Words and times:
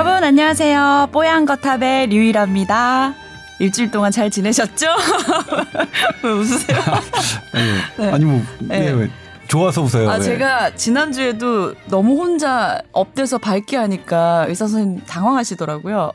여러분 0.00 0.24
안녕하세요. 0.24 1.10
뽀얀 1.12 1.44
거탑의 1.44 2.06
류일합니다. 2.06 3.12
일주일 3.58 3.90
동안 3.90 4.10
잘 4.10 4.30
지내셨죠? 4.30 4.86
왜 6.24 6.30
웃으세요? 6.30 6.78
아니, 7.52 7.72
네. 7.98 8.10
아니 8.10 8.24
뭐 8.24 8.42
네. 8.60 8.92
네. 8.94 9.10
왜 9.50 9.52
좋아서 9.52 9.82
웃어요. 9.82 10.08
아 10.08 10.14
왜. 10.14 10.20
제가 10.22 10.74
지난주에도 10.76 11.74
너무 11.86 12.16
혼자 12.20 12.80
업돼서 12.92 13.38
밝게 13.38 13.76
하니까 13.76 14.44
의사 14.48 14.66
선생님 14.68 15.04
당황하시더라고요. 15.06 16.12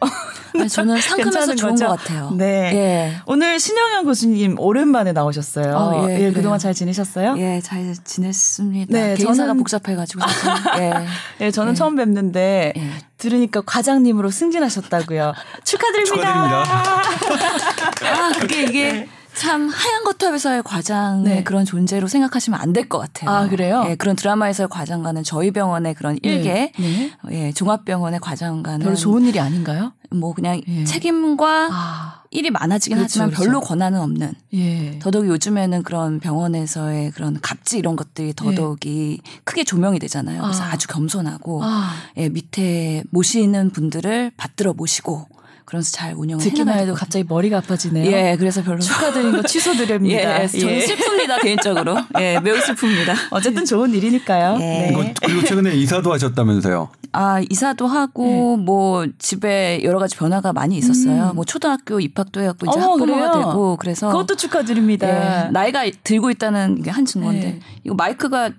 아니, 0.57 0.69
저는 0.69 1.01
상큼해서 1.01 1.55
좋은 1.55 1.71
거죠? 1.71 1.87
것 1.87 1.99
같아요. 1.99 2.31
네. 2.31 2.45
예. 2.73 3.15
오늘 3.25 3.59
신영현 3.59 4.05
교수님 4.05 4.57
오랜만에 4.57 5.11
나오셨어요. 5.11 5.77
아, 5.77 6.09
예, 6.09 6.27
예. 6.27 6.31
그동안 6.31 6.59
잘 6.59 6.73
지내셨어요? 6.73 7.35
예, 7.37 7.59
잘 7.61 7.93
지냈습니다. 8.05 8.97
네, 8.97 9.15
개인사가 9.15 9.51
저는- 9.53 9.57
복잡해가지고 9.57 10.21
사실. 10.27 10.81
예. 10.81 10.93
예, 11.41 11.51
저는 11.51 11.73
예. 11.73 11.75
처음 11.75 11.95
뵙는데 11.97 12.71
예. 12.77 12.89
들으니까 13.17 13.61
과장님으로 13.65 14.29
승진하셨다고요. 14.29 15.33
축하드립니다. 15.65 16.63
아, 16.63 18.31
그게 18.39 18.63
이게 18.63 19.07
참 19.35 19.69
하얀 19.69 20.03
거탑에서의 20.05 20.63
과장의 20.63 21.23
네. 21.35 21.43
그런 21.43 21.65
존재로 21.65 22.07
생각하시면 22.07 22.59
안 22.59 22.73
될 22.73 22.89
것 22.89 22.99
같아요. 22.99 23.29
아, 23.29 23.47
그래요? 23.47 23.85
예, 23.89 23.95
그런 23.95 24.15
드라마에서의 24.15 24.67
과장과는 24.69 25.23
저희 25.23 25.51
병원의 25.51 25.93
그런 25.93 26.17
일개, 26.21 26.71
네. 26.77 27.11
예, 27.31 27.51
종합병원의 27.51 28.19
과장과는 28.19 28.79
별로 28.83 28.95
좋은 28.95 29.25
일이 29.25 29.39
아닌가요? 29.39 29.93
뭐 30.11 30.33
그냥 30.33 30.61
예. 30.67 30.83
책임과 30.83 31.69
아, 31.71 32.23
일이 32.31 32.49
많아지긴 32.51 32.97
그렇죠, 32.97 33.05
하지만 33.11 33.29
그렇죠. 33.29 33.43
별로 33.43 33.59
권한은 33.61 33.99
없는. 33.99 34.33
예. 34.53 34.99
더더욱 34.99 35.27
요즘에는 35.27 35.83
그런 35.83 36.19
병원에서의 36.19 37.11
그런 37.11 37.39
갑질 37.41 37.79
이런 37.79 37.95
것들이 37.95 38.33
더더욱이 38.33 39.19
크게 39.43 39.63
조명이 39.63 39.99
되잖아요. 39.99 40.41
그래서 40.41 40.63
아. 40.63 40.71
아. 40.73 40.77
주 40.77 40.87
겸손하고 40.87 41.61
아, 41.63 41.91
예, 42.17 42.29
밑에 42.29 43.03
모시는 43.11 43.71
분들을 43.71 44.31
받들어 44.37 44.73
모시고 44.73 45.27
그러면서 45.65 45.91
잘 45.91 46.13
운영을 46.15 46.43
듣기만 46.43 46.77
해도 46.79 46.93
갑자기 46.93 47.25
머리가 47.27 47.57
아파지네요. 47.57 48.11
예, 48.11 48.35
그래서 48.37 48.61
별로 48.63 48.79
축하드린 48.81 49.31
거 49.31 49.41
취소드립니다. 49.43 50.43
예, 50.43 50.47
저는 50.47 50.79
슬픕니다 50.79 51.41
개인적으로. 51.41 51.97
예, 52.19 52.39
매우 52.39 52.55
슬픕니다. 52.57 53.15
어쨌든 53.31 53.65
좋은 53.65 53.93
일이니까요. 53.93 54.55
예. 54.55 54.57
네. 54.59 54.93
그리고, 54.93 55.13
그리고 55.21 55.41
최근에 55.47 55.73
이사도 55.75 56.13
하셨다면서요. 56.13 56.89
아 57.13 57.41
이사도 57.49 57.87
하고 57.87 58.57
뭐 58.57 59.07
집에 59.19 59.81
여러 59.83 59.99
가지 59.99 60.15
변화가 60.17 60.53
많이 60.53 60.77
있었어요. 60.77 61.33
뭐 61.33 61.45
초등학교 61.45 61.99
입학도 61.99 62.41
해갖고 62.41 62.67
이제 62.67 62.77
음. 62.79 62.83
어머, 62.83 62.91
학부모가 62.93 63.31
그래요? 63.31 63.45
되고 63.47 63.77
그래서 63.77 64.07
그것도 64.09 64.35
축하드립니다. 64.35 65.45
예, 65.47 65.49
나이가 65.51 65.83
들고 66.03 66.29
있다는 66.31 66.81
게 66.83 66.91
한 66.95 67.05
증거인데 67.05 67.45
네. 67.47 67.59
이거 67.83 67.93
마이크가 67.95 68.51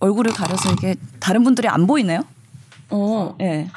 얼굴을 0.00 0.32
가려서 0.32 0.72
이게 0.72 0.94
다른 1.20 1.44
분들이 1.44 1.68
안 1.68 1.86
보이네요. 1.86 2.22
어. 2.90 3.36
예. 3.40 3.68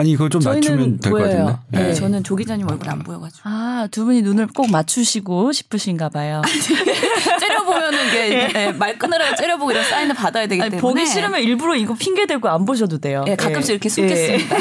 아니 0.00 0.12
이걸 0.12 0.30
좀 0.30 0.40
낮추면 0.40 0.98
될것 1.00 1.10
보여요. 1.10 1.46
같은데. 1.46 1.78
네. 1.78 1.88
네. 1.88 1.94
저는 1.94 2.24
조 2.24 2.34
기자님 2.34 2.66
얼굴 2.70 2.88
안 2.88 3.00
보여가지고 3.00 3.42
아, 3.44 3.86
두 3.90 4.06
분이 4.06 4.22
눈을 4.22 4.46
꼭 4.46 4.70
맞추시고 4.70 5.52
싶으신가 5.52 6.08
봐요. 6.08 6.40
째려보면은 7.38 7.98
이게 8.08 8.50
예, 8.54 8.72
말 8.72 8.98
끊으라고 8.98 9.36
째려보고 9.36 9.72
이런 9.72 9.84
사인을 9.84 10.14
받아야 10.14 10.46
되기 10.46 10.62
아니, 10.62 10.70
때문에 10.70 10.80
보기 10.80 11.04
싫으면 11.04 11.42
일부러 11.42 11.74
이거 11.76 11.92
핑계 11.92 12.26
대고 12.26 12.48
안 12.48 12.64
보셔도 12.64 12.96
돼요. 12.96 13.26
예, 13.28 13.36
가끔씩 13.36 13.70
예. 13.70 13.74
이렇게 13.74 13.88
숨겠습니다. 13.90 14.56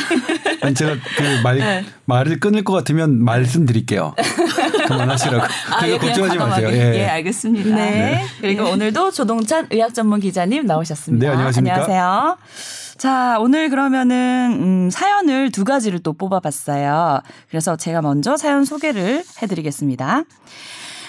아니 0.61 0.75
제가 0.75 0.97
그말 1.15 1.57
네. 1.57 1.85
말을 2.03 2.41
끊을 2.41 2.65
것 2.65 2.73
같으면 2.73 3.23
말씀드릴게요. 3.23 4.15
그만하시라고. 4.87 5.45
아, 5.71 5.87
예, 5.87 5.97
걱정하지 5.97 6.37
마세요. 6.37 6.69
예. 6.69 6.95
예, 6.95 7.05
알겠습니다. 7.05 7.75
네. 7.75 8.25
그리고 8.41 8.65
오늘도 8.65 9.11
조동찬 9.11 9.67
의학 9.71 9.93
전문 9.93 10.19
기자님 10.19 10.65
나오셨습니다. 10.65 11.25
네, 11.25 11.31
안녕하십니까? 11.31 11.75
안녕하세요. 11.75 12.37
자, 12.99 13.37
오늘 13.39 13.69
그러면은 13.69 14.57
음, 14.59 14.89
사연을 14.89 15.51
두 15.51 15.63
가지를 15.63 15.99
또 15.99 16.11
뽑아봤어요. 16.11 17.21
그래서 17.49 17.77
제가 17.77 18.01
먼저 18.01 18.35
사연 18.35 18.65
소개를 18.65 19.23
해드리겠습니다. 19.41 20.23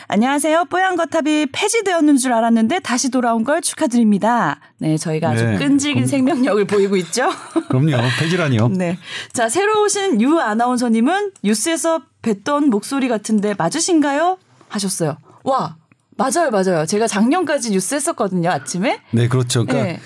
안녕하세요. 0.07 0.67
뽀얀 0.67 0.95
거탑이 0.97 1.47
폐지되었는 1.53 2.17
줄 2.17 2.33
알았는데 2.33 2.79
다시 2.81 3.11
돌아온 3.11 3.43
걸 3.43 3.61
축하드립니다. 3.61 4.61
네, 4.79 4.97
저희가 4.97 5.31
아주 5.31 5.45
네. 5.45 5.59
끈질긴 5.59 6.03
그럼- 6.05 6.07
생명력을 6.09 6.65
보이고 6.67 6.97
있죠. 6.99 7.29
그럼요. 7.69 7.97
폐지라니요. 8.21 8.69
네. 8.69 8.97
자, 9.33 9.49
새로 9.49 9.83
오신 9.83 10.21
유 10.21 10.39
아나운서님은 10.39 11.33
뉴스에서 11.43 12.03
뵀던 12.23 12.67
목소리 12.67 13.09
같은데 13.09 13.55
맞으신가요? 13.59 14.39
하셨어요. 14.69 15.17
와, 15.43 15.77
맞아요, 16.17 16.51
맞아요. 16.53 16.87
제가 16.87 17.09
작년까지 17.09 17.71
뉴스 17.73 17.97
했었거든요, 17.97 18.49
아침에. 18.51 19.01
네, 19.11 19.27
그렇죠. 19.27 19.65
그러니까 19.65 19.93
네. 19.93 20.01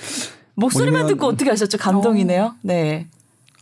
목소리만 0.57 1.03
뭐냐면- 1.03 1.09
듣고 1.09 1.27
어떻게 1.27 1.51
아셨죠? 1.51 1.79
감동이네요. 1.79 2.55
네. 2.63 3.09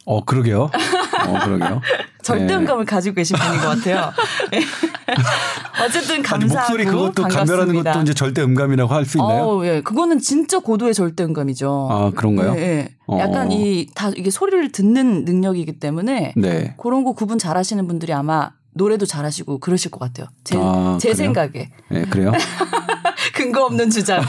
어 0.04 0.24
그러게요. 0.24 0.62
어 0.64 1.38
그러게요. 1.44 1.80
절대음감을 2.22 2.84
가지고 2.84 3.14
계신 3.16 3.36
분인 3.38 3.60
것 3.60 3.68
같아요. 3.68 4.12
네. 4.50 4.60
어쨌든 5.84 6.16
아니, 6.16 6.22
감사하고 6.22 6.72
목소리 6.72 6.84
그것도. 6.84 7.22
감별하는 7.28 7.82
것도 7.82 8.02
이제 8.02 8.14
절대 8.14 8.42
음감이라고 8.42 8.92
할 8.92 9.04
수 9.04 9.18
있나요? 9.18 9.42
어, 9.44 9.66
예. 9.66 9.80
그거는 9.80 10.18
진짜 10.18 10.58
고도의 10.60 10.94
절대음감이죠. 10.94 11.88
아 11.90 12.10
그런가요? 12.14 12.54
예, 12.56 12.60
예. 12.62 12.88
어. 13.06 13.18
약간 13.20 13.50
이 13.52 13.86
다 13.94 14.10
이게 14.16 14.30
소리를 14.30 14.70
듣는 14.72 15.24
능력이기 15.24 15.78
때문에 15.78 16.34
네. 16.36 16.74
그런 16.78 17.04
거 17.04 17.12
구분 17.12 17.38
잘하시는 17.38 17.86
분들이 17.86 18.12
아마 18.12 18.50
노래도 18.74 19.06
잘하시고 19.06 19.58
그러실 19.58 19.90
것 19.90 20.00
같아요. 20.00 20.26
제, 20.44 20.56
아, 20.58 20.96
제 21.00 21.10
그래요? 21.12 21.16
생각에 21.26 21.70
네, 21.90 22.04
그래요? 22.06 22.32
근거 23.34 23.64
없는 23.64 23.90
주장. 23.90 24.22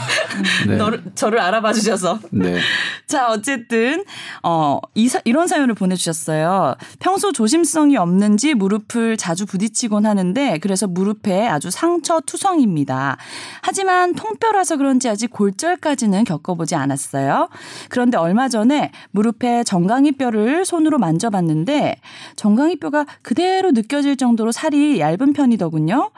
네. 0.66 0.76
너를, 0.76 1.02
저를 1.14 1.40
알아봐 1.40 1.72
주셔서. 1.72 2.18
네. 2.30 2.58
자, 3.06 3.30
어쨌든, 3.30 4.04
어, 4.42 4.80
이 4.94 5.08
사, 5.08 5.20
이런 5.24 5.46
사연을 5.46 5.74
보내주셨어요. 5.74 6.74
평소 7.00 7.32
조심성이 7.32 7.96
없는지 7.96 8.54
무릎을 8.54 9.16
자주 9.16 9.46
부딪히곤 9.46 10.06
하는데, 10.06 10.58
그래서 10.58 10.86
무릎에 10.86 11.46
아주 11.46 11.70
상처 11.70 12.20
투성입니다. 12.20 13.16
하지만 13.62 14.14
통뼈라서 14.14 14.76
그런지 14.76 15.08
아직 15.08 15.30
골절까지는 15.30 16.24
겪어보지 16.24 16.74
않았어요. 16.74 17.48
그런데 17.88 18.16
얼마 18.16 18.48
전에 18.48 18.90
무릎에 19.10 19.64
정강이 19.64 20.12
뼈를 20.12 20.64
손으로 20.64 20.98
만져봤는데, 20.98 21.96
정강이 22.36 22.76
뼈가 22.76 23.06
그대로 23.22 23.70
느껴질 23.72 24.16
정도로 24.16 24.52
살이 24.52 25.00
얇은 25.00 25.32
편이더군요. 25.32 26.10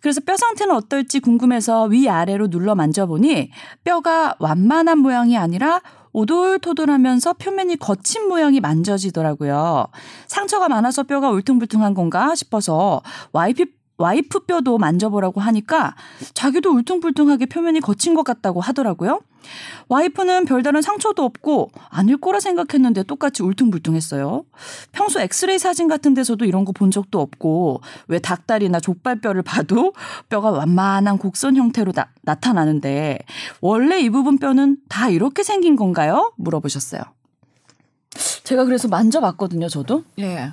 그래서 0.00 0.20
뼈 0.20 0.36
상태는 0.36 0.74
어떨지 0.74 1.20
궁금해서 1.20 1.84
위아래로 1.84 2.48
눌러 2.48 2.74
만져보니 2.74 3.50
뼈가 3.84 4.34
완만한 4.38 4.98
모양이 4.98 5.36
아니라 5.36 5.80
오돌토돌하면서 6.12 7.34
표면이 7.34 7.76
거친 7.76 8.28
모양이 8.28 8.60
만져지더라고요. 8.60 9.86
상처가 10.26 10.68
많아서 10.68 11.02
뼈가 11.02 11.30
울퉁불퉁한 11.30 11.94
건가 11.94 12.34
싶어서 12.34 13.02
와이프 13.32 13.77
와이프 14.02 14.40
뼈도 14.46 14.78
만져보라고 14.78 15.40
하니까 15.40 15.94
자기도 16.32 16.70
울퉁불퉁하게 16.72 17.46
표면이 17.46 17.80
거친 17.80 18.14
것 18.14 18.22
같다고 18.22 18.60
하더라고요. 18.60 19.20
와이프는 19.88 20.44
별다른 20.44 20.82
상처도 20.82 21.24
없고 21.24 21.70
아닐 21.88 22.16
거라 22.16 22.38
생각했는데 22.38 23.02
똑같이 23.04 23.42
울퉁불퉁했어요. 23.42 24.44
평소 24.92 25.20
엑스레이 25.20 25.58
사진 25.58 25.88
같은 25.88 26.14
데서도 26.14 26.44
이런 26.44 26.64
거 26.64 26.72
본 26.78 26.92
적도 26.92 27.20
없고 27.20 27.80
왜 28.06 28.20
닭다리나 28.20 28.78
족발뼈를 28.78 29.42
봐도 29.42 29.92
뼈가 30.28 30.50
완만한 30.52 31.18
곡선 31.18 31.56
형태로 31.56 31.90
나, 31.92 32.08
나타나는데 32.22 33.18
원래 33.60 33.98
이 34.00 34.10
부분 34.10 34.38
뼈는 34.38 34.76
다 34.88 35.08
이렇게 35.08 35.42
생긴 35.42 35.74
건가요? 35.74 36.32
물어보셨어요. 36.36 37.02
제가 38.44 38.64
그래서 38.64 38.86
만져봤거든요, 38.86 39.68
저도. 39.68 40.04
예. 40.20 40.52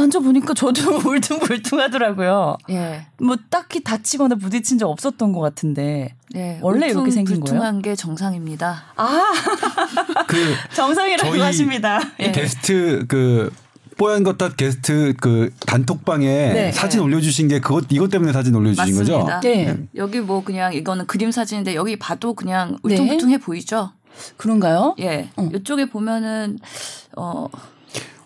만져보니까 0.00 0.54
저도 0.54 0.96
울퉁불퉁하더라고요. 1.08 2.56
예. 2.70 3.06
뭐 3.18 3.36
딱히 3.50 3.82
다치거나 3.82 4.36
부딪힌 4.36 4.78
적 4.78 4.88
없었던 4.88 5.32
것 5.32 5.40
같은데. 5.40 6.14
예. 6.34 6.58
원래 6.62 6.88
이렇게 6.88 7.10
생긴 7.10 7.40
거예요? 7.40 7.44
불퉁한 7.44 7.82
게 7.82 7.94
정상입니다. 7.94 8.84
아, 8.96 9.32
그 10.26 10.36
정상이라고 10.74 11.42
하십니다. 11.42 12.00
예. 12.20 12.32
게스트 12.32 13.04
그 13.08 13.52
뽀얀 13.96 14.22
것다 14.22 14.48
게스트 14.50 15.12
그 15.20 15.50
단톡방에 15.66 16.26
네. 16.26 16.72
사진 16.72 17.00
올려주신 17.00 17.48
게 17.48 17.60
그것 17.60 17.84
이것 17.90 18.10
때문에 18.10 18.32
사진 18.32 18.54
올려주신 18.54 18.96
거죠? 18.96 19.24
맞습니다. 19.24 19.40
네. 19.40 19.76
여기 19.94 20.20
뭐 20.20 20.42
그냥 20.42 20.72
이거는 20.72 21.06
그림 21.06 21.30
사진인데 21.30 21.74
여기 21.74 21.98
봐도 21.98 22.32
그냥 22.32 22.78
네. 22.82 22.94
울퉁불퉁해 22.94 23.38
보이죠? 23.38 23.92
그런가요? 24.38 24.94
예. 25.00 25.28
어. 25.36 25.48
이쪽에 25.54 25.86
보면은 25.86 26.58
어 27.16 27.46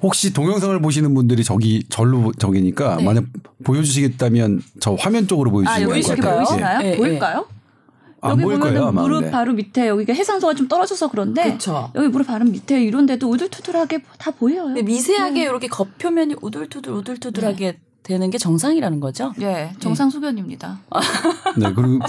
혹시 0.05 0.35
동영상을 0.35 0.79
보시는 0.83 1.15
분들이 1.15 1.43
저기 1.43 1.83
절로 1.89 2.31
저기니까 2.39 2.97
네. 2.97 3.05
만약 3.05 3.25
보여주시겠다면 3.65 4.62
저 4.79 4.93
화면 4.95 5.27
쪽으로 5.27 5.49
아, 5.49 5.53
보여주시면 5.53 5.93
될것 5.95 6.17
같아요. 6.19 6.37
보이시나요? 6.37 6.81
예, 6.87 6.93
예. 6.93 6.97
보일까요? 6.99 7.47
안 8.21 8.41
여기 8.41 8.79
아마. 8.79 9.01
무릎 9.03 9.25
네. 9.25 9.31
바로 9.31 9.55
밑에 9.55 9.89
여기가 9.89 10.12
해상도가 10.12 10.53
좀 10.55 10.69
떨어져서 10.69 11.11
그런데 11.11 11.53
그쵸. 11.53 11.91
여기 11.95 12.09
무릎 12.09 12.27
바로 12.27 12.45
밑에 12.45 12.85
이런 12.85 13.06
데도 13.06 13.31
우둘투둘하게 13.31 14.03
다 14.19 14.31
보여요. 14.31 14.65
근데 14.65 14.83
미세하게 14.83 15.43
이렇게 15.43 15.69
겉표면이 15.69 16.37
우둘투둘 16.43 16.93
우둘투둘하게 16.93 17.79
되는 18.03 18.29
게 18.29 18.37
정상이라는 18.37 19.01
거죠? 19.01 19.33
예, 19.41 19.73
정상 19.79 20.11
소변입니다. 20.11 20.81
네 21.56 21.73
그리고 21.75 22.01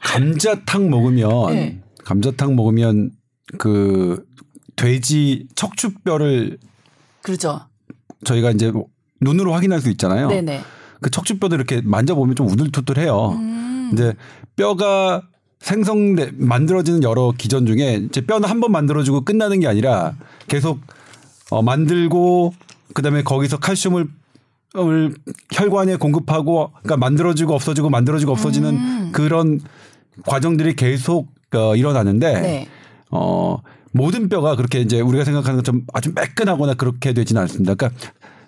감자탕 0.00 0.88
먹으면 0.88 1.54
네. 1.54 1.82
감자탕 2.04 2.56
먹으면 2.56 3.10
그 3.58 4.24
돼지 4.76 5.46
척추뼈를 5.54 6.58
그렇죠. 7.24 7.60
저희가 8.24 8.50
이제 8.52 8.70
눈으로 9.20 9.52
확인할 9.52 9.80
수 9.80 9.90
있잖아요. 9.90 10.28
네네. 10.28 10.60
그 11.00 11.10
척추뼈도 11.10 11.56
이렇게 11.56 11.80
만져보면 11.82 12.36
좀 12.36 12.48
우들투들해요. 12.48 13.28
음. 13.30 13.90
이제 13.92 14.14
뼈가 14.56 15.22
생성돼 15.60 16.32
만들어지는 16.36 17.02
여러 17.02 17.32
기전 17.36 17.66
중에 17.66 17.94
이제 18.06 18.20
뼈는 18.24 18.48
한 18.48 18.60
번 18.60 18.70
만들어주고 18.72 19.22
끝나는 19.22 19.60
게 19.60 19.66
아니라 19.66 20.14
계속 20.46 20.80
어, 21.50 21.62
만들고 21.62 22.54
그다음에 22.94 23.22
거기서 23.22 23.58
칼슘을 23.58 24.06
을 24.76 25.14
혈관에 25.52 25.94
공급하고 25.96 26.72
그러니까 26.82 26.96
만들어지고 26.96 27.54
없어지고 27.54 27.90
만들어지고 27.90 28.32
없어지는 28.32 28.74
음. 28.74 29.10
그런 29.12 29.60
과정들이 30.26 30.74
계속 30.74 31.28
어, 31.54 31.76
일어나는데 31.76 32.40
네. 32.40 32.68
어 33.12 33.58
모든 33.94 34.28
뼈가 34.28 34.56
그렇게 34.56 34.80
이제 34.80 35.00
우리가 35.00 35.24
생각하는 35.24 35.56
것처럼 35.58 35.82
아주 35.94 36.12
매끈하거나 36.14 36.74
그렇게 36.74 37.12
되지는 37.12 37.40
않습니다. 37.42 37.74
그러니까 37.74 37.98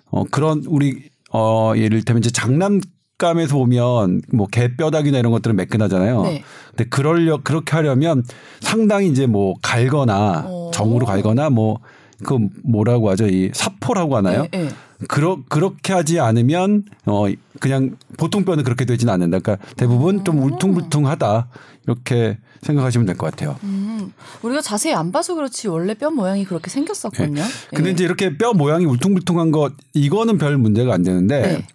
어 0.05 0.25
그런 0.25 0.63
우리 0.67 1.09
어 1.33 1.71
예를 1.75 2.03
들면 2.03 2.19
이제 2.19 2.29
장난감에서 2.29 3.57
보면 3.57 4.21
뭐 4.33 4.47
개뼈다귀나 4.47 5.17
이런 5.17 5.31
것들은 5.31 5.55
매끈하잖아요. 5.55 6.21
네. 6.23 6.43
근데 6.71 6.89
그러려 6.89 7.39
그렇게 7.41 7.71
하려면 7.71 8.23
상당히 8.59 9.07
이제 9.07 9.25
뭐 9.25 9.55
갈거나 9.61 10.45
오. 10.47 10.71
정으로 10.71 11.05
갈거나 11.05 11.49
뭐 11.49 11.79
그 12.23 12.37
뭐라고 12.63 13.09
하죠? 13.11 13.27
이 13.27 13.51
사포라고 13.53 14.17
하나요? 14.17 14.47
네, 14.51 14.63
네. 14.63 14.69
그러 15.07 15.37
그렇게 15.49 15.93
하지 15.93 16.19
않으면 16.19 16.83
어 17.05 17.25
그냥 17.59 17.97
보통 18.17 18.43
뼈는 18.45 18.63
그렇게 18.63 18.85
되지는 18.85 19.13
않는다. 19.13 19.39
그러니까 19.39 19.65
대부분 19.75 20.23
좀 20.25 20.41
울퉁불퉁하다 20.41 21.47
이렇게 21.85 22.37
생각하시면 22.63 23.05
될 23.05 23.15
것 23.15 23.29
같아요. 23.29 23.57
음, 23.63 24.11
우리가 24.41 24.61
자세히 24.61 24.93
안 24.93 25.11
봐서 25.11 25.35
그렇지 25.35 25.67
원래 25.67 25.93
뼈 25.93 26.09
모양이 26.09 26.43
그렇게 26.45 26.69
생겼었거든요. 26.71 27.43
근데 27.69 27.89
예. 27.89 27.93
이제 27.93 28.03
이렇게 28.03 28.37
뼈 28.37 28.53
모양이 28.53 28.85
울퉁불퉁한 28.85 29.51
것 29.51 29.73
이거는 29.93 30.39
별 30.39 30.57
문제가 30.57 30.93
안 30.95 31.03
되는데 31.03 31.41
네. 31.41 31.65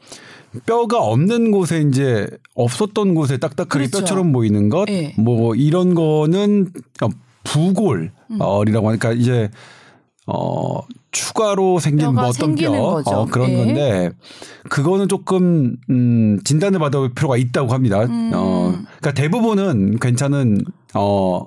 뼈가 0.67 0.99
없는 0.99 1.51
곳에 1.53 1.81
이제 1.89 2.27
없었던 2.55 3.15
곳에 3.15 3.39
딱딱하게 3.39 3.87
그렇죠. 3.87 4.01
뼈처럼 4.01 4.33
보이는 4.33 4.69
것, 4.69 4.85
네. 4.87 5.15
뭐 5.17 5.55
이런 5.55 5.95
거는 5.95 6.71
어, 7.01 7.09
부골이라고 7.45 8.89
하니까 8.89 9.13
이제 9.13 9.51
어 10.27 10.81
추가로 11.11 11.81
생긴 11.81 12.15
뭐 12.15 12.25
어떤 12.25 12.55
뼈. 12.55 12.71
어, 12.73 13.27
그런 13.27 13.51
예. 13.51 13.57
건데 13.57 14.11
그거는 14.69 15.09
조금 15.09 15.77
음 15.91 16.39
진단을 16.45 16.79
받아볼 16.79 17.13
필요가 17.13 17.37
있다고 17.37 17.73
합니다. 17.73 18.03
음. 18.05 18.31
어 18.35 18.73
그러니까 19.01 19.13
대부분은 19.15 19.99
괜찮은 19.99 20.65
어 20.95 21.47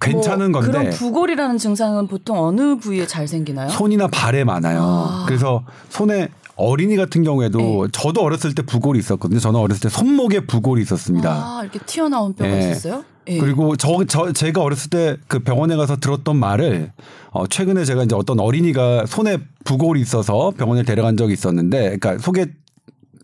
괜찮은 0.00 0.52
뭐 0.52 0.60
건데 0.62 0.78
그런 0.78 0.90
부골이라는 0.90 1.58
증상은 1.58 2.06
보통 2.06 2.42
어느 2.42 2.76
부위에 2.76 3.06
잘 3.06 3.28
생기나요? 3.28 3.68
손이나 3.68 4.08
발에 4.08 4.44
많아요. 4.44 4.80
아. 4.82 5.24
그래서 5.26 5.64
손에 5.90 6.28
어린이 6.56 6.96
같은 6.96 7.24
경우에도 7.24 7.58
네. 7.58 7.90
저도 7.92 8.22
어렸을 8.22 8.54
때 8.54 8.62
부골이 8.62 8.98
있었거든요. 8.98 9.40
저는 9.40 9.58
어렸을 9.58 9.82
때 9.82 9.88
손목에 9.88 10.46
부골이 10.46 10.82
있었습니다. 10.82 11.30
아, 11.30 11.60
이렇게 11.62 11.78
튀어나온 11.80 12.34
뼈가 12.34 12.52
예. 12.54 12.70
있었어요? 12.70 13.04
예. 13.28 13.38
그리고 13.38 13.76
저, 13.76 14.04
저 14.06 14.32
제가 14.32 14.60
어렸을 14.62 14.90
때 14.90 15.16
그 15.34 15.40
병원에 15.40 15.76
가서 15.76 15.96
들었던 15.96 16.36
말을 16.36 16.92
어 17.30 17.46
최근에 17.46 17.84
제가 17.84 18.04
이제 18.04 18.14
어떤 18.14 18.38
어린이가 18.38 19.06
손에 19.06 19.38
부골이 19.64 20.00
있어서 20.00 20.52
병원에 20.56 20.82
데려간 20.82 21.16
적이 21.16 21.32
있었는데 21.32 21.96
그러니까 21.98 22.18
소개 22.18 22.46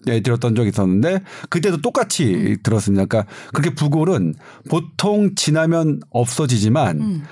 에 0.08 0.20
들었던 0.20 0.54
적이 0.54 0.70
있었는데 0.70 1.20
그때도 1.50 1.82
똑같이 1.82 2.34
음. 2.34 2.56
들었습니다. 2.62 3.04
그러니까 3.04 3.30
그렇게 3.52 3.74
부골은 3.74 4.34
보통 4.70 5.34
지나면 5.34 6.00
없어지지만 6.08 7.00
음. 7.00 7.22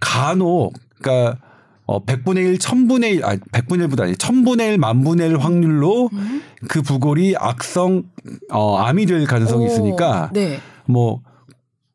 간혹 0.00 0.72
그러니까 1.00 1.38
어 1.84 2.02
100분의 2.04 2.38
1, 2.38 2.58
1000분의 2.58 3.16
1, 3.16 3.24
아 3.24 3.36
100분의 3.36 3.88
1보다 3.88 4.00
아니 4.04 4.14
1000분의 4.14 4.72
1, 4.72 4.78
만분의 4.78 5.28
1 5.28 5.38
확률로 5.38 6.08
음. 6.12 6.42
그 6.66 6.80
부골이 6.80 7.34
악성 7.36 8.04
어 8.50 8.78
암이 8.78 9.04
될 9.04 9.26
가능성이 9.26 9.66
오, 9.66 9.68
있으니까 9.68 10.30
네. 10.32 10.60
뭐 10.86 11.20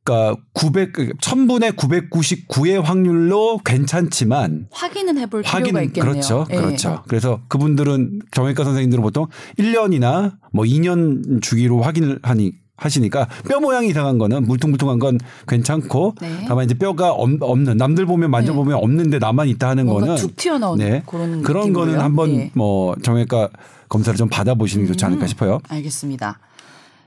그러니까 0.04 0.36
900 0.54 0.94
1000분의 0.94 1.76
999의 1.76 2.82
확률로 2.82 3.58
괜찮지만 3.64 4.68
확인은 4.72 5.18
해볼 5.18 5.42
필요가 5.44 5.58
확인 5.58 5.78
있겠네요. 5.84 6.12
그렇죠. 6.12 6.46
예. 6.52 6.56
그렇죠. 6.56 7.04
그래서 7.08 7.40
그분들은 7.48 8.22
정형외과 8.32 8.64
선생님들은 8.66 9.02
보통 9.02 9.28
1년이나 9.58 10.34
뭐 10.52 10.66
2년 10.66 11.42
주기로 11.42 11.82
확인을 11.82 12.20
하니 12.22 12.52
하시니까 12.76 13.30
뼈 13.48 13.60
모양이 13.62 13.88
이상한 13.88 14.18
거는 14.18 14.44
물퉁물퉁한 14.46 15.00
건 15.00 15.20
괜찮고 15.48 16.16
네. 16.20 16.46
다만 16.48 16.66
이제 16.66 16.74
뼈가 16.74 17.12
없- 17.12 17.42
없는 17.42 17.78
남들 17.78 18.06
보면 18.06 18.30
만져보면 18.32 18.76
없는데 18.78 19.20
나만 19.20 19.48
있다 19.48 19.70
하는 19.70 19.86
거는 19.86 20.16
툭 20.18 20.36
튀어나오는 20.36 20.84
네. 20.86 21.04
그런 21.06 21.44
그런 21.44 21.72
거는 21.72 21.94
느낌으로요? 21.94 22.02
한번 22.04 22.30
예. 22.32 22.52
뭐 22.56 22.96
정형외과 23.04 23.50
검사를 23.88 24.18
좀 24.18 24.28
받아보시는 24.28 24.86
게 24.86 24.92
좋지 24.92 25.06
않을까 25.06 25.26
음. 25.26 25.28
싶어요. 25.28 25.60
알겠습니다. 25.70 26.40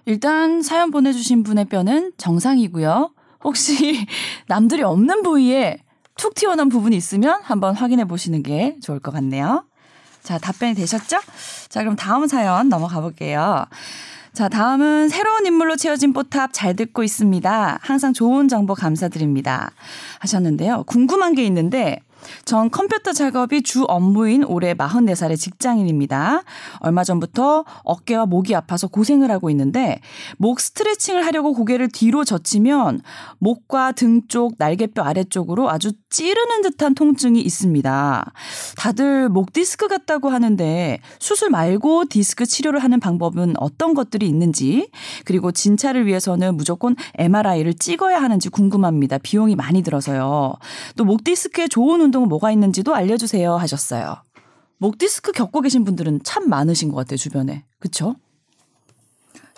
일단 0.06 0.62
사연 0.62 0.93
보내주신 0.93 1.43
분의 1.43 1.67
뼈는 1.67 2.12
정상이고요. 2.17 3.11
혹시 3.43 4.06
남들이 4.47 4.82
없는 4.82 5.23
부위에 5.23 5.79
툭 6.17 6.35
튀어나온 6.35 6.69
부분이 6.69 6.97
있으면 6.97 7.41
한번 7.43 7.75
확인해 7.75 8.05
보시는 8.05 8.43
게 8.43 8.76
좋을 8.81 9.00
것 9.00 9.12
같네요. 9.12 9.64
자, 10.23 10.38
답변이 10.38 10.75
되셨죠? 10.75 11.19
자, 11.69 11.81
그럼 11.81 11.97
다음 11.97 12.26
사연 12.26 12.69
넘어가 12.69 13.00
볼게요. 13.00 13.67
자, 14.32 14.49
다음은 14.49 15.08
새로운 15.08 15.44
인물로 15.44 15.76
채워진 15.76 16.12
뽀탑 16.12 16.50
잘 16.53 16.76
듣고 16.76 17.03
있습니다. 17.03 17.79
항상 17.82 18.12
좋은 18.12 18.49
정보 18.49 18.75
감사드립니다. 18.75 19.73
하셨는데요. 20.20 20.85
궁금한 20.85 21.35
게 21.35 21.44
있는데, 21.44 22.00
전 22.44 22.70
컴퓨터 22.70 23.12
작업이 23.12 23.62
주 23.62 23.84
업무인 23.84 24.44
올해 24.44 24.75
44살의 24.75 25.38
직장인입니다. 25.38 26.43
얼마 26.81 27.02
전부터 27.02 27.64
어깨와 27.84 28.26
목이 28.26 28.55
아파서 28.55 28.87
고생을 28.87 29.31
하고 29.31 29.50
있는데 29.50 30.00
목 30.37 30.61
스트레칭을 30.61 31.25
하려고 31.25 31.55
고개를 31.55 31.88
뒤로 31.88 32.25
젖히면 32.25 33.00
목과 33.38 33.93
등 33.93 34.23
쪽, 34.28 34.55
날개뼈 34.58 35.02
아래쪽으로 35.02 35.70
아주 35.70 35.93
찌르는 36.11 36.62
듯한 36.62 36.94
통증이 36.94 37.40
있습니다. 37.40 38.32
다들 38.76 39.29
목 39.29 39.52
디스크 39.52 39.88
같다고 39.88 40.29
하는데 40.29 40.98
수술 41.19 41.50
말고 41.50 42.05
디스크 42.10 42.44
치료를 42.46 42.81
하는 42.81 43.00
방법은 43.00 43.55
어떤 43.58 43.94
것들이 43.94 44.29
있는지 44.29 44.91
그리고 45.24 45.53
진찰을 45.53 46.06
위해서는 46.06 46.56
무조건 46.56 46.94
MRI를 47.17 47.74
찍어야 47.74 48.20
하는지 48.20 48.48
궁금합니다. 48.48 49.19
비용이 49.19 49.56
많이 49.56 49.82
들어서요. 49.82 50.55
또 50.96 51.06
목 51.06 51.22
디스크에 51.24 51.69
좋은 51.69 52.00
운동 52.00 52.16
은 52.23 52.29
뭐가 52.29 52.51
있는지도 52.53 52.94
알려주세요 52.94 53.56
하셨어요. 53.56 54.17
목 54.79 54.99
디스크 54.99 55.32
겪고 55.32 55.61
계신 55.63 55.85
분들은 55.85 56.20
참 56.23 56.49
많으신 56.49 56.91
것 56.91 56.96
같아요 56.96 57.17
주변에 57.17 57.65
그쵸? 57.79 58.17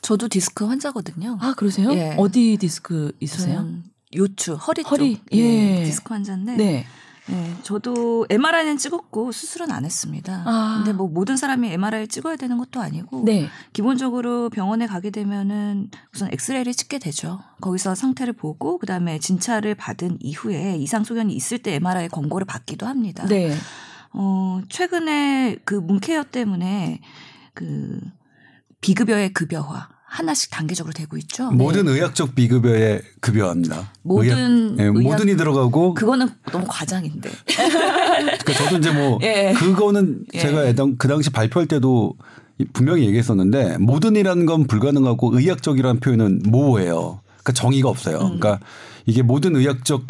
저도 0.00 0.28
디스크 0.28 0.64
환자거든요. 0.64 1.38
아 1.40 1.54
그러세요? 1.56 1.92
예. 1.92 2.14
어디 2.18 2.56
디스크 2.58 3.12
있으세요? 3.20 3.66
요추 4.14 4.54
허리 4.54 4.82
쪽 4.82 4.90
허리, 4.92 5.20
예, 5.32 5.38
예. 5.80 5.84
디스크 5.84 6.14
환자인데 6.14 6.56
네. 6.56 6.86
예, 7.30 7.54
저도 7.62 8.26
MRI는 8.30 8.78
찍었고 8.78 9.32
수술은 9.32 9.70
안 9.70 9.84
했습니다. 9.84 10.42
아. 10.46 10.76
근데 10.78 10.96
뭐 10.96 11.08
모든 11.08 11.36
사람이 11.36 11.70
MRI 11.72 12.00
를 12.00 12.08
찍어야 12.08 12.36
되는 12.36 12.56
것도 12.58 12.80
아니고 12.80 13.24
네. 13.24 13.48
기본적으로 13.72 14.48
병원에 14.50 14.86
가게 14.86 15.10
되면은 15.10 15.90
우선 16.14 16.30
엑스레이를 16.32 16.72
찍게 16.72 16.98
되죠. 16.98 17.40
거기서 17.60 17.94
상태를 17.94 18.32
보고 18.32 18.78
그다음에 18.78 19.18
진찰을 19.18 19.74
받은 19.74 20.18
이후에 20.20 20.76
이상 20.76 21.04
소견이 21.04 21.34
있을 21.34 21.58
때 21.58 21.74
MRI 21.74 22.08
권고를 22.08 22.46
받기도 22.46 22.86
합니다. 22.86 23.26
네. 23.26 23.54
어, 24.12 24.60
최근에 24.68 25.58
그 25.64 25.74
문케어 25.74 26.24
때문에 26.24 27.00
그 27.54 28.00
비급여의 28.80 29.32
급여화 29.32 29.97
하나씩 30.08 30.50
단계적으로 30.50 30.92
되고 30.94 31.16
있죠. 31.18 31.50
모든 31.50 31.86
의학적 31.86 32.34
비급여에 32.34 33.02
급여합니다. 33.20 33.92
모든 34.02 34.78
의학- 34.78 34.80
예, 34.80 34.90
모든이 34.90 35.36
들어가고 35.36 35.92
그거는 35.94 36.28
너무 36.50 36.64
과장인데. 36.66 37.30
그러니까 37.46 38.52
저도 38.54 38.78
이제 38.78 38.90
뭐 38.90 39.18
예. 39.22 39.52
그거는 39.56 40.24
예. 40.32 40.38
제가 40.38 40.72
그 40.96 41.08
당시 41.08 41.28
발표할 41.30 41.68
때도 41.68 42.14
분명히 42.72 43.04
얘기했었는데 43.06 43.76
모든이라는 43.78 44.46
건 44.46 44.66
불가능하고 44.66 45.38
의학적이라는 45.38 46.00
표현은 46.00 46.42
모호해요. 46.46 47.20
그러니까 47.26 47.52
정의가 47.52 47.88
없어요. 47.90 48.16
음. 48.16 48.40
그러니까 48.40 48.60
이게 49.04 49.22
모든 49.22 49.56
의학적 49.56 50.06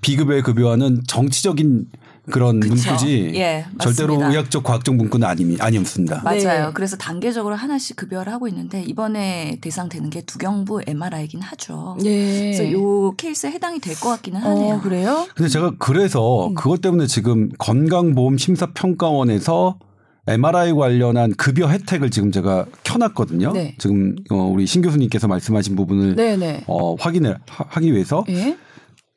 비급여의 0.00 0.42
급여화는 0.42 1.02
정치적인 1.06 1.86
그런 2.30 2.60
그쵸. 2.60 2.74
문구지 2.74 3.32
예, 3.34 3.64
절대로 3.80 4.14
맞습니다. 4.14 4.30
의학적 4.30 4.62
과학적 4.62 4.94
문구는 4.96 5.26
아니, 5.26 5.56
아니었습니다. 5.58 6.22
맞아요. 6.24 6.66
네. 6.66 6.70
그래서 6.74 6.96
단계적으로 6.96 7.54
하나씩 7.56 7.96
급여를 7.96 8.32
하고 8.32 8.48
있는데 8.48 8.82
이번에 8.82 9.58
대상되는 9.60 10.10
게 10.10 10.22
두경부 10.22 10.82
MRI이긴 10.86 11.40
하죠. 11.40 11.96
네. 12.02 12.52
그래서 12.56 12.70
요 12.72 13.12
케이스에 13.16 13.50
해당이 13.50 13.80
될 13.80 13.94
것 13.98 14.10
같기는 14.10 14.40
하네요. 14.40 14.74
어, 14.76 14.80
그래요? 14.80 15.26
근데 15.34 15.48
제가 15.48 15.72
그래서 15.78 16.48
음. 16.48 16.54
그것 16.54 16.80
때문에 16.80 17.06
지금 17.06 17.48
건강보험 17.58 18.38
심사평가원에서 18.38 19.78
MRI 20.26 20.72
관련한 20.74 21.32
급여 21.34 21.68
혜택을 21.68 22.10
지금 22.10 22.30
제가 22.30 22.66
켜놨거든요. 22.84 23.52
네. 23.52 23.74
지금 23.78 24.14
어, 24.30 24.34
우리 24.36 24.66
신 24.66 24.82
교수님께서 24.82 25.26
말씀하신 25.26 25.74
부분을 25.74 26.16
네네. 26.16 26.64
어, 26.66 26.94
확인을 26.96 27.38
하- 27.48 27.64
하기 27.68 27.92
위해서 27.94 28.24
예. 28.28 28.56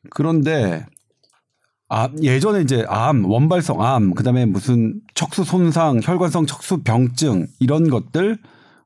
그런데 0.10 0.86
아, 1.94 2.10
예전에 2.22 2.62
이제 2.62 2.86
암, 2.88 3.26
원발성 3.26 3.84
암, 3.84 4.14
그다음에 4.14 4.46
무슨 4.46 5.02
척수 5.14 5.44
손상, 5.44 6.00
혈관성 6.02 6.46
척수 6.46 6.84
병증 6.84 7.48
이런 7.60 7.90
것들 7.90 8.38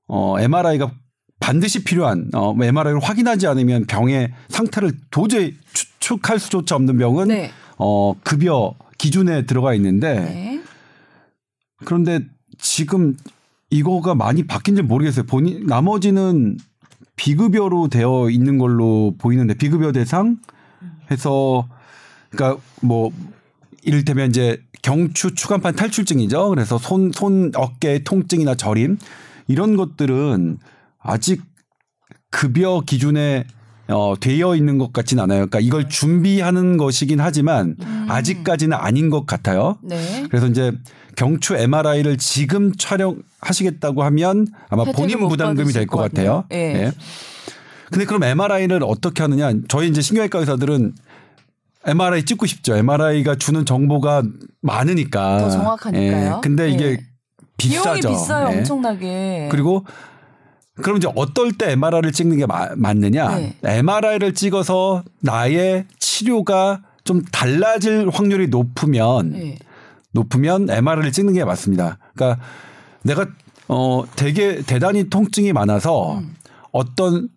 어 0.08 0.40
MRI가 0.40 0.92
반드시 1.40 1.84
필요한 1.84 2.32
어 2.34 2.56
MRI를 2.60 3.00
확인하지 3.00 3.46
않으면 3.46 3.86
병의 3.86 4.34
상태를 4.50 4.94
도저히 5.12 5.54
추측할 5.74 6.40
수조차 6.40 6.76
없는 6.78 6.98
병은 6.98 7.28
네. 7.28 7.52
어 7.78 8.16
급여 8.24 8.74
기준에 8.98 9.46
들어가 9.46 9.76
있는데 9.76 10.20
네. 10.22 10.62
그런데 11.86 12.22
지금 12.58 13.16
이거가 13.70 14.16
많이 14.16 14.48
바뀐지 14.48 14.82
모르겠어요. 14.82 15.28
본인 15.28 15.68
나머지는 15.68 16.58
비급여로 17.18 17.90
되어 17.90 18.32
있는 18.32 18.58
걸로 18.58 19.14
보이는데 19.20 19.54
비급여 19.54 19.92
대상 19.92 20.38
해서 21.12 21.68
그러니까 22.36 22.62
뭐 22.82 23.12
이를테면 23.84 24.30
이제 24.30 24.62
경추 24.82 25.34
추간판 25.36 25.76
탈출증이죠. 25.76 26.50
그래서 26.50 26.78
손 26.78 27.12
손 27.14 27.52
어깨 27.56 28.04
통증이나 28.04 28.56
저림 28.56 28.98
이런 29.48 29.76
것들은 29.78 30.58
아직 31.00 31.42
급여 32.32 32.82
기준에 32.86 33.46
어, 33.88 34.16
되어 34.20 34.56
있는 34.56 34.78
것 34.80 34.92
같진 34.92 35.20
않아요. 35.20 35.46
그러니까 35.46 35.60
이걸 35.60 35.88
준비하는 35.88 36.78
것이긴 36.78 37.20
하지만 37.20 37.76
아직까지는 38.10 38.76
아닌 38.76 39.10
것 39.12 39.26
같아요. 39.28 39.78
네. 39.84 40.26
그래서 40.30 40.48
이제 40.48 40.72
경추 41.16 41.56
MRI를 41.56 42.18
지금 42.18 42.74
촬영하시겠다고 42.76 44.04
하면 44.04 44.48
아마 44.70 44.84
본인 44.86 45.20
못 45.20 45.30
부담금이 45.30 45.72
될것것 45.72 46.12
같아요. 46.12 46.46
예. 46.52 46.58
예. 46.58 46.92
근데 47.92 48.06
그럼 48.06 48.24
MRI를 48.24 48.82
어떻게 48.84 49.22
하느냐? 49.22 49.52
저희 49.68 49.88
이제 49.88 50.02
신경외과 50.02 50.40
의사들은 50.40 50.94
MRI 51.86 52.24
찍고 52.26 52.46
싶죠. 52.46 52.76
MRI가 52.76 53.36
주는 53.36 53.66
정보가 53.66 54.24
많으니까. 54.62 55.38
더 55.40 55.50
정확하니까요. 55.50 56.36
예. 56.38 56.40
근데 56.42 56.70
이게 56.70 56.86
예. 56.92 56.98
비싸죠. 57.58 58.00
비용이 58.02 58.18
비싸요, 58.18 58.50
예. 58.54 58.58
엄청나게. 58.58 59.48
그리고 59.52 59.86
그럼 60.82 60.98
이제 60.98 61.08
어떨 61.16 61.54
때 61.54 61.72
MRI를 61.72 62.12
찍는 62.12 62.38
게 62.38 62.46
마- 62.46 62.70
맞느냐? 62.76 63.36
네. 63.38 63.56
MRI를 63.64 64.34
찍어서 64.34 65.04
나의 65.22 65.86
치료가 66.00 66.82
좀 67.04 67.22
달라질 67.32 68.10
확률이 68.12 68.48
높으면 68.48 69.36
예. 69.36 69.58
높으면 70.12 70.70
MRI를 70.70 71.12
찍는 71.12 71.34
게 71.34 71.46
맞습니다. 71.46 71.98
그러니까 72.16 72.44
내가 73.04 73.28
어 73.68 74.04
되게 74.16 74.62
대단히 74.64 75.10
통증이 75.10 75.54
많아서 75.54 76.18
음. 76.20 76.36
어떤 76.72 77.30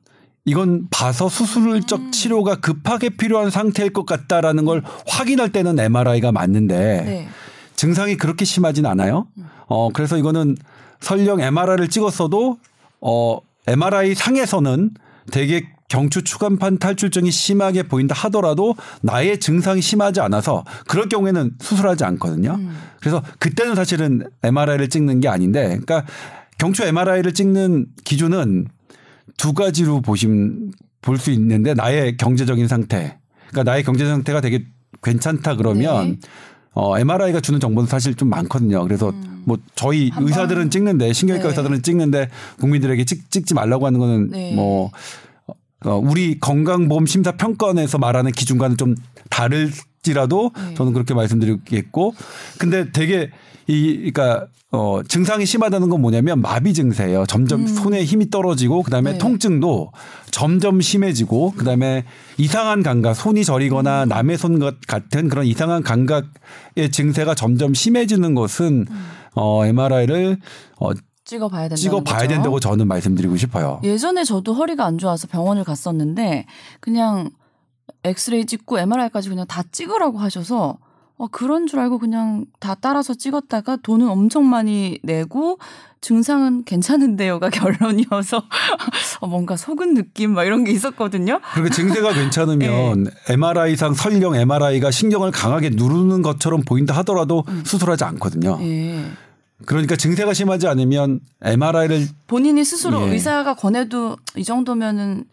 이건 0.49 0.89
봐서 0.91 1.29
수술적 1.29 2.01
음. 2.01 2.11
치료가 2.11 2.57
급하게 2.57 3.11
필요한 3.11 3.51
상태일 3.51 3.93
것 3.93 4.07
같다라는 4.07 4.65
걸 4.65 4.83
확인할 5.07 5.53
때는 5.53 5.79
MRI가 5.79 6.33
맞는데 6.33 6.77
네. 6.77 7.29
증상이 7.77 8.17
그렇게 8.17 8.45
심하진 8.45 8.87
않아요. 8.87 9.27
어 9.67 9.91
그래서 9.93 10.17
이거는 10.17 10.57
설령 11.01 11.41
MRI를 11.41 11.89
찍었어도 11.89 12.59
어 13.01 13.39
MRI 13.67 14.15
상에서는 14.15 14.91
되게 15.31 15.69
경추 15.89 16.23
추간판 16.23 16.79
탈출증이 16.79 17.31
심하게 17.31 17.83
보인다 17.83 18.15
하더라도 18.15 18.75
나의 19.03 19.41
증상이 19.41 19.81
심하지 19.81 20.21
않아서 20.21 20.65
그럴 20.87 21.09
경우에는 21.09 21.53
수술하지 21.61 22.05
않거든요. 22.05 22.57
음. 22.59 22.77
그래서 23.01 23.23
그때는 23.39 23.75
사실은 23.75 24.29
MRI를 24.43 24.89
찍는 24.89 25.21
게 25.21 25.29
아닌데 25.29 25.67
그러니까 25.69 26.05
경추 26.59 26.83
MRI를 26.85 27.33
찍는 27.33 27.87
기준은 28.05 28.67
두 29.37 29.53
가지로 29.53 30.01
보시면 30.01 30.73
볼 31.01 31.19
수 31.19 31.31
있는데 31.31 31.75
나의 31.75 32.17
경제적인 32.17 32.69
상태. 32.69 33.19
그러니까 33.49 33.71
나의 33.71 33.83
경제 33.85 34.05
상태가 34.07 34.41
되게 34.41 34.65
괜찮다 35.03 35.57
그러면 35.57 36.11
네. 36.11 36.19
어, 36.73 36.99
MRI가 36.99 37.41
주는 37.41 37.61
정보는 37.61 37.89
사실 37.89 38.15
좀 38.15 38.29
많거든요. 38.29 38.83
그래서 38.85 39.13
뭐 39.45 39.59
저희 39.75 40.11
의사들은 40.17 40.71
찍는데 40.71 41.13
신경외과 41.13 41.45
네. 41.45 41.51
의사들은 41.51 41.83
찍는데 41.83 42.29
국민들에게 42.61 43.05
찍, 43.05 43.31
찍지 43.31 43.55
말라고 43.55 43.87
하는 43.87 43.99
거는 43.99 44.31
네. 44.31 44.55
뭐 44.55 44.91
어, 45.85 45.95
우리 45.97 46.39
건강보험 46.41 47.07
심사 47.07 47.33
평가원에서 47.33 47.99
말하는 47.99 48.33
기준과는 48.33 48.77
좀 48.77 48.95
다를지라도 49.31 50.51
네. 50.55 50.75
저는 50.75 50.93
그렇게 50.93 51.15
말씀드리겠고 51.15 52.15
근데 52.59 52.91
되게 52.93 53.31
이 53.69 54.11
그러니까 54.13 54.49
어 54.73 55.03
증상이 55.07 55.45
심하다는 55.47 55.89
건 55.91 56.01
뭐냐면 56.01 56.41
마비 56.41 56.73
증세예요. 56.73 57.27
점점 57.27 57.67
손에 57.67 58.03
힘이 58.05 58.31
떨어지고 58.31 58.83
그다음에 58.83 59.11
음. 59.11 59.13
네. 59.13 59.19
통증도 59.19 59.93
점점 60.31 60.81
심해지고 60.81 61.53
그다음에 61.53 62.05
이상한 62.39 62.83
감각 62.83 63.15
손이 63.15 63.45
저리거나 63.45 64.05
음. 64.05 64.09
남의 64.09 64.39
손 64.39 64.59
같- 64.59 64.81
같은 64.87 65.29
그런 65.29 65.45
이상한 65.47 65.83
감각의 65.83 66.91
증세가 66.93 67.35
점점 67.35 67.75
심해지는 67.75 68.35
것은 68.35 68.87
음. 68.91 69.11
어 69.35 69.65
MRI를 69.67 70.39
어 70.81 70.91
찍어봐야 71.27 71.63
된다. 71.69 71.77
찍어 71.77 72.03
봐야 72.03 72.27
된다고 72.27 72.59
저는 72.59 72.89
말씀드리고 72.89 73.37
싶어요. 73.37 73.81
예전에 73.85 74.25
저도 74.25 74.55
허리가 74.55 74.87
안 74.87 74.97
좋아서 74.97 75.27
병원을 75.27 75.65
갔었는데 75.65 76.47
그냥 76.81 77.29
엑스레이 78.05 78.47
찍고 78.47 78.79
MRI까지 78.79 79.29
그냥 79.29 79.47
다 79.47 79.63
찍으라고 79.71 80.19
하셔서 80.19 80.79
어, 81.19 81.27
그런 81.27 81.67
줄 81.67 81.81
알고 81.81 81.99
그냥 81.99 82.47
다 82.61 82.77
따라서 82.81 83.13
찍었다가 83.13 83.77
돈은 83.83 84.09
엄청 84.09 84.49
많이 84.49 85.01
내고 85.03 85.59
증상은 86.01 86.63
괜찮은데요가 86.65 87.51
결론이어서 87.51 88.45
어, 89.21 89.27
뭔가 89.27 89.57
속은 89.57 89.95
느낌 89.95 90.33
막 90.35 90.45
이런 90.45 90.63
게 90.63 90.71
있었거든요. 90.71 91.41
그리고 91.55 91.71
증세가 91.71 92.13
괜찮으면 92.13 93.05
네. 93.27 93.35
MRI상 93.35 93.95
설령 93.95 94.37
MRI가 94.37 94.93
신경을 94.93 95.33
강하게 95.33 95.71
누르는 95.71 96.23
것처럼 96.23 96.63
보인다 96.63 96.97
하더라도 96.99 97.45
음. 97.49 97.63
수술하지 97.67 98.05
않거든요. 98.05 98.59
예. 98.63 99.05
그러니까 99.67 99.97
증세가 99.97 100.33
심하지 100.35 100.69
않으면 100.69 101.19
MRI를 101.43 102.07
본인이 102.29 102.65
스스로 102.65 103.09
예. 103.09 103.15
의사가 103.15 103.55
권해도 103.55 104.17
이 104.37 104.45
정도면은 104.45 105.25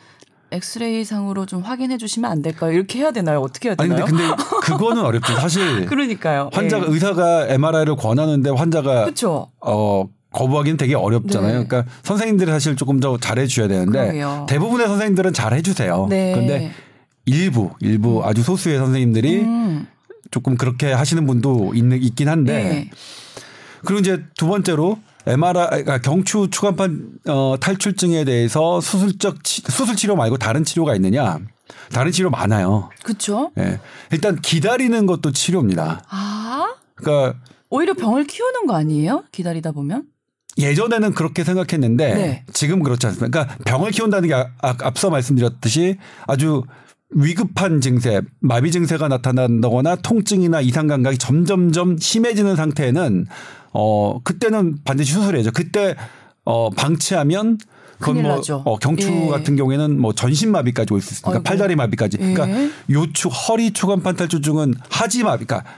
엑스레이 0.55 1.03
상으로 1.05 1.45
좀 1.45 1.61
확인해 1.61 1.97
주시면 1.97 2.29
안 2.29 2.41
될까요? 2.41 2.71
이렇게 2.71 2.99
해야 2.99 3.11
되나요? 3.11 3.39
어떻게 3.41 3.69
해야 3.69 3.75
아니 3.77 3.89
되나요? 3.89 4.05
근데 4.05 4.23
근데 4.23 4.43
그거는 4.61 5.03
어렵죠. 5.03 5.35
사실 5.35 5.85
그러니까요. 5.87 6.49
환자가 6.53 6.87
예. 6.87 6.91
의사가 6.91 7.47
MRI를 7.49 7.95
권하는데 7.95 8.49
환자가 8.49 9.03
그렇죠. 9.05 9.51
어 9.61 10.05
거부하기는 10.31 10.77
되게 10.77 10.95
어렵잖아요. 10.95 11.59
네. 11.59 11.65
그러니까 11.67 11.91
선생님들이 12.03 12.51
사실 12.51 12.75
조금 12.75 12.99
더 12.99 13.17
잘해 13.17 13.47
주셔야 13.47 13.67
되는데 13.67 13.99
그러게요. 13.99 14.45
대부분의 14.49 14.87
선생님들은 14.87 15.33
잘해 15.33 15.61
주세요. 15.61 16.07
네. 16.09 16.33
그런데 16.33 16.71
일부 17.25 17.71
일부 17.79 18.21
아주 18.25 18.43
소수의 18.43 18.77
선생님들이 18.77 19.41
음. 19.41 19.87
조금 20.31 20.57
그렇게 20.57 20.91
하시는 20.91 21.25
분도 21.25 21.71
있는 21.73 22.01
있긴 22.01 22.27
한데 22.27 22.53
네. 22.63 22.89
그리고 23.85 23.99
이제 24.01 24.23
두 24.35 24.47
번째로 24.47 24.97
MRI 25.27 25.67
그러니까 25.69 25.99
경추 25.99 26.47
추간판 26.51 27.09
어, 27.27 27.55
탈출증에 27.59 28.23
대해서 28.25 28.79
수술적 28.81 29.43
치, 29.43 29.61
수술 29.61 29.95
치료 29.95 30.15
말고 30.15 30.37
다른 30.37 30.63
치료가 30.63 30.95
있느냐? 30.95 31.39
다른 31.91 32.11
치료 32.11 32.29
많아요. 32.29 32.89
그렇죠. 33.03 33.51
예. 33.57 33.79
일단 34.11 34.39
기다리는 34.39 35.05
것도 35.05 35.31
치료입니다. 35.31 36.03
아 36.09 36.75
그러니까 36.95 37.39
오히려 37.69 37.93
병을 37.93 38.25
키우는 38.25 38.67
거 38.67 38.75
아니에요? 38.75 39.23
기다리다 39.31 39.71
보면? 39.71 40.03
예전에는 40.57 41.13
그렇게 41.13 41.43
생각했는데 41.43 42.13
네. 42.13 42.45
지금 42.53 42.81
그렇지 42.81 43.07
않습니다. 43.07 43.29
그러니까 43.45 43.63
병을 43.65 43.91
키운다는 43.91 44.29
게 44.29 44.33
아, 44.35 44.47
아, 44.61 44.75
앞서 44.83 45.09
말씀드렸듯이 45.09 45.97
아주 46.27 46.63
위급한 47.09 47.81
증세, 47.81 48.21
마비 48.39 48.71
증세가 48.71 49.07
나타난다거나 49.07 49.97
통증이나 49.97 50.61
이상 50.61 50.87
감각이 50.87 51.17
점점점 51.17 51.97
심해지는 51.97 52.55
상태에는 52.55 53.25
어 53.77 54.19
그때는 54.23 54.77
반드시 54.85 55.11
수술해야죠. 55.13 55.51
그때 55.51 55.95
어 56.45 56.69
방치하면 56.69 57.57
그건 57.99 58.21
뭐 58.23 58.35
나죠. 58.35 58.61
어, 58.65 58.77
경추 58.77 59.07
예. 59.09 59.27
같은 59.29 59.55
경우에는 59.55 59.99
뭐 59.99 60.13
전신 60.13 60.51
마비까지 60.51 60.93
올 60.93 61.01
수 61.01 61.13
있으니까. 61.13 61.41
팔다리 61.43 61.75
마비까지. 61.75 62.17
그러니까 62.17 62.49
예. 62.49 62.69
요축 62.89 63.31
허리 63.31 63.71
추간 63.71 64.01
판 64.01 64.15
탈출증은 64.15 64.73
하지 64.89 65.23
마비, 65.23 65.45
그러니까 65.45 65.69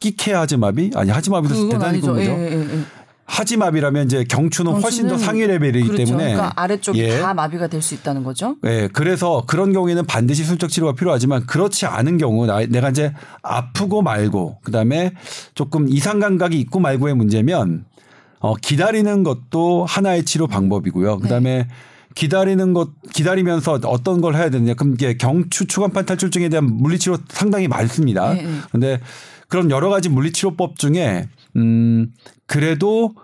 끼케 0.00 0.32
하지 0.32 0.56
마비 0.56 0.90
아니 0.94 1.10
하지 1.10 1.30
마비도 1.30 1.68
대단히. 1.68 2.00
큰 2.00 2.08
예, 2.20 2.26
거죠. 2.26 2.30
예, 2.32 2.52
예. 2.52 2.78
하지마비라면 3.24 4.06
이제 4.06 4.24
경추는 4.24 4.72
훨씬 4.82 5.08
더 5.08 5.16
상위 5.16 5.46
레벨이기 5.46 5.88
그렇죠. 5.88 6.04
때문에 6.04 6.34
그러니까 6.34 6.52
아래쪽이 6.56 6.98
예. 7.00 7.20
다 7.20 7.32
마비가 7.34 7.66
될 7.68 7.80
수 7.82 7.94
있다는 7.94 8.22
거죠. 8.24 8.56
예, 8.64 8.88
그래서 8.92 9.44
그런 9.46 9.72
경우에는 9.72 10.04
반드시 10.06 10.44
술적 10.44 10.70
치료가 10.70 10.92
필요하지만 10.92 11.46
그렇지 11.46 11.86
않은 11.86 12.18
경우 12.18 12.46
나- 12.46 12.64
내가 12.66 12.90
이제 12.90 13.12
아프고 13.42 14.02
말고 14.02 14.58
그다음에 14.64 15.12
조금 15.54 15.88
이상 15.88 16.18
감각이 16.20 16.58
있고 16.60 16.78
말고의 16.80 17.14
문제면 17.14 17.84
어 18.40 18.54
기다리는 18.56 19.22
것도 19.22 19.84
하나의 19.86 20.24
치료 20.24 20.46
방법이고요. 20.46 21.18
그다음에 21.20 21.68
기다리는 22.14 22.72
것 22.74 22.90
기다리면서 23.14 23.80
어떤 23.86 24.20
걸 24.20 24.34
해야 24.36 24.50
되느냐 24.50 24.74
그럼 24.74 24.94
이게 24.94 25.16
경추 25.16 25.66
추간판 25.66 26.04
탈출증에 26.04 26.48
대한 26.50 26.66
물리치료 26.66 27.18
상당히 27.28 27.66
많습니다. 27.68 28.34
네, 28.34 28.42
네. 28.42 28.50
근데 28.70 29.00
그런 29.48 29.70
여러 29.70 29.88
가지 29.90 30.08
물리치료법 30.08 30.78
중에 30.78 31.28
음 31.56 32.12
그래도 32.46 33.14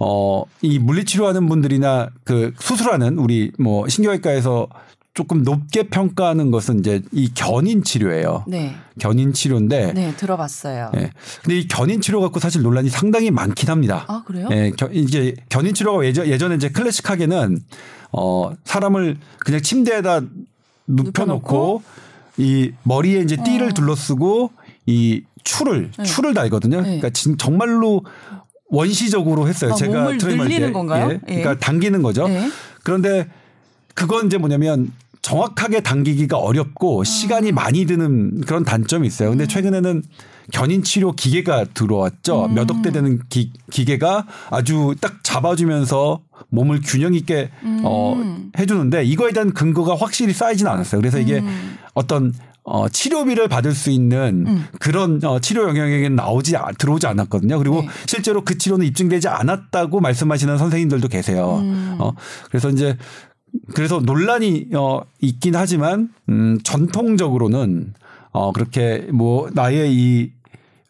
어 0.00 0.44
이 0.62 0.78
물리치료하는 0.78 1.48
분들이나 1.48 2.10
그 2.24 2.52
수술하는 2.58 3.18
우리 3.18 3.50
뭐 3.58 3.88
신경외과에서 3.88 4.68
조금 5.14 5.42
높게 5.42 5.84
평가하는 5.88 6.50
것은 6.50 6.80
이제 6.80 7.02
이 7.12 7.32
견인 7.34 7.82
치료예요. 7.82 8.44
네. 8.46 8.74
견인 8.98 9.32
치료인데 9.32 9.92
네, 9.94 10.14
들어봤어요. 10.16 10.92
예. 10.96 11.10
근데 11.42 11.58
이 11.58 11.66
견인 11.66 12.00
치료 12.00 12.20
갖고 12.20 12.38
사실 12.40 12.62
논란이 12.62 12.90
상당히 12.90 13.30
많긴 13.30 13.70
합니다. 13.70 14.04
아, 14.08 14.22
그래요? 14.24 14.48
예, 14.52 14.70
겨, 14.70 14.88
이제 14.92 15.34
견인 15.48 15.74
치료가 15.74 16.04
예전, 16.04 16.26
예전에 16.26 16.54
이제 16.54 16.68
클래식하게는 16.68 17.58
어 18.12 18.52
사람을 18.64 19.16
그냥 19.40 19.62
침대에다 19.62 20.20
눕혀놓고 20.86 21.02
눕혀놓고? 21.12 21.82
이 22.38 22.72
머리에 22.84 23.20
이제 23.20 23.36
띠를 23.36 23.68
어. 23.68 23.72
둘러쓰고 23.72 24.50
이 24.86 25.22
추를 25.44 25.90
네. 25.96 26.04
추를 26.04 26.34
달거든요. 26.34 26.78
네. 26.78 26.82
그러니까 26.82 27.10
진, 27.10 27.36
정말로 27.38 28.02
원시적으로 28.68 29.48
했어요. 29.48 29.72
아, 29.72 29.74
제가 29.74 30.00
몸을 30.02 30.18
트레이닝 30.18 30.48
때. 30.48 30.72
건가요? 30.72 31.10
예. 31.10 31.14
예. 31.28 31.40
그러니까 31.42 31.58
당기는 31.58 32.02
거죠. 32.02 32.28
네. 32.28 32.48
그런데 32.84 33.28
그건 33.94 34.26
이제 34.26 34.38
뭐냐면 34.38 34.92
정확하게 35.22 35.80
당기기가 35.82 36.36
아. 36.36 36.40
어렵고 36.40 37.04
시간이 37.04 37.52
많이 37.52 37.84
드는 37.84 38.40
그런 38.42 38.64
단점이 38.64 39.06
있어요. 39.06 39.30
음. 39.30 39.32
근데 39.36 39.46
최근에는 39.46 40.02
견인 40.52 40.82
치료 40.82 41.12
기계가 41.12 41.66
들어왔죠. 41.74 42.46
음. 42.46 42.54
몇 42.54 42.70
억 42.70 42.82
대 42.82 42.90
되는 42.90 43.20
기, 43.28 43.52
기계가 43.70 44.26
아주 44.50 44.94
딱 45.00 45.22
잡아주면서 45.22 46.20
몸을 46.48 46.80
균형 46.84 47.14
있게 47.14 47.50
음. 47.62 47.82
어, 47.84 48.16
해주는데 48.58 49.04
이거에 49.04 49.32
대한 49.32 49.52
근거가 49.52 49.94
확실히 49.96 50.32
쌓이지는 50.32 50.70
않았어요. 50.72 51.00
그래서 51.00 51.18
이게 51.18 51.38
음. 51.40 51.76
어떤 51.94 52.32
어, 52.62 52.88
치료비를 52.88 53.48
받을 53.48 53.72
수 53.72 53.90
있는 53.90 54.44
음. 54.46 54.64
그런 54.78 55.22
어, 55.24 55.38
치료 55.40 55.68
영역에는 55.68 56.14
나오지 56.14 56.56
아- 56.56 56.72
들어오지 56.78 57.06
않았거든요. 57.06 57.58
그리고 57.58 57.80
네. 57.82 57.88
실제로 58.06 58.44
그 58.44 58.58
치료는 58.58 58.86
입증되지 58.86 59.28
않았다고 59.28 60.00
말씀하시는 60.00 60.58
선생님들도 60.58 61.08
계세요. 61.08 61.58
음. 61.62 61.96
어, 61.98 62.12
그래서 62.48 62.68
이제 62.70 62.96
그래서 63.74 63.98
논란이 64.00 64.68
어, 64.74 65.00
있긴 65.20 65.56
하지만 65.56 66.10
음, 66.28 66.58
전통적으로는 66.62 67.94
어, 68.32 68.52
그렇게 68.52 69.08
뭐 69.12 69.48
나의 69.52 69.92
이 69.92 70.30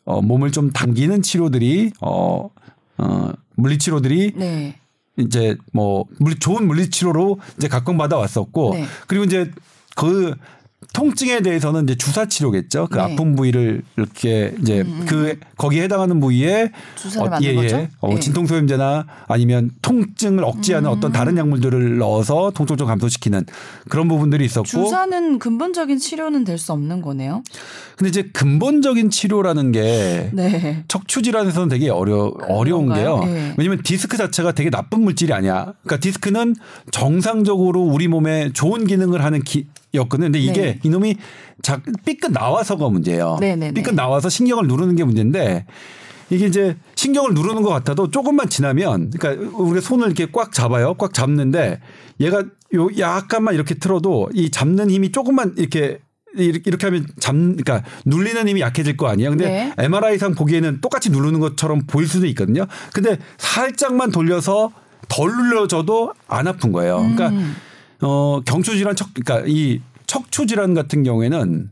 어, 0.05 0.21
몸을 0.21 0.51
좀 0.53 0.71
당기는 0.71 1.23
치료들이 1.23 1.93
어, 2.01 2.51
어, 2.99 3.33
물리치료들이 3.57 4.33
네. 4.37 4.77
이제 5.17 5.57
뭐 5.73 6.05
물리 6.19 6.39
좋은 6.39 6.67
물리치료로 6.67 7.39
이제 7.57 7.69
각광받아 7.69 8.17
왔었고 8.17 8.75
네. 8.75 8.85
그리고 9.07 9.25
이제 9.25 9.51
그 9.97 10.35
통증에 10.95 11.41
대해서는 11.41 11.85
이제 11.85 11.95
주사 11.95 12.27
치료겠죠. 12.27 12.89
그 12.91 12.97
네. 12.97 13.03
아픈 13.03 13.37
부위를 13.37 13.83
이렇게 13.97 14.55
이제 14.61 14.85
그 15.07 15.39
거기에 15.57 15.83
해당하는 15.83 16.21
부위에 16.21 16.71
주사를 16.97 17.29
맞는 17.29 17.55
거죠? 17.55 17.87
어, 18.01 18.15
네. 18.15 18.21
진통소염제나 18.21 19.07
아니면 19.29 19.71
통증을 19.83 20.43
억제하는 20.43 20.89
음. 20.89 20.97
어떤 20.97 21.13
다른 21.13 21.37
약물들을 21.37 21.99
넣어서 21.99 22.51
통증을 22.55 22.79
좀 22.79 22.89
감소시키는 22.89 23.45
그런 23.89 24.09
부분들이 24.09 24.45
있었고 24.47 24.65
주사는 24.65 25.39
근본적인 25.39 25.99
치료는 25.99 26.45
될 26.45 26.61
수 26.61 26.73
없는 26.73 27.01
거네요. 27.01 27.43
근데 27.97 28.09
이제 28.11 28.29
근본적인 28.35 29.09
치료라는 29.11 29.73
게 29.73 30.31
네. 30.33 30.85
척추 30.89 31.23
질환에서는 31.23 31.69
되게 31.69 31.89
어려 31.89 32.35
어려운 32.49 32.87
그런가요? 32.87 33.21
게요. 33.21 33.33
네. 33.33 33.55
왜냐면 33.57 33.81
디스크 33.83 34.17
자체가 34.19 34.53
되게 34.53 34.69
나쁜 34.69 35.03
물질이 35.03 35.33
아니야. 35.33 35.73
그러니까 35.83 35.99
디스크는 36.01 36.57
정상적으로 36.91 37.81
우리 37.83 38.09
몸에 38.09 38.51
좋은 38.53 38.87
기능을 38.87 39.25
하는 39.25 39.43
기, 39.43 39.67
였거든요. 39.95 40.27
근데 40.27 40.39
이게 40.39 40.61
네. 40.61 40.79
이놈이 40.83 41.17
자 41.63 41.81
삐끗 42.05 42.33
나와서가 42.33 42.89
문제예요. 42.89 43.39
네네네. 43.41 43.75
삐끗 43.75 43.95
나와서 43.95 44.29
신경을 44.29 44.67
누르는 44.67 44.97
게 44.97 45.05
문제인데 45.05 45.67
이게 46.31 46.47
이제 46.47 46.77
신경을 46.95 47.35
누르는 47.35 47.63
것 47.63 47.71
같아도 47.71 48.11
조금만 48.11 48.49
지나면 48.49 49.11
그러니까 49.11 49.59
우리가 49.59 49.81
손을 49.81 50.07
이렇게 50.07 50.29
꽉 50.33 50.53
잡아요. 50.53 50.95
꽉 50.95 51.13
잡는데 51.13 51.81
얘가 52.21 52.45
요 52.75 52.89
약간만 52.99 53.55
이렇게 53.55 53.75
틀어도 53.75 54.31
이 54.33 54.51
잡는 54.51 54.91
힘이 54.91 55.11
조금만 55.11 55.55
이렇게 55.59 55.99
이렇게 56.37 56.63
이렇게 56.67 56.87
하면 56.87 57.07
잡 57.19 57.33
그러니까 57.33 57.83
눌리는 58.05 58.47
힘이 58.47 58.61
약해질 58.61 58.97
거 58.97 59.09
아니에요. 59.09 59.31
근데 59.31 59.45
네. 59.47 59.75
MRI상 59.77 60.35
보기에는 60.35 60.81
똑같이 60.81 61.11
누르는 61.11 61.41
것처럼 61.41 61.83
보일 61.87 62.07
수도 62.07 62.27
있거든요. 62.29 62.67
근데 62.93 63.19
살짝만 63.39 64.13
돌려서 64.13 64.71
덜 65.09 65.33
눌려져도 65.33 66.15
안 66.29 66.47
아픈 66.47 66.71
거예요. 66.71 66.99
그러니까 66.99 67.31
음. 67.31 67.57
어 68.03 68.41
경추 68.45 68.77
질환 68.77 68.97
척 68.97 69.09
그러니까 69.15 69.47
이 69.49 69.81
척추 70.07 70.47
질환 70.47 70.75
같은 70.75 71.03
경우에는 71.03 71.71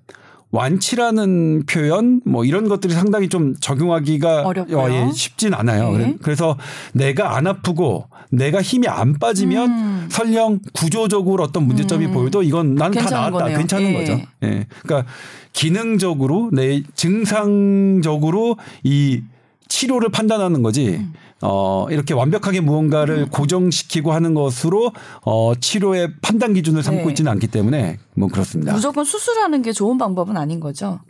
완치라는 0.51 1.65
표현 1.67 2.21
뭐 2.25 2.45
이런 2.45 2.69
것들이 2.69 2.95
상당히 2.95 3.29
좀 3.29 3.55
적용하기가. 3.61 4.47
어, 4.49 4.55
예, 4.91 5.11
쉽진 5.13 5.53
않아요. 5.53 5.91
네. 5.93 5.99
그래- 5.99 6.17
그래서 6.23 6.57
내가 6.95 7.37
안 7.37 7.47
아프고 7.47 8.07
내가 8.31 8.63
힘이 8.63 8.89
안 8.89 9.19
빠지면 9.19 9.71
음. 9.71 10.09
설령 10.11 10.61
구조적으로 10.73 11.45
어떤 11.45 11.65
문제점이 11.67 12.07
음. 12.07 12.13
보여도 12.13 12.43
이건 12.43 12.75
나는 12.77 12.97
다 12.99 13.11
나았다. 13.11 13.31
거네요. 13.39 13.59
괜찮은 13.59 13.91
예. 13.91 13.93
거죠. 13.95 14.21
예. 14.45 14.67
그러니까 14.83 15.11
기능적으로 15.53 16.49
내 16.53 16.83
증상적으로 16.95 18.57
이 18.83 19.23
치료를 19.69 20.09
판단하는 20.11 20.63
거지. 20.63 20.89
음. 20.97 21.13
어, 21.41 21.87
이렇게 21.91 22.15
완벽하게 22.15 22.61
무언가를 22.61 23.27
고정시키고 23.31 24.13
하는 24.13 24.35
것으로 24.35 24.93
어, 25.23 25.53
치료의 25.55 26.15
판단 26.21 26.55
기준을 26.55 26.83
삼고 26.83 27.05
네. 27.05 27.09
있지는 27.11 27.31
않기 27.33 27.49
때문에 27.49 27.99
뭐 28.15 28.29
그렇습니다. 28.29 28.73
무조건 28.73 29.05
수술하는 29.05 29.63
게 29.63 29.73
좋은 29.73 29.99
방법은 29.99 30.37
아닌 30.37 30.59
거죠. 30.61 31.01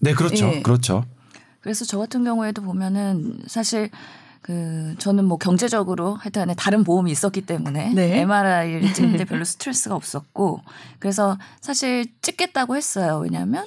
네, 0.00 0.14
그렇죠. 0.14 0.46
예. 0.46 0.62
그렇죠. 0.62 1.04
그래서 1.60 1.84
저 1.84 1.98
같은 1.98 2.24
경우에도 2.24 2.62
보면은 2.62 3.40
사실 3.46 3.90
그 4.42 4.94
저는 4.98 5.24
뭐 5.24 5.36
경제적으로 5.36 6.14
하여튼 6.14 6.54
다른 6.56 6.82
보험이 6.82 7.10
있었기 7.12 7.42
때문에 7.42 7.92
네. 7.94 8.20
MRI를 8.20 8.92
찍는데 8.94 9.24
별로 9.26 9.44
스트레스가 9.44 9.94
없었고 9.94 10.62
그래서 10.98 11.36
사실 11.60 12.06
찍겠다고 12.22 12.76
했어요. 12.76 13.20
왜냐하면 13.22 13.66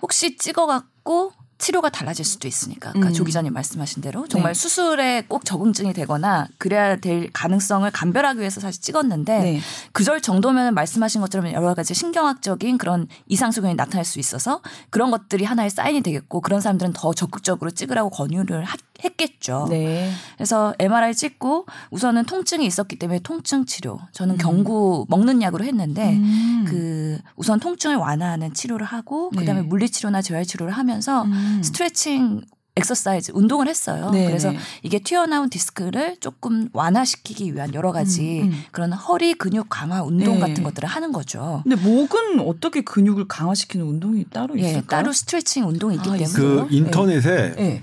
혹시 0.00 0.36
찍어갖고 0.36 1.32
치료가 1.62 1.90
달라질 1.90 2.24
수도 2.24 2.48
있으니까. 2.48 2.90
그러니까 2.90 3.10
음. 3.10 3.14
조 3.14 3.22
기자님 3.22 3.52
말씀하신 3.52 4.02
대로 4.02 4.26
정말 4.26 4.52
네. 4.52 4.58
수술에 4.60 5.22
꼭 5.28 5.44
적응증이 5.44 5.92
되거나 5.92 6.48
그래야 6.58 6.96
될 6.96 7.30
가능성을 7.32 7.88
감별하기 7.92 8.40
위해서 8.40 8.60
사실 8.60 8.82
찍었는데 8.82 9.38
네. 9.38 9.60
그절 9.92 10.20
정도면 10.20 10.74
말씀하신 10.74 11.20
것처럼 11.20 11.52
여러 11.52 11.72
가지 11.74 11.94
신경학적인 11.94 12.78
그런 12.78 13.06
이상 13.28 13.52
소견이 13.52 13.76
나타날 13.76 14.04
수 14.04 14.18
있어서 14.18 14.60
그런 14.90 15.12
것들이 15.12 15.44
하나의 15.44 15.70
사인이 15.70 16.00
되겠고 16.00 16.40
그런 16.40 16.60
사람들은 16.60 16.94
더 16.94 17.14
적극적으로 17.14 17.70
찍으라고 17.70 18.10
권유를 18.10 18.64
하- 18.64 18.76
했겠죠. 19.04 19.66
네. 19.70 20.10
그래서 20.36 20.74
MRI 20.78 21.14
찍고 21.14 21.66
우선은 21.90 22.24
통증이 22.24 22.64
있었기 22.66 22.96
때문에 22.96 23.20
통증 23.20 23.64
치료. 23.64 24.00
저는 24.12 24.36
음. 24.36 24.38
경구 24.38 25.06
먹는 25.08 25.42
약으로 25.42 25.64
했는데 25.64 26.14
음. 26.14 26.64
그 26.66 27.18
우선 27.36 27.60
통증을 27.60 27.96
완화하는 27.96 28.54
치료를 28.54 28.86
하고 28.86 29.30
네. 29.32 29.40
그다음에 29.40 29.62
물리 29.62 29.88
치료나 29.88 30.22
재활 30.22 30.44
치료를 30.44 30.72
하면서 30.72 31.22
음. 31.22 31.60
스트레칭 31.62 32.42
엑서사이즈 32.74 33.32
운동을 33.34 33.68
했어요. 33.68 34.10
네, 34.10 34.26
그래서 34.26 34.50
네. 34.50 34.58
이게 34.82 34.98
튀어나온 34.98 35.50
디스크를 35.50 36.16
조금 36.20 36.70
완화시키기 36.72 37.54
위한 37.54 37.74
여러 37.74 37.92
가지 37.92 38.40
음, 38.40 38.48
음. 38.48 38.62
그런 38.70 38.92
허리 38.94 39.34
근육 39.34 39.66
강화 39.68 40.02
운동 40.02 40.34
네. 40.34 40.40
같은 40.40 40.62
것들을 40.64 40.88
하는 40.88 41.12
거죠. 41.12 41.60
근데 41.64 41.76
목은 41.76 42.40
어떻게 42.40 42.80
근육을 42.80 43.28
강화시키는 43.28 43.84
운동이 43.84 44.24
따로 44.30 44.58
예, 44.58 44.62
있을까요? 44.62 44.86
따로 44.86 45.12
스트레칭 45.12 45.68
운동이 45.68 45.96
있기 45.96 46.08
아, 46.08 46.16
때문에? 46.16 46.32
그 46.32 46.66
인터넷에 46.70 47.54
네. 47.56 47.82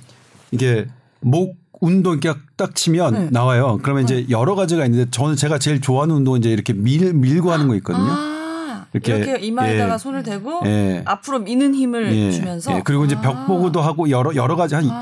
이게 0.52 0.88
목 1.22 1.58
운동 1.82 2.14
이렇게 2.14 2.38
딱 2.58 2.76
치면 2.76 3.14
네. 3.14 3.30
나와요. 3.32 3.80
그러면 3.82 4.04
이제 4.04 4.26
여러 4.30 4.56
가지가 4.56 4.86
있는데 4.86 5.10
저는 5.12 5.36
제가 5.36 5.60
제일 5.60 5.80
좋아하는 5.80 6.16
운동은 6.16 6.40
이제 6.40 6.50
이렇게 6.50 6.74
밀 6.74 7.14
밀고 7.14 7.52
하는 7.52 7.68
거 7.68 7.76
있거든요. 7.76 8.06
아, 8.06 8.86
이렇게, 8.94 9.16
이렇게, 9.16 9.46
이마에다가 9.46 9.94
예. 9.94 9.98
손을 9.98 10.24
대고 10.24 10.62
예. 10.66 11.04
앞으로 11.06 11.40
미는 11.40 11.76
힘을 11.76 12.14
예. 12.14 12.32
주면서 12.32 12.76
예. 12.76 12.82
그리고 12.84 13.06
이제 13.06 13.16
아. 13.16 13.22
벽 13.22 13.48
보고도 13.48 13.82
하고 13.82 14.10
여러 14.10 14.36
여러 14.36 14.56
가지 14.56 14.76
한 14.76 14.90
아. 14.90 15.02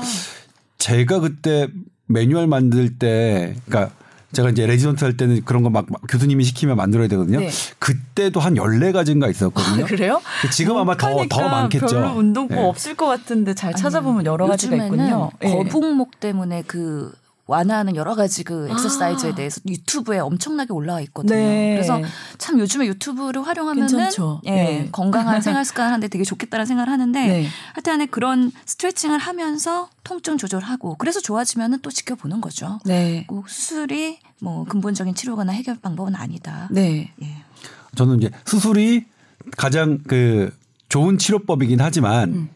제가 0.78 1.20
그때 1.20 1.68
매뉴얼 2.06 2.46
만들 2.46 2.98
때 2.98 3.56
그러니까 3.66 3.94
제가 4.32 4.50
이제 4.50 4.66
레지던트 4.66 5.02
할 5.04 5.16
때는 5.16 5.42
그런 5.44 5.62
거 5.62 5.70
막 5.70 5.86
교수님이 6.08 6.44
시키면 6.44 6.76
만들어야 6.76 7.08
되거든요. 7.08 7.40
네. 7.40 7.50
그때도 7.78 8.40
한 8.40 8.54
14가지인가 8.54 9.30
있었거든요. 9.30 9.86
그래요? 9.86 10.20
지금 10.52 10.76
아마 10.76 10.96
더, 10.96 11.08
더 11.08 11.18
하니까 11.20 11.48
많겠죠. 11.48 11.86
별로 11.86 12.10
운동법 12.16 12.58
예. 12.58 12.62
없을 12.62 12.94
것 12.94 13.06
같은데 13.06 13.54
잘 13.54 13.74
찾아보면 13.74 14.26
여러 14.26 14.46
가지가 14.46 14.76
있군요. 14.76 15.30
예. 15.44 15.48
거북목 15.68 16.20
때문에 16.20 16.62
그 16.66 17.12
완화하는 17.48 17.96
여러 17.96 18.14
가지 18.14 18.44
그 18.44 18.68
엑서사이즈에 18.70 19.30
아. 19.30 19.34
대해서 19.34 19.60
유튜브에 19.66 20.18
엄청나게 20.18 20.74
올라와 20.74 21.00
있거든요. 21.00 21.34
네. 21.34 21.72
그래서 21.72 21.98
참 22.36 22.60
요즘에 22.60 22.86
유튜브를 22.86 23.44
활용하면은. 23.46 24.10
예, 24.44 24.50
네. 24.50 24.88
건강한 24.92 25.40
생활 25.42 25.64
습관 25.64 25.86
하는데 25.86 26.06
되게 26.08 26.24
좋겠다는 26.24 26.66
생각을 26.66 26.92
하는데 26.92 27.18
네. 27.18 27.46
하여튼간에 27.72 28.06
그런 28.06 28.52
스트레칭을 28.66 29.18
하면서 29.18 29.88
통증 30.04 30.36
조절하고 30.36 30.96
그래서 30.96 31.20
좋아지면은 31.20 31.78
또 31.80 31.90
지켜보는 31.90 32.42
거죠. 32.42 32.80
네. 32.84 33.24
꼭 33.26 33.48
수술이 33.48 34.18
뭐 34.40 34.64
근본적인 34.64 35.14
치료거나 35.14 35.52
해결 35.52 35.78
방법은 35.80 36.16
아니다. 36.16 36.68
네. 36.70 37.14
예. 37.22 37.36
저는 37.94 38.18
이제 38.18 38.30
수술이 38.44 39.06
가장 39.56 40.00
그 40.06 40.54
좋은 40.90 41.16
치료법이긴 41.16 41.80
하지만 41.80 42.28
음. 42.34 42.48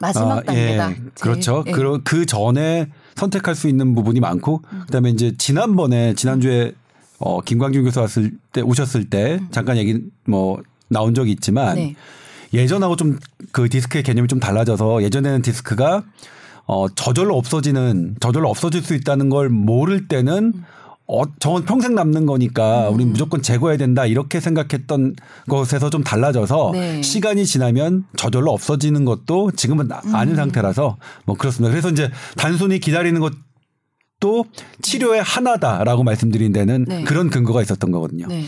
마지막 0.00 0.38
아, 0.38 0.42
단계다. 0.42 0.90
예. 0.90 0.96
그렇죠. 1.20 1.62
예. 1.68 1.70
그, 1.70 2.00
그 2.02 2.26
전에 2.26 2.88
선택할 3.16 3.54
수 3.54 3.68
있는 3.68 3.94
부분이 3.94 4.20
많고 4.20 4.62
그다음에 4.86 5.10
이제 5.10 5.34
지난번에 5.36 6.14
지난주에 6.14 6.72
어 7.18 7.40
김광준 7.40 7.84
교수 7.84 8.00
왔을 8.00 8.32
때 8.52 8.60
오셨을 8.62 9.10
때 9.10 9.38
음. 9.40 9.48
잠깐 9.50 9.76
얘기 9.76 10.00
뭐 10.24 10.62
나온 10.88 11.14
적이 11.14 11.32
있지만 11.32 11.76
네. 11.76 11.94
예전하고 12.52 12.96
좀 12.96 13.18
그 13.52 13.68
디스크의 13.68 14.02
개념이 14.02 14.28
좀 14.28 14.40
달라져서 14.40 15.02
예전에는 15.02 15.42
디스크가 15.42 16.04
어 16.66 16.88
저절로 16.94 17.36
없어지는 17.36 18.16
저절로 18.20 18.48
없어질 18.48 18.82
수 18.82 18.94
있다는 18.94 19.28
걸 19.28 19.48
모를 19.48 20.06
때는 20.06 20.52
어 21.12 21.22
저건 21.40 21.64
평생 21.64 21.96
남는 21.96 22.24
거니까 22.26 22.88
우리 22.88 23.04
무조건 23.04 23.42
제거해야 23.42 23.76
된다 23.76 24.06
이렇게 24.06 24.38
생각했던 24.38 25.16
것에서 25.48 25.90
좀 25.90 26.04
달라져서 26.04 26.70
네. 26.72 27.02
시간이 27.02 27.46
지나면 27.46 28.04
저절로 28.16 28.52
없어지는 28.52 29.04
것도 29.04 29.50
지금은 29.50 29.88
나- 29.88 30.00
아는 30.12 30.36
상태라서 30.36 30.98
뭐 31.24 31.36
그렇습니다. 31.36 31.70
그래서 31.72 31.90
이제 31.90 32.10
단순히 32.36 32.78
기다리는 32.78 33.20
것도 33.20 34.44
치료의 34.82 35.20
하나다라고 35.22 36.04
말씀드린 36.04 36.52
데는 36.52 36.84
네. 36.86 37.02
그런 37.02 37.28
근거가 37.28 37.60
있었던 37.62 37.90
거거든요. 37.90 38.26
네. 38.28 38.44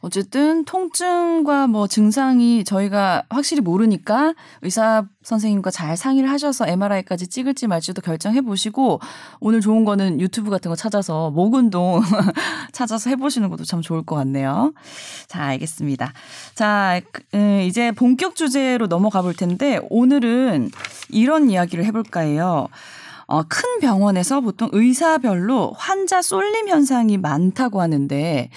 어쨌든 0.00 0.64
통증과 0.64 1.66
뭐 1.66 1.86
증상이 1.86 2.64
저희가 2.64 3.24
확실히 3.28 3.62
모르니까 3.62 4.34
의사 4.62 5.04
선생님과 5.22 5.70
잘 5.70 5.96
상의를 5.96 6.30
하셔서 6.30 6.66
MRI까지 6.68 7.26
찍을지 7.26 7.66
말지도 7.66 8.02
결정해 8.02 8.40
보시고 8.40 9.00
오늘 9.40 9.60
좋은 9.60 9.84
거는 9.84 10.20
유튜브 10.20 10.50
같은 10.50 10.68
거 10.68 10.76
찾아서 10.76 11.30
목 11.30 11.54
운동 11.54 12.00
찾아서 12.72 13.10
해 13.10 13.16
보시는 13.16 13.48
것도 13.48 13.64
참 13.64 13.82
좋을 13.82 14.04
것 14.04 14.14
같네요. 14.16 14.72
자, 15.26 15.42
알겠습니다. 15.44 16.12
자, 16.54 17.00
그, 17.12 17.22
음, 17.34 17.60
이제 17.62 17.90
본격 17.92 18.36
주제로 18.36 18.86
넘어가 18.86 19.22
볼 19.22 19.34
텐데 19.34 19.80
오늘은 19.90 20.70
이런 21.10 21.50
이야기를 21.50 21.84
해 21.84 21.90
볼까 21.90 22.20
해요. 22.20 22.68
어, 23.26 23.42
큰 23.42 23.80
병원에서 23.80 24.40
보통 24.40 24.68
의사별로 24.72 25.72
환자 25.76 26.22
쏠림 26.22 26.68
현상이 26.68 27.18
많다고 27.18 27.80
하는데 27.80 28.50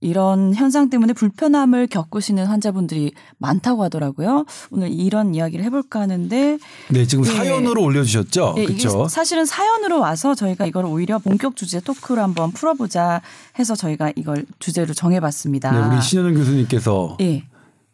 이런 0.00 0.54
현상 0.54 0.90
때문에 0.90 1.12
불편함을 1.12 1.88
겪으시는 1.88 2.46
환자분들이 2.46 3.12
많다고 3.38 3.82
하더라고요. 3.82 4.44
오늘 4.70 4.90
이런 4.92 5.34
이야기를 5.34 5.64
해볼까 5.64 6.00
하는데 6.00 6.58
네, 6.90 7.06
지금 7.06 7.24
네. 7.24 7.30
사연으로 7.30 7.82
올려주셨죠. 7.82 8.54
예, 8.58 8.62
이게 8.62 8.74
그렇죠. 8.74 9.08
사실은 9.08 9.44
사연으로 9.44 9.98
와서 9.98 10.36
저희가 10.36 10.66
이걸 10.66 10.84
오히려 10.84 11.18
본격 11.18 11.56
주제 11.56 11.80
토크로 11.80 12.22
한번 12.22 12.52
풀어보자 12.52 13.22
해서 13.58 13.74
저희가 13.74 14.12
이걸 14.14 14.46
주제로 14.60 14.94
정해봤습니다. 14.94 15.72
네, 15.88 15.94
우리 15.96 16.00
신현영 16.00 16.34
교수님께서 16.34 17.16
예, 17.20 17.42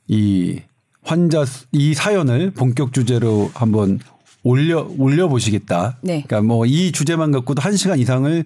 이 0.06 0.60
환자 1.02 1.46
수- 1.46 1.64
이 1.72 1.94
사연을 1.94 2.50
본격 2.50 2.92
주제로 2.92 3.50
한번 3.54 3.98
올려 4.42 4.86
올려 4.98 5.26
보시겠다. 5.28 5.96
네. 6.02 6.22
그러니까 6.26 6.42
뭐 6.42 6.66
이 6.66 6.92
주제만 6.92 7.30
갖고도 7.32 7.62
한 7.62 7.76
시간 7.76 7.98
이상을 7.98 8.44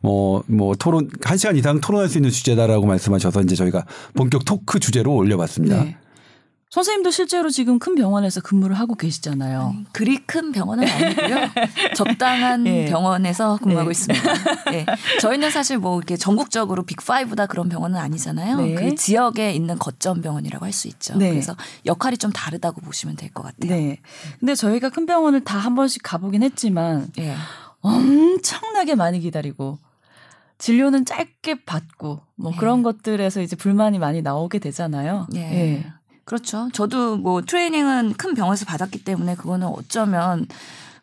뭐 0.00 0.42
뭐 0.46 0.74
토론 0.74 1.10
한 1.24 1.36
시간 1.36 1.56
이상 1.56 1.80
토론할 1.80 2.08
수 2.08 2.18
있는 2.18 2.30
주제다라고 2.30 2.86
말씀하셔서 2.86 3.42
이제 3.42 3.54
저희가 3.54 3.84
본격 4.14 4.44
토크 4.44 4.78
주제로 4.80 5.14
올려봤습니다. 5.14 5.84
네. 5.84 5.96
선생님도 6.72 7.10
실제로 7.10 7.50
지금 7.50 7.80
큰 7.80 7.96
병원에서 7.96 8.40
근무를 8.40 8.78
하고 8.78 8.94
계시잖아요. 8.94 9.74
그리 9.90 10.18
큰 10.24 10.52
병원은 10.52 10.86
아니고요. 10.86 11.36
적당한 11.96 12.64
예. 12.68 12.84
병원에서 12.86 13.56
근무하고 13.60 13.88
예. 13.88 13.90
있습니다. 13.90 14.32
예. 14.74 14.86
저희는 15.20 15.50
사실 15.50 15.78
뭐 15.78 15.98
이렇게 15.98 16.16
전국적으로 16.16 16.84
빅5다 16.86 17.48
그런 17.48 17.68
병원은 17.68 17.98
아니잖아요. 17.98 18.56
네. 18.58 18.74
그 18.76 18.94
지역에 18.94 19.52
있는 19.52 19.78
거점 19.80 20.20
병원이라고 20.22 20.64
할 20.64 20.72
수 20.72 20.86
있죠. 20.86 21.16
네. 21.18 21.30
그래서 21.30 21.56
역할이 21.86 22.16
좀 22.18 22.30
다르다고 22.30 22.80
보시면 22.82 23.16
될 23.16 23.30
것 23.32 23.42
같아요. 23.42 23.68
네. 23.74 23.98
근데 24.38 24.54
저희가 24.54 24.90
큰 24.90 25.06
병원을 25.06 25.42
다 25.42 25.58
한 25.58 25.74
번씩 25.74 26.02
가보긴 26.04 26.44
했지만 26.44 27.08
예. 27.18 27.34
엄청나게 27.80 28.94
많이 28.94 29.18
기다리고 29.18 29.78
진료는 30.60 31.06
짧게 31.06 31.64
받고 31.64 32.20
뭐 32.36 32.50
네. 32.52 32.56
그런 32.58 32.82
것들에서 32.82 33.40
이제 33.40 33.56
불만이 33.56 33.98
많이 33.98 34.22
나오게 34.22 34.58
되잖아요. 34.60 35.26
예. 35.34 35.86
그렇죠. 36.24 36.68
저도 36.72 37.16
뭐 37.16 37.42
트레이닝은 37.42 38.12
큰 38.12 38.34
병원에서 38.34 38.66
받았기 38.66 39.02
때문에 39.02 39.34
그거는 39.34 39.66
어쩌면 39.66 40.46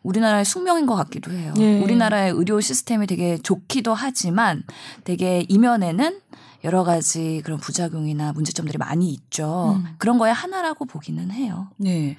우리나라의 0.02 0.44
숙명인 0.44 0.86
것 0.86 0.94
같기도 0.94 1.32
해요. 1.32 1.52
예. 1.58 1.80
우리나라의 1.80 2.32
의료 2.32 2.60
시스템이 2.60 3.06
되게 3.06 3.36
좋기도 3.36 3.92
하지만 3.94 4.62
되게 5.04 5.44
이면에는 5.48 6.20
여러 6.64 6.84
가지 6.84 7.42
그런 7.44 7.58
부작용이나 7.58 8.32
문제점들이 8.32 8.78
많이 8.78 9.10
있죠. 9.10 9.76
음. 9.76 9.94
그런 9.98 10.18
거에 10.18 10.30
하나라고 10.30 10.84
보기는 10.86 11.30
해요. 11.32 11.68
네. 11.76 12.16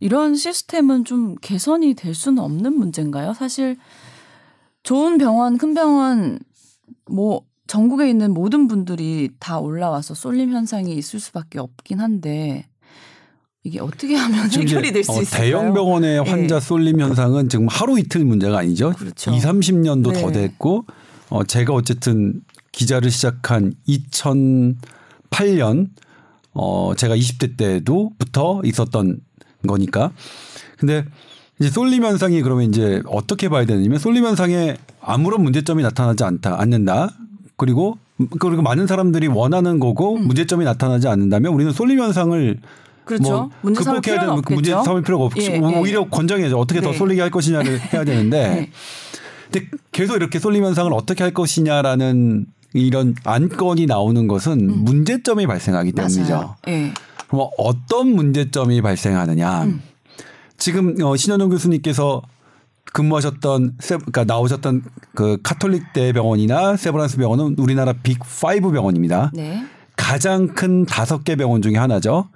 이런 0.00 0.34
시스템은 0.34 1.04
좀 1.04 1.34
개선이 1.40 1.94
될 1.94 2.14
수는 2.14 2.42
없는 2.42 2.76
문제인가요? 2.76 3.32
사실 3.34 3.76
좋은 4.84 5.18
병원, 5.18 5.58
큰 5.58 5.74
병원 5.74 6.38
뭐 7.10 7.42
전국에 7.66 8.08
있는 8.08 8.32
모든 8.32 8.68
분들이 8.68 9.30
다 9.40 9.58
올라와서 9.58 10.14
쏠림 10.14 10.52
현상이 10.52 10.94
있을 10.94 11.18
수밖에 11.18 11.58
없긴 11.58 12.00
한데 12.00 12.66
이게 13.64 13.80
어떻게 13.80 14.14
하면 14.14 14.50
해결이 14.52 14.92
될수 14.92 15.12
어, 15.12 15.22
있을까요? 15.22 15.42
대형 15.42 15.74
병원의 15.74 16.22
환자 16.22 16.56
예. 16.56 16.60
쏠림 16.60 17.00
현상은 17.00 17.48
지금 17.48 17.66
하루 17.66 17.98
이틀 17.98 18.24
문제가 18.24 18.58
아니죠. 18.58 18.92
그렇죠. 18.92 19.32
2, 19.32 19.38
30년도 19.38 20.12
더 20.12 20.30
네. 20.30 20.42
됐고 20.42 20.84
어 21.30 21.44
제가 21.44 21.72
어쨌든 21.72 22.42
기자를 22.72 23.10
시작한 23.10 23.72
2008년 23.88 25.88
어 26.52 26.92
제가 26.94 27.16
20대 27.16 27.56
때도부터 27.56 28.60
있었던 28.64 29.20
거니까. 29.66 30.12
근데 30.76 31.06
이제 31.60 31.70
쏠림 31.70 32.04
현상이 32.04 32.42
그러면 32.42 32.68
이제 32.68 33.02
어떻게 33.06 33.48
봐야 33.48 33.64
되냐면 33.64 33.98
쏠림 33.98 34.24
현상에 34.24 34.76
아무런 35.00 35.42
문제점이 35.42 35.82
나타나지 35.82 36.24
않다 36.24 36.60
않는다. 36.60 37.10
그리고 37.56 37.98
그리고 38.40 38.62
많은 38.62 38.86
사람들이 38.86 39.28
원하는 39.28 39.78
거고 39.78 40.16
문제점이 40.16 40.64
나타나지 40.64 41.08
않는다면 41.08 41.52
우리는 41.52 41.72
쏠림 41.72 42.00
현상을 42.00 42.58
그렇죠. 43.04 43.50
뭐 43.60 43.72
극복해야 43.72 44.20
되는 44.20 44.40
문제. 44.48 44.70
삼을 44.72 45.02
필요가 45.02 45.24
없죠. 45.26 45.42
예, 45.42 45.56
예. 45.56 45.58
오히려 45.58 46.08
권장해야죠. 46.08 46.58
어떻게 46.58 46.80
더 46.80 46.90
네. 46.90 46.96
쏠리게 46.98 47.20
할 47.20 47.30
것이냐를 47.30 47.78
해야 47.92 48.04
되는데 48.04 48.48
네. 48.48 48.70
근데 49.52 49.68
계속 49.92 50.16
이렇게 50.16 50.38
쏠림 50.38 50.64
현상을 50.64 50.92
어떻게 50.92 51.22
할 51.22 51.32
것이냐라는 51.34 52.46
이런 52.72 53.14
안건이 53.24 53.86
나오는 53.86 54.26
것은 54.26 54.84
문제점이 54.84 55.46
발생하기 55.46 55.92
때문이죠. 55.92 56.56
음. 56.66 56.72
예. 56.72 56.94
그럼 57.28 57.48
어떤 57.58 58.08
문제점이 58.08 58.80
발생하느냐? 58.82 59.64
음. 59.64 59.82
지금 60.64 60.96
어, 61.02 61.14
신현영 61.14 61.50
교수님께서 61.50 62.22
근무하셨던 62.94 63.76
세, 63.80 63.96
그러니까 63.98 64.24
나오셨던 64.24 64.82
그 65.14 65.36
카톨릭 65.42 65.92
대병원이나 65.92 66.78
세브란스 66.78 67.18
병원은 67.18 67.56
우리나라 67.58 67.92
빅 67.92 68.18
5 68.22 68.70
병원입니다. 68.70 69.30
네. 69.34 69.62
가장 69.94 70.54
큰 70.54 70.86
다섯 70.86 71.22
개 71.22 71.36
병원 71.36 71.60
중에 71.60 71.76
하나죠. 71.76 72.30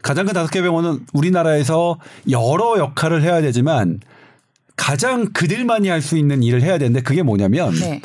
가장 0.00 0.24
큰 0.24 0.32
다섯 0.32 0.50
개 0.50 0.62
병원은 0.62 1.04
우리나라에서 1.12 1.98
여러 2.30 2.78
역할을 2.78 3.20
해야 3.20 3.42
되지만 3.42 4.00
가장 4.76 5.34
그들만이 5.34 5.88
할 5.88 6.00
수 6.00 6.16
있는 6.16 6.42
일을 6.42 6.62
해야 6.62 6.78
되는데 6.78 7.02
그게 7.02 7.22
뭐냐면 7.22 7.74
네. 7.74 8.00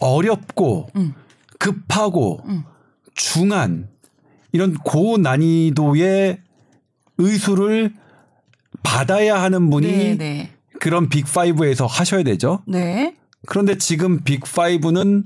어렵고 0.00 0.88
음. 0.96 1.12
급하고 1.58 2.40
음. 2.46 2.64
중한 3.12 3.88
이런 4.52 4.72
고난이도의 4.72 6.38
의술을 7.18 7.92
받아야 8.82 9.40
하는 9.42 9.70
분이 9.70 9.86
네, 9.86 10.16
네. 10.16 10.50
그런 10.80 11.08
빅5에서 11.08 11.86
하셔야 11.88 12.22
되죠. 12.22 12.62
네. 12.66 13.14
그런데 13.46 13.78
지금 13.78 14.20
빅5는 14.20 15.24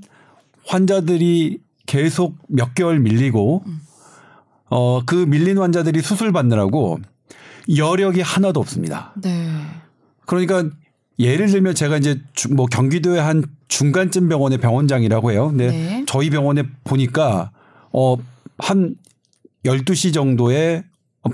환자들이 0.67 1.59
계속 1.87 2.37
몇 2.49 2.75
개월 2.75 3.01
밀리고 3.01 3.65
어, 4.71 5.03
그 5.05 5.15
밀린 5.15 5.59
환자들이 5.59 6.01
수술 6.01 6.33
받느라고 6.33 6.99
여력이 7.77 8.21
하나도 8.23 8.61
없습니다. 8.61 9.13
네. 9.23 9.49
그러니까 10.27 10.65
예를 11.19 11.49
들면 11.49 11.75
제가 11.75 11.99
이제 11.99 12.21
주- 12.33 12.53
뭐 12.55 12.67
경기도의 12.67 13.21
한 13.21 13.45
중간쯤 13.69 14.29
병원의 14.29 14.59
병원장이라고 14.59 15.33
해요. 15.33 15.49
근데 15.49 15.67
네. 15.69 16.05
저희 16.07 16.31
병원에 16.31 16.63
보니까 16.85 17.51
어, 17.93 18.17
한 18.59 18.95
12시 19.65 20.15
정도에 20.15 20.85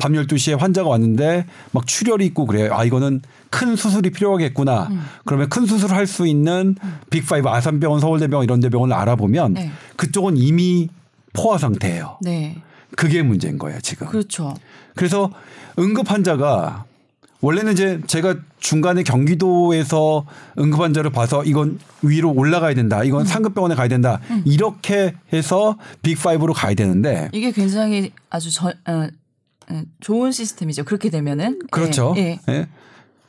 밤 0.00 0.12
12시에 0.12 0.58
환자가 0.58 0.88
왔는데 0.90 1.46
막 1.72 1.86
출혈이 1.86 2.24
있고 2.26 2.44
그래요. 2.46 2.74
아, 2.74 2.84
이거는 2.84 3.22
큰 3.50 3.74
수술이 3.74 4.10
필요하겠구나. 4.10 4.88
음. 4.90 5.02
그러면 5.24 5.48
큰 5.48 5.64
수술을 5.64 5.96
할 5.96 6.06
수 6.06 6.26
있는 6.26 6.74
빅5 7.10 7.46
아산병원, 7.46 8.00
서울대병원 8.00 8.44
이런 8.44 8.60
데 8.60 8.68
병원을 8.68 8.94
알아보면 8.94 9.54
네. 9.54 9.70
그쪽은 9.96 10.36
이미 10.36 10.88
포화 11.32 11.56
상태예요. 11.58 12.18
네. 12.22 12.56
그게 12.96 13.22
문제인 13.22 13.58
거예요, 13.58 13.80
지금. 13.80 14.06
그렇죠. 14.08 14.54
그래서 14.94 15.30
응급 15.78 16.10
환자가 16.10 16.84
원래는 17.40 17.72
이제 17.74 18.00
제가 18.06 18.36
중간에 18.58 19.02
경기도에서 19.04 20.26
응급 20.58 20.80
환자를 20.80 21.10
봐서 21.10 21.44
이건 21.44 21.78
위로 22.02 22.32
올라가야 22.32 22.74
된다. 22.74 23.00
음. 23.00 23.04
이건 23.06 23.24
상급 23.26 23.54
병원에 23.54 23.74
가야 23.74 23.88
된다. 23.88 24.20
이렇게 24.44 25.14
해서 25.32 25.76
빅5로 26.02 26.52
가야 26.54 26.74
되는데 26.74 27.28
이게 27.32 27.52
굉장히 27.52 28.12
아주 28.30 28.50
저, 28.50 28.68
어, 28.68 28.72
어, 28.86 29.08
좋은 30.00 30.32
시스템이죠. 30.32 30.84
그렇게 30.84 31.10
되면은 31.10 31.60
그렇죠. 31.70 32.14
예, 32.16 32.38
예. 32.48 32.52
예. 32.52 32.68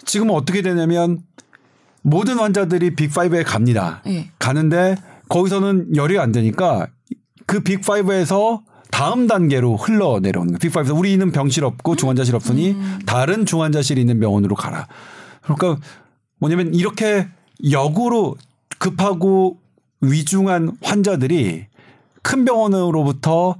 지금은 0.06 0.34
어떻게 0.34 0.62
되냐면 0.62 1.22
모든 2.02 2.38
환자들이 2.40 2.96
빅5에 2.96 3.44
갑니다. 3.46 4.02
예. 4.08 4.32
가는데 4.40 4.96
거기서는 5.28 5.96
열이 5.96 6.18
안 6.18 6.32
되니까 6.32 6.88
그 7.46 7.62
빅5에서 7.62 8.62
다음 8.92 9.28
단계로 9.28 9.76
흘러 9.78 10.20
내려오는 10.20 10.54
거예요. 10.54 10.60
빅5에서 10.60 10.98
우리는 10.98 11.32
병실 11.32 11.64
없고 11.66 11.96
중환자실 11.96 12.36
없으니 12.36 12.76
다른 13.06 13.46
중환자실이 13.46 14.02
있는 14.02 14.20
병원으로 14.20 14.56
가라. 14.56 14.88
그러니까 15.42 15.78
뭐냐면 16.40 16.74
이렇게 16.74 17.28
역으로 17.70 18.36
급하고 18.80 19.60
위중한 20.02 20.72
환자들이 20.82 21.68
큰 22.24 22.46
병원으로부터 22.46 23.56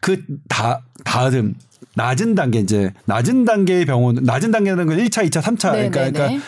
그 0.00 0.22
다 0.48 0.82
다음 1.04 1.54
낮은 1.94 2.34
단계 2.34 2.60
이제 2.60 2.92
낮은 3.06 3.44
단계의 3.44 3.86
병원 3.86 4.16
낮은 4.22 4.50
단계라는 4.50 4.86
건 4.86 4.98
1차, 4.98 5.28
2차, 5.28 5.40
3차 5.42 5.72
네, 5.72 5.90
그러니까, 5.90 6.04
네, 6.04 6.12
그러니까 6.12 6.28
네. 6.28 6.40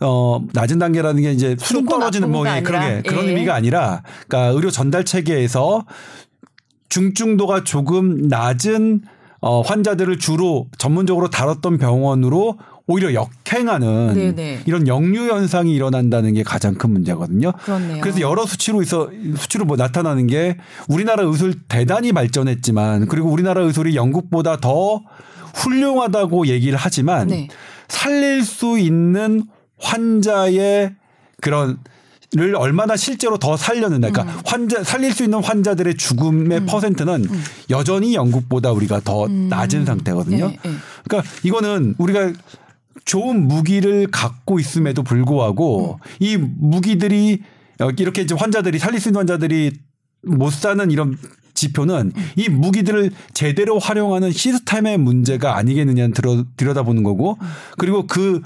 어 0.00 0.42
낮은 0.52 0.78
단계라는 0.78 1.22
게 1.22 1.32
이제 1.32 1.56
수준 1.58 1.86
떨어지는 1.86 2.30
뭐 2.30 2.46
예, 2.48 2.62
그런 2.62 3.02
게 3.02 3.08
그런 3.08 3.26
예. 3.26 3.30
의미가 3.30 3.54
아니라 3.54 4.02
그러니까 4.26 4.52
의료 4.54 4.70
전달 4.70 5.04
체계에서 5.04 5.84
중증도가 6.88 7.64
조금 7.64 8.28
낮은 8.28 9.02
어 9.40 9.60
환자들을 9.62 10.18
주로 10.18 10.68
전문적으로 10.78 11.30
다뤘던 11.30 11.78
병원으로 11.78 12.58
오히려 12.90 13.14
역행하는 13.14 14.14
네, 14.14 14.34
네. 14.34 14.60
이런 14.66 14.88
역류 14.88 15.28
현상이 15.28 15.72
일어난다는 15.72 16.34
게 16.34 16.42
가장 16.42 16.74
큰 16.74 16.90
문제거든요. 16.90 17.52
그렇네요. 17.52 18.00
그래서 18.00 18.20
여러 18.20 18.44
수치로 18.44 18.82
있어 18.82 19.10
수치로 19.36 19.64
뭐 19.64 19.76
나타나는 19.76 20.26
게 20.26 20.56
우리나라 20.88 21.22
의술 21.22 21.54
대단히 21.68 22.12
발전했지만 22.12 23.06
그리고 23.06 23.30
우리나라 23.30 23.62
의술이 23.62 23.94
영국보다 23.94 24.56
더 24.56 25.02
훌륭하다고 25.54 26.48
얘기를 26.48 26.76
하지만 26.76 27.28
네. 27.28 27.48
살릴 27.86 28.44
수 28.44 28.76
있는 28.76 29.44
환자의 29.78 30.94
그런 31.40 31.78
를 32.32 32.54
얼마나 32.54 32.96
실제로 32.96 33.38
더 33.38 33.56
살렸는가. 33.56 34.06
음. 34.06 34.12
그러니까 34.12 34.42
환자 34.46 34.84
살릴 34.84 35.12
수 35.12 35.24
있는 35.24 35.42
환자들의 35.42 35.96
죽음의 35.96 36.64
퍼센트는 36.64 37.26
여전히 37.70 38.14
영국보다 38.14 38.70
우리가 38.70 39.00
더 39.00 39.26
낮은 39.26 39.84
상태거든요. 39.84 40.46
네, 40.46 40.58
네. 40.62 40.70
그러니까 41.08 41.28
이거는 41.42 41.96
우리가 41.98 42.32
좋은 43.10 43.48
무기를 43.48 44.06
갖고 44.06 44.60
있음에도 44.60 45.02
불구하고 45.02 45.98
이 46.20 46.36
무기들이 46.36 47.42
어, 47.80 47.90
이렇게 47.98 48.22
이제 48.22 48.36
환자들이 48.36 48.78
살릴 48.78 49.00
수 49.00 49.08
있는 49.08 49.18
환자들이 49.18 49.72
못 50.22 50.52
사는 50.52 50.88
이런 50.92 51.18
지표는 51.54 52.12
이 52.36 52.48
무기들을 52.48 53.10
제대로 53.34 53.80
활용하는 53.80 54.30
시스템의 54.30 54.98
문제가 54.98 55.56
아니겠느냐는 55.56 56.12
들어, 56.12 56.44
들여다보는 56.56 57.02
거고 57.02 57.36
그리고 57.78 58.06
그 58.06 58.42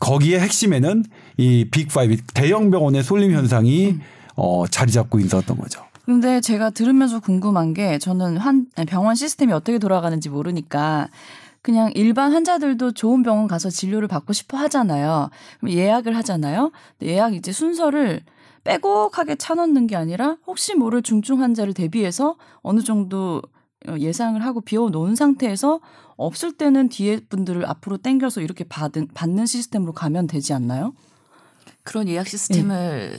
거기에 0.00 0.40
핵심에는 0.40 1.04
이 1.36 1.66
빅5 1.70 2.18
대형 2.34 2.72
병원의 2.72 3.04
쏠림 3.04 3.30
현상이 3.30 3.98
어, 4.34 4.66
자리 4.66 4.90
잡고 4.90 5.20
있었던 5.20 5.56
거죠. 5.56 5.84
근데 6.04 6.40
제가 6.40 6.70
들으면서 6.70 7.20
궁금한 7.20 7.74
게 7.74 8.00
저는 8.00 8.38
환 8.38 8.66
병원 8.88 9.14
시스템이 9.14 9.52
어떻게 9.52 9.78
돌아가는지 9.78 10.28
모르니까 10.28 11.06
그냥 11.62 11.92
일반 11.94 12.32
환자들도 12.32 12.92
좋은 12.92 13.22
병원 13.22 13.46
가서 13.46 13.70
진료를 13.70 14.08
받고 14.08 14.32
싶어 14.32 14.56
하잖아요. 14.58 15.30
그럼 15.58 15.74
예약을 15.74 16.16
하잖아요. 16.16 16.72
예약 17.02 17.34
이제 17.34 17.52
순서를 17.52 18.22
빼곡하게 18.64 19.36
차놓는 19.36 19.86
게 19.86 19.96
아니라 19.96 20.36
혹시 20.46 20.74
모를 20.74 21.02
중증 21.02 21.40
환자를 21.40 21.74
대비해서 21.74 22.36
어느 22.62 22.80
정도 22.80 23.42
어, 23.88 23.96
예상을 23.98 24.42
하고 24.44 24.60
비워 24.60 24.90
놓은 24.90 25.14
상태에서 25.14 25.80
없을 26.16 26.52
때는 26.52 26.90
뒤에 26.90 27.20
분들을 27.28 27.64
앞으로 27.66 27.96
당겨서 27.96 28.42
이렇게 28.42 28.64
받은 28.64 29.08
받는 29.14 29.46
시스템으로 29.46 29.92
가면 29.92 30.26
되지 30.26 30.52
않나요? 30.52 30.92
그런 31.82 32.08
예약 32.08 32.28
시스템을 32.28 33.18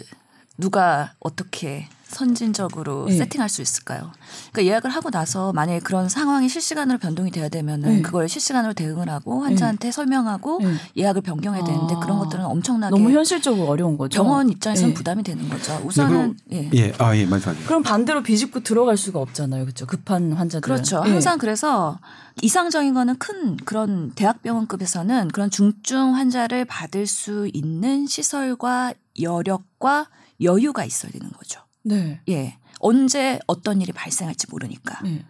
누가 0.57 1.13
어떻게 1.19 1.87
선진적으로 2.11 3.05
네. 3.07 3.17
세팅할 3.17 3.49
수 3.49 3.61
있을까요? 3.61 4.11
그러니까 4.51 4.71
예약을 4.71 4.89
하고 4.89 5.09
나서 5.09 5.53
만약에 5.53 5.79
그런 5.79 6.09
상황이 6.09 6.49
실시간으로 6.49 6.99
변동이 6.99 7.31
돼야 7.31 7.49
되면은 7.49 7.89
네. 7.97 8.01
그걸 8.01 8.29
실시간으로 8.29 8.73
대응을 8.73 9.09
하고 9.09 9.43
환자한테 9.43 9.91
설명하고 9.91 10.59
네. 10.61 10.73
예약을 10.97 11.21
변경해야 11.21 11.63
되는데 11.63 11.95
아. 11.95 11.99
그런 11.99 12.19
것들은 12.19 12.43
엄청나게 12.45 12.91
너무 12.91 13.11
현실적으로 13.11 13.67
어려운 13.67 13.97
거죠. 13.97 14.21
병원 14.21 14.49
입장에서는 14.49 14.89
네. 14.89 14.93
부담이 14.93 15.23
되는 15.23 15.49
거죠. 15.49 15.81
우선은 15.85 16.37
예. 16.51 16.69
예, 16.73 16.93
아, 16.99 17.15
예, 17.15 17.25
말씀하세요. 17.25 17.65
그럼 17.65 17.83
반대로 17.83 18.21
비집고 18.23 18.61
들어갈 18.61 18.97
수가 18.97 19.19
없잖아요. 19.19 19.63
그렇죠? 19.63 19.85
급한 19.85 20.33
환자들. 20.33 20.61
그렇죠. 20.61 21.01
항상 21.01 21.37
그래서 21.37 21.99
이상적인 22.41 22.93
거는 22.93 23.17
큰 23.17 23.57
그런 23.57 24.11
대학병원급에서는 24.11 25.29
그런 25.29 25.49
중증 25.49 26.15
환자를 26.15 26.65
받을 26.65 27.07
수 27.07 27.49
있는 27.53 28.07
시설과 28.07 28.93
여력과 29.19 30.07
여유가 30.41 30.85
있어야 30.85 31.11
되는 31.11 31.29
거죠. 31.31 31.61
네. 31.83 32.19
예. 32.29 32.57
언제 32.79 33.39
어떤 33.47 33.81
일이 33.81 33.91
발생할지 33.91 34.47
모르니까. 34.49 35.01
네. 35.03 35.23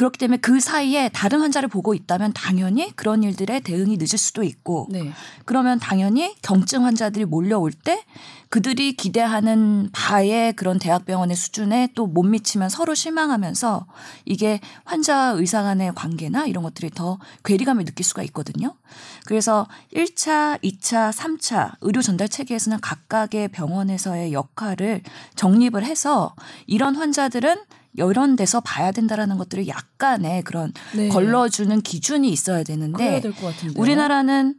그렇기 0.00 0.18
때문에 0.18 0.38
그 0.38 0.60
사이에 0.60 1.10
다른 1.10 1.42
환자를 1.42 1.68
보고 1.68 1.92
있다면 1.92 2.32
당연히 2.32 2.90
그런 2.96 3.22
일들에 3.22 3.60
대응이 3.60 3.98
늦을 3.98 4.16
수도 4.18 4.42
있고 4.42 4.88
네. 4.88 5.12
그러면 5.44 5.78
당연히 5.78 6.34
경증 6.40 6.86
환자들이 6.86 7.26
몰려올 7.26 7.70
때 7.70 8.02
그들이 8.48 8.94
기대하는 8.94 9.90
바의 9.92 10.54
그런 10.54 10.78
대학병원의 10.78 11.36
수준에 11.36 11.88
또 11.94 12.06
못 12.06 12.22
미치면 12.22 12.70
서로 12.70 12.94
실망하면서 12.94 13.86
이게 14.24 14.60
환자와 14.84 15.32
의사 15.32 15.62
간의 15.62 15.92
관계나 15.94 16.46
이런 16.46 16.64
것들이 16.64 16.90
더 16.90 17.18
괴리감을 17.44 17.84
느낄 17.84 18.04
수가 18.04 18.22
있거든요. 18.24 18.74
그래서 19.26 19.66
1차, 19.94 20.60
2차, 20.62 21.12
3차 21.12 21.74
의료 21.82 22.00
전달 22.00 22.28
체계에서는 22.28 22.80
각각의 22.80 23.48
병원에서의 23.48 24.32
역할을 24.32 25.02
정립을 25.36 25.84
해서 25.84 26.34
이런 26.66 26.96
환자들은 26.96 27.56
이런 27.94 28.36
데서 28.36 28.60
봐야 28.60 28.92
된다라는 28.92 29.36
것들을 29.38 29.66
약간의 29.68 30.42
그런 30.42 30.72
네. 30.94 31.08
걸러주는 31.08 31.80
기준이 31.82 32.28
있어야 32.30 32.62
되는데. 32.62 33.20
우리나라는 33.76 34.56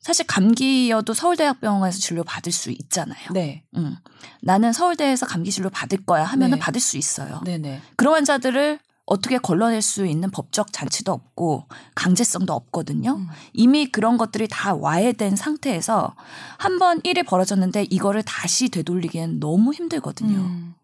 사실 0.00 0.26
감기여도 0.26 1.12
서울대학병원에서 1.12 1.98
진료 1.98 2.22
받을 2.24 2.52
수 2.52 2.70
있잖아요. 2.70 3.18
네. 3.32 3.64
음. 3.76 3.96
나는 4.40 4.72
서울대에서 4.72 5.26
감기 5.26 5.50
진료 5.50 5.68
받을 5.68 5.98
거야 6.04 6.24
하면은 6.24 6.56
네. 6.56 6.60
받을 6.60 6.80
수 6.80 6.96
있어요. 6.96 7.40
네, 7.44 7.58
네. 7.58 7.80
그런 7.96 8.14
환자들을 8.14 8.78
어떻게 9.04 9.38
걸러낼 9.38 9.80
수 9.82 10.06
있는 10.06 10.30
법적 10.30 10.72
잔치도 10.72 11.10
없고 11.12 11.66
강제성도 11.94 12.52
없거든요. 12.52 13.16
음. 13.16 13.26
이미 13.54 13.86
그런 13.90 14.16
것들이 14.18 14.46
다 14.48 14.74
와해된 14.74 15.34
상태에서 15.34 16.14
한 16.58 16.78
번 16.78 17.00
일이 17.04 17.22
벌어졌는데 17.22 17.84
이거를 17.90 18.22
다시 18.22 18.68
되돌리기엔 18.68 19.40
너무 19.40 19.72
힘들거든요. 19.74 20.38
음. 20.38 20.74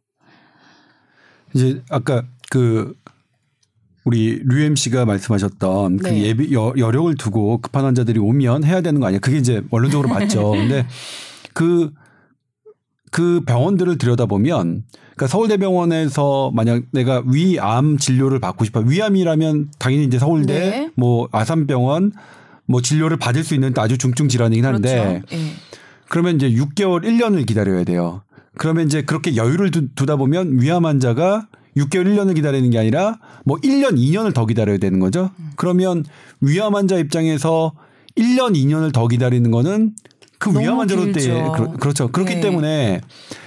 이제 1.54 1.82
아까 1.88 2.24
그 2.50 2.94
우리 4.04 4.40
류엠 4.44 4.76
씨가 4.76 5.06
말씀하셨던 5.06 5.96
그 5.98 6.08
네. 6.08 6.22
예비 6.24 6.54
여, 6.54 6.74
여력을 6.76 7.14
두고 7.16 7.58
급한 7.58 7.84
환자들이 7.84 8.18
오면 8.18 8.64
해야 8.64 8.82
되는 8.82 9.00
거 9.00 9.06
아니야? 9.06 9.18
그게 9.18 9.38
이제 9.38 9.62
원론적으로 9.70 10.08
맞죠. 10.08 10.50
근데 10.52 10.86
그, 11.54 11.90
그 13.10 13.40
병원들을 13.46 13.96
들여다보면 13.96 14.84
그러니까 15.14 15.26
서울대병원에서 15.28 16.50
만약 16.52 16.82
내가 16.90 17.22
위암 17.26 17.96
진료를 17.96 18.40
받고 18.40 18.64
싶어 18.64 18.80
위암이라면 18.80 19.70
당연히 19.78 20.04
이제 20.04 20.18
서울대 20.18 20.58
네. 20.58 20.90
뭐 20.96 21.28
아산병원 21.32 22.12
뭐 22.66 22.82
진료를 22.82 23.16
받을 23.16 23.44
수 23.44 23.54
있는 23.54 23.72
아주 23.76 23.96
중증 23.96 24.28
질환이긴 24.28 24.66
한데 24.66 25.22
그렇죠. 25.28 25.36
예. 25.36 25.52
그러면 26.08 26.36
이제 26.36 26.50
6개월, 26.50 27.04
1년을 27.04 27.46
기다려야 27.46 27.84
돼요. 27.84 28.22
그러면 28.56 28.86
이제 28.86 29.02
그렇게 29.02 29.36
여유를 29.36 29.70
두, 29.70 29.88
두다 29.94 30.16
보면 30.16 30.60
위암 30.60 30.86
환자가 30.86 31.48
6개월, 31.76 32.06
1년을 32.06 32.34
기다리는 32.34 32.70
게 32.70 32.78
아니라 32.78 33.18
뭐 33.44 33.58
1년, 33.58 33.98
2년을 33.98 34.32
더 34.32 34.46
기다려야 34.46 34.78
되는 34.78 35.00
거죠. 35.00 35.30
그러면 35.56 36.04
위암 36.40 36.74
환자 36.74 36.96
입장에서 36.96 37.72
1년, 38.16 38.54
2년을 38.54 38.92
더 38.92 39.08
기다리는 39.08 39.50
거는 39.50 39.94
그 40.38 40.50
위암 40.58 40.78
환자로 40.78 41.12
때. 41.12 41.28
그렇, 41.56 41.72
그렇 41.72 41.92
죠. 41.92 42.08
그렇기 42.08 42.36
네. 42.36 42.40
때문에 42.40 43.00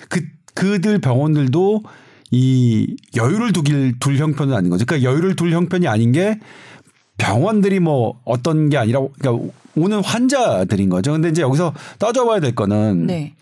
그 0.09 0.21
그들 0.53 0.99
병원들도 0.99 1.83
이 2.31 2.95
여유를 3.15 3.53
두길 3.53 3.99
둘 3.99 4.17
형편은 4.17 4.53
아닌 4.53 4.69
거죠. 4.69 4.85
그러니까 4.85 5.09
여유를 5.09 5.35
둘 5.35 5.53
형편이 5.53 5.87
아닌 5.87 6.11
게 6.11 6.39
병원들이 7.17 7.79
뭐 7.79 8.19
어떤 8.25 8.69
게 8.69 8.77
아니라 8.77 9.01
그러니까 9.19 9.51
오는 9.75 10.03
환자들인 10.03 10.89
거죠. 10.89 11.13
근데 11.13 11.29
이제 11.29 11.41
여기서 11.41 11.73
따져봐야 11.99 12.39
될 12.39 12.55
거는 12.55 13.07
네. 13.07 13.35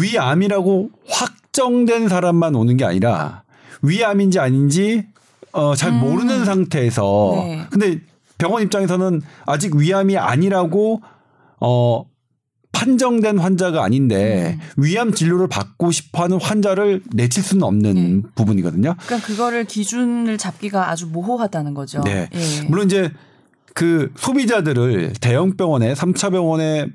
위암이라고 0.00 0.90
확정된 1.08 2.08
사람만 2.08 2.54
오는 2.54 2.76
게 2.76 2.84
아니라 2.84 3.44
위암인지 3.82 4.38
아닌지 4.38 5.06
어, 5.52 5.74
잘 5.74 5.92
모르는 5.92 6.44
상태에서 6.44 7.34
음. 7.34 7.48
네. 7.48 7.66
근데 7.70 8.00
병원 8.38 8.62
입장에서는 8.62 9.22
아직 9.46 9.74
위암이 9.74 10.18
아니라고 10.18 11.00
어 11.60 12.04
판정된 12.72 13.38
환자가 13.38 13.82
아닌데 13.82 14.58
음. 14.60 14.84
위암 14.84 15.12
진료를 15.12 15.48
받고 15.48 15.90
싶어하는 15.90 16.38
환자를 16.38 17.02
내칠 17.14 17.42
수는 17.42 17.62
없는 17.62 17.94
네. 17.94 18.28
부분이거든요. 18.34 18.94
그러니까 19.06 19.26
그거를 19.26 19.64
기준을 19.64 20.36
잡기가 20.36 20.90
아주 20.90 21.06
모호하다는 21.06 21.72
거죠. 21.72 22.02
네. 22.02 22.28
예. 22.34 22.62
물론 22.68 22.84
이제 22.84 23.10
그 23.72 24.12
소비자들을 24.16 25.14
대형 25.22 25.56
병원에 25.56 25.94
3차 25.94 26.30
병원에 26.30 26.86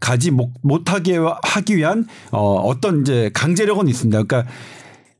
가지 0.00 0.30
못, 0.30 0.50
못하게 0.62 1.18
하기 1.42 1.76
위한 1.76 2.06
어, 2.30 2.54
어떤 2.60 3.02
이제 3.02 3.30
강제력은 3.34 3.88
있습니다. 3.88 4.22
그러니까 4.22 4.50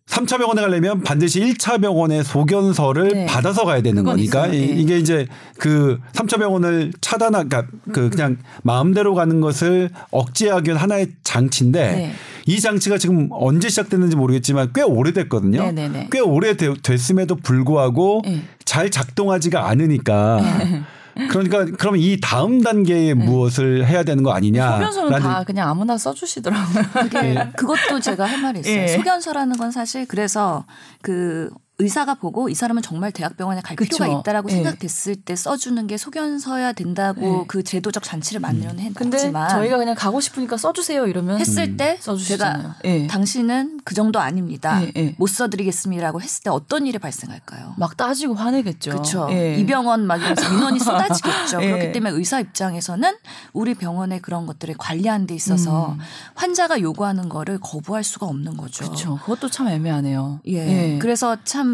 3차 0.08 0.38
병원에 0.38 0.62
가려면 0.62 1.02
반드시 1.02 1.40
1차 1.40 1.80
병원의 1.82 2.24
소견서를 2.24 3.08
네. 3.08 3.26
받아서 3.26 3.64
가야 3.64 3.82
되는 3.82 4.04
거니까 4.04 4.46
네. 4.46 4.56
이게 4.56 4.98
이제 4.98 5.26
그 5.58 5.98
3차 6.14 6.38
병원을 6.38 6.92
차단하 7.00 7.44
그러니까 7.44 7.70
그 7.92 8.08
그냥 8.08 8.38
마음대로 8.62 9.14
가는 9.14 9.40
것을 9.40 9.90
억제하기 10.10 10.68
위한 10.68 10.80
하나의 10.80 11.08
장치인데 11.24 11.92
네. 11.92 12.12
이 12.46 12.58
장치가 12.60 12.96
지금 12.96 13.28
언제 13.30 13.68
시작됐는지 13.68 14.16
모르겠지만 14.16 14.70
꽤 14.74 14.80
오래됐거든요. 14.82 15.64
네, 15.64 15.72
네, 15.72 15.88
네. 15.88 16.08
꽤 16.10 16.20
오래 16.20 16.56
됐음에도 16.56 17.36
불구하고 17.36 18.22
네. 18.24 18.42
잘 18.64 18.90
작동하지가 18.90 19.68
않으니까 19.68 20.40
그러니까 21.30 21.64
그러면 21.78 22.00
이 22.00 22.18
다음 22.20 22.62
단계에 22.62 23.14
무엇을 23.14 23.86
해야 23.86 24.02
되는 24.04 24.22
거 24.22 24.32
아니냐? 24.32 24.72
소변서는 24.72 25.18
다 25.20 25.44
그냥 25.44 25.68
아무나 25.68 25.98
써주시더라고요. 25.98 26.84
그게 26.92 27.48
그것도 27.56 28.00
제가 28.00 28.24
할 28.24 28.40
말이 28.40 28.60
있어요. 28.60 28.74
예. 28.74 28.88
소견서라는 28.88 29.56
건 29.56 29.70
사실 29.70 30.06
그래서 30.06 30.64
그 31.02 31.50
의사가 31.80 32.14
보고 32.14 32.48
이 32.48 32.54
사람은 32.54 32.82
정말 32.82 33.12
대학병원에 33.12 33.60
갈 33.60 33.76
그쵸. 33.76 33.98
필요가 33.98 34.20
있다라고 34.20 34.50
예. 34.50 34.54
생각됐을 34.54 35.14
때 35.14 35.36
써주는 35.36 35.86
게 35.86 35.96
소견서야 35.96 36.72
된다고 36.72 37.42
예. 37.42 37.44
그 37.46 37.62
제도적 37.62 38.02
잔치를 38.02 38.40
만들어낸 38.40 38.92
근데 38.94 39.16
했지만 39.16 39.48
저희가 39.48 39.76
그냥 39.76 39.94
가고 39.94 40.20
싶으니까 40.20 40.56
써주세요 40.56 41.06
이러면 41.06 41.38
했을 41.38 41.76
때 41.76 41.96
써주시잖아요. 42.00 42.62
제가 42.62 42.76
예. 42.84 43.06
당신은 43.06 43.80
그 43.84 43.94
정도 43.94 44.18
아닙니다. 44.18 44.80
못 45.18 45.28
써드리겠습니다라고 45.28 46.20
했을 46.20 46.42
때 46.42 46.50
어떤 46.50 46.84
일이 46.86 46.98
발생할까요? 46.98 47.74
막 47.76 47.96
따지고 47.96 48.34
화내겠죠. 48.34 48.90
그렇죠. 48.90 49.28
예. 49.30 49.56
이 49.56 49.64
병원 49.64 50.04
막 50.04 50.18
민원이 50.18 50.80
쏟아지겠죠. 50.80 51.62
예. 51.62 51.70
그렇기 51.70 51.92
때문에 51.92 52.12
의사 52.12 52.40
입장에서는 52.40 53.14
우리 53.52 53.74
병원의 53.74 54.20
그런 54.20 54.46
것들을 54.46 54.74
관리하는 54.78 55.28
데 55.28 55.34
있어서 55.36 55.92
음. 55.92 55.98
환자가 56.34 56.80
요구하는 56.80 57.28
거를 57.28 57.58
거부할 57.60 58.02
수가 58.02 58.26
없는 58.26 58.56
거죠. 58.56 58.84
그렇죠. 58.84 59.18
그것도 59.18 59.48
참 59.48 59.68
애매하네요. 59.68 60.40
예. 60.48 60.98
그래서 61.00 61.36
참 61.44 61.67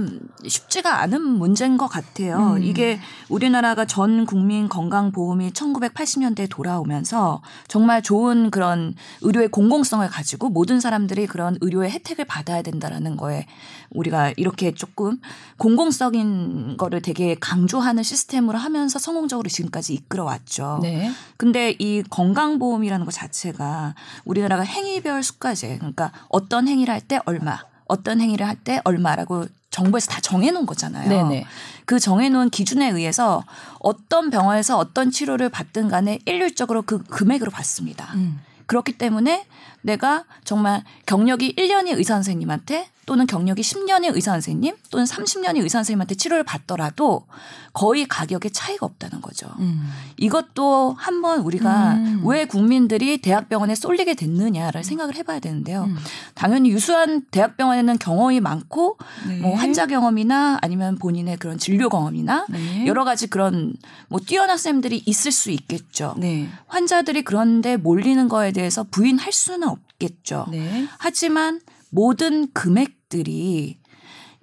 쉽지가 0.47 1.01
않은 1.03 1.21
문제인 1.23 1.77
것 1.77 1.89
같아요. 1.89 2.55
음. 2.57 2.63
이게 2.63 3.01
우리나라가 3.29 3.85
전 3.85 4.27
국민 4.27 4.69
건강보험이 4.69 5.53
1980년대에 5.53 6.49
돌아오면서 6.51 7.43
정말 7.69 8.03
좋은 8.03 8.51
그런 8.51 8.95
의료의 9.23 9.49
공공성을 9.49 10.07
가지고 10.09 10.51
모든 10.51 10.81
사람들이 10.81 11.27
그런 11.27 11.57
의료의 11.61 11.91
혜택을 11.91 12.25
받아야 12.25 12.63
된다라는 12.63 13.17
거에 13.17 13.47
우리가 13.91 14.33
이렇게 14.37 14.73
조금 14.73 15.19
공공성인 15.59 16.77
거를 16.77 17.01
되게 17.03 17.35
강조하는 17.39 18.03
시스템으로 18.03 18.59
하면서 18.59 18.99
성공적으로 18.99 19.49
지금까지 19.49 19.95
이끌어 19.95 20.25
왔죠. 20.25 20.81
네. 20.83 21.11
근데 21.37 21.75
이 21.79 22.03
건강보험이라는 22.09 23.05
것 23.05 23.13
자체가 23.13 23.95
우리나라가 24.25 24.63
행위별 24.63 25.23
수가제 25.23 25.77
그러니까 25.79 26.13
어떤 26.29 26.67
행위를 26.69 26.93
할 26.93 27.05
때 27.07 27.21
얼마 27.27 27.59
어떤 27.87 28.21
행위를 28.21 28.47
할 28.49 28.57
때 28.65 28.81
얼마라고 28.85 29.47
정부에서 29.75 30.09
다 30.09 30.21
정해놓은 30.21 30.67
거잖아요. 30.67 31.09
네네. 31.09 31.47
그 31.85 31.99
정해놓은 31.99 32.51
기준에 32.51 32.91
의해서 32.91 33.45
어떤 33.81 34.31
병원에서 34.31 34.79
어떤 34.79 35.11
치료를 35.11 35.49
받든 35.49 35.89
간에 35.89 36.21
일률적으로 36.27 36.83
그 36.83 37.03
금액으로 37.03 37.51
받습니다. 37.51 38.13
음. 38.15 38.41
그렇기 38.67 38.93
때문에 38.93 39.45
내가 39.85 40.25
정말 40.45 40.83
경력이 41.07 41.57
1년의 41.57 41.97
의사 41.97 42.15
선생님한테 42.15 42.89
또는 43.07 43.27
경력이 43.27 43.63
10년의 43.63 44.15
의사 44.15 44.33
선생님 44.33 44.75
또는 44.91 45.05
30년의 45.05 45.63
의사 45.63 45.79
선생님한테 45.79 46.15
치료를 46.15 46.43
받더라도 46.43 47.27
거의 47.73 48.07
가격에 48.07 48.51
차이가 48.51 48.87
없다는 48.87 49.21
거죠. 49.21 49.49
음. 49.59 49.91
이것도 50.17 50.95
한번 50.97 51.41
우리가 51.41 51.95
음. 51.95 52.23
왜 52.25 52.45
국민들이 52.45 53.19
대학병원에 53.19 53.75
쏠리게 53.75 54.15
됐느냐를 54.15 54.85
생각을 54.85 55.17
해봐야 55.17 55.41
되는데요. 55.41 55.85
음. 55.85 55.97
당연히 56.35 56.71
유수한 56.71 57.23
대학병원에는 57.31 57.99
경험이 57.99 58.41
많고 58.41 58.97
네. 59.27 59.39
뭐 59.41 59.57
환자 59.57 59.87
경험이나 59.87 60.59
아니면 60.63 60.97
본인의 60.99 61.39
그런 61.39 61.59
진료 61.59 61.89
경험이나 61.89 62.47
네. 62.49 62.87
여러 62.87 63.05
가지 63.05 63.27
그런 63.27 63.75
뭐 64.09 64.21
뛰어난 64.21 64.57
쌤들이 64.57 65.03
있을 65.05 65.33
수 65.33 65.51
있겠죠. 65.51 66.15
네. 66.17 66.49
환자들이 66.69 67.23
그런데 67.23 67.77
몰리는 67.77 68.29
거에 68.29 68.53
대해서 68.53 68.85
부인할 68.85 69.33
수는 69.33 69.69
없겠죠. 69.75 70.47
네. 70.51 70.87
하지만 70.99 71.61
모든 71.91 72.53
금액들이 72.53 73.79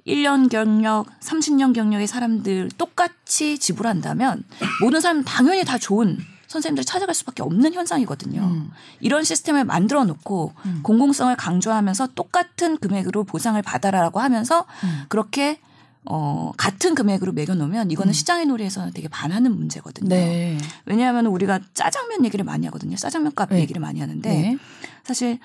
1년 0.07 0.49
경력, 0.49 1.07
30년 1.19 1.73
경력의 1.73 2.07
사람들 2.07 2.71
똑같이 2.77 3.59
지불한다면 3.59 4.43
모든 4.81 4.99
사람 4.99 5.23
당연히 5.23 5.63
다 5.63 5.77
좋은 5.77 6.17
선생님들 6.47 6.83
찾아갈 6.83 7.15
수밖에 7.15 7.43
없는 7.43 7.73
현상이거든요. 7.73 8.41
음. 8.41 8.71
이런 8.99 9.23
시스템을 9.23 9.63
만들어 9.63 10.03
놓고 10.03 10.53
음. 10.65 10.79
공공성을 10.83 11.33
강조하면서 11.35 12.07
똑같은 12.13 12.77
금액으로 12.77 13.23
보상을 13.23 13.61
받아라라고 13.61 14.19
하면서 14.19 14.65
음. 14.83 15.03
그렇게 15.07 15.59
어 16.03 16.51
같은 16.57 16.95
금액으로 16.95 17.31
매겨 17.31 17.53
놓으면 17.53 17.91
이거는 17.91 18.11
시장의 18.11 18.47
놀이에서는 18.47 18.91
되게 18.91 19.07
반하는 19.07 19.55
문제거든요. 19.55 20.09
네. 20.09 20.57
왜냐하면 20.85 21.27
우리가 21.27 21.59
짜장면 21.75 22.25
얘기를 22.25 22.43
많이 22.43 22.65
하거든요. 22.65 22.95
짜장면 22.95 23.33
값 23.35 23.49
네. 23.51 23.59
얘기를 23.59 23.79
많이 23.79 23.99
하는데 23.99 24.27
네. 24.27 24.57
사실 25.03 25.39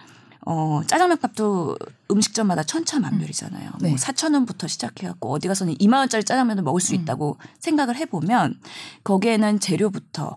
어 0.44 0.80
짜장면 0.86 1.18
값도 1.18 1.76
음식점마다 2.10 2.62
천차만별이잖아요. 2.62 3.70
네. 3.80 3.88
뭐 3.88 3.96
4천 3.96 4.34
원부터 4.34 4.68
시작해갖고 4.68 5.32
어디 5.32 5.48
가서는 5.48 5.74
2만 5.74 5.98
원짜리 5.98 6.22
짜장면을 6.22 6.62
먹을 6.62 6.80
수 6.80 6.94
음. 6.94 7.00
있다고 7.00 7.38
생각을 7.58 7.96
해보면 7.96 8.60
거기에는 9.02 9.58
재료부터 9.58 10.36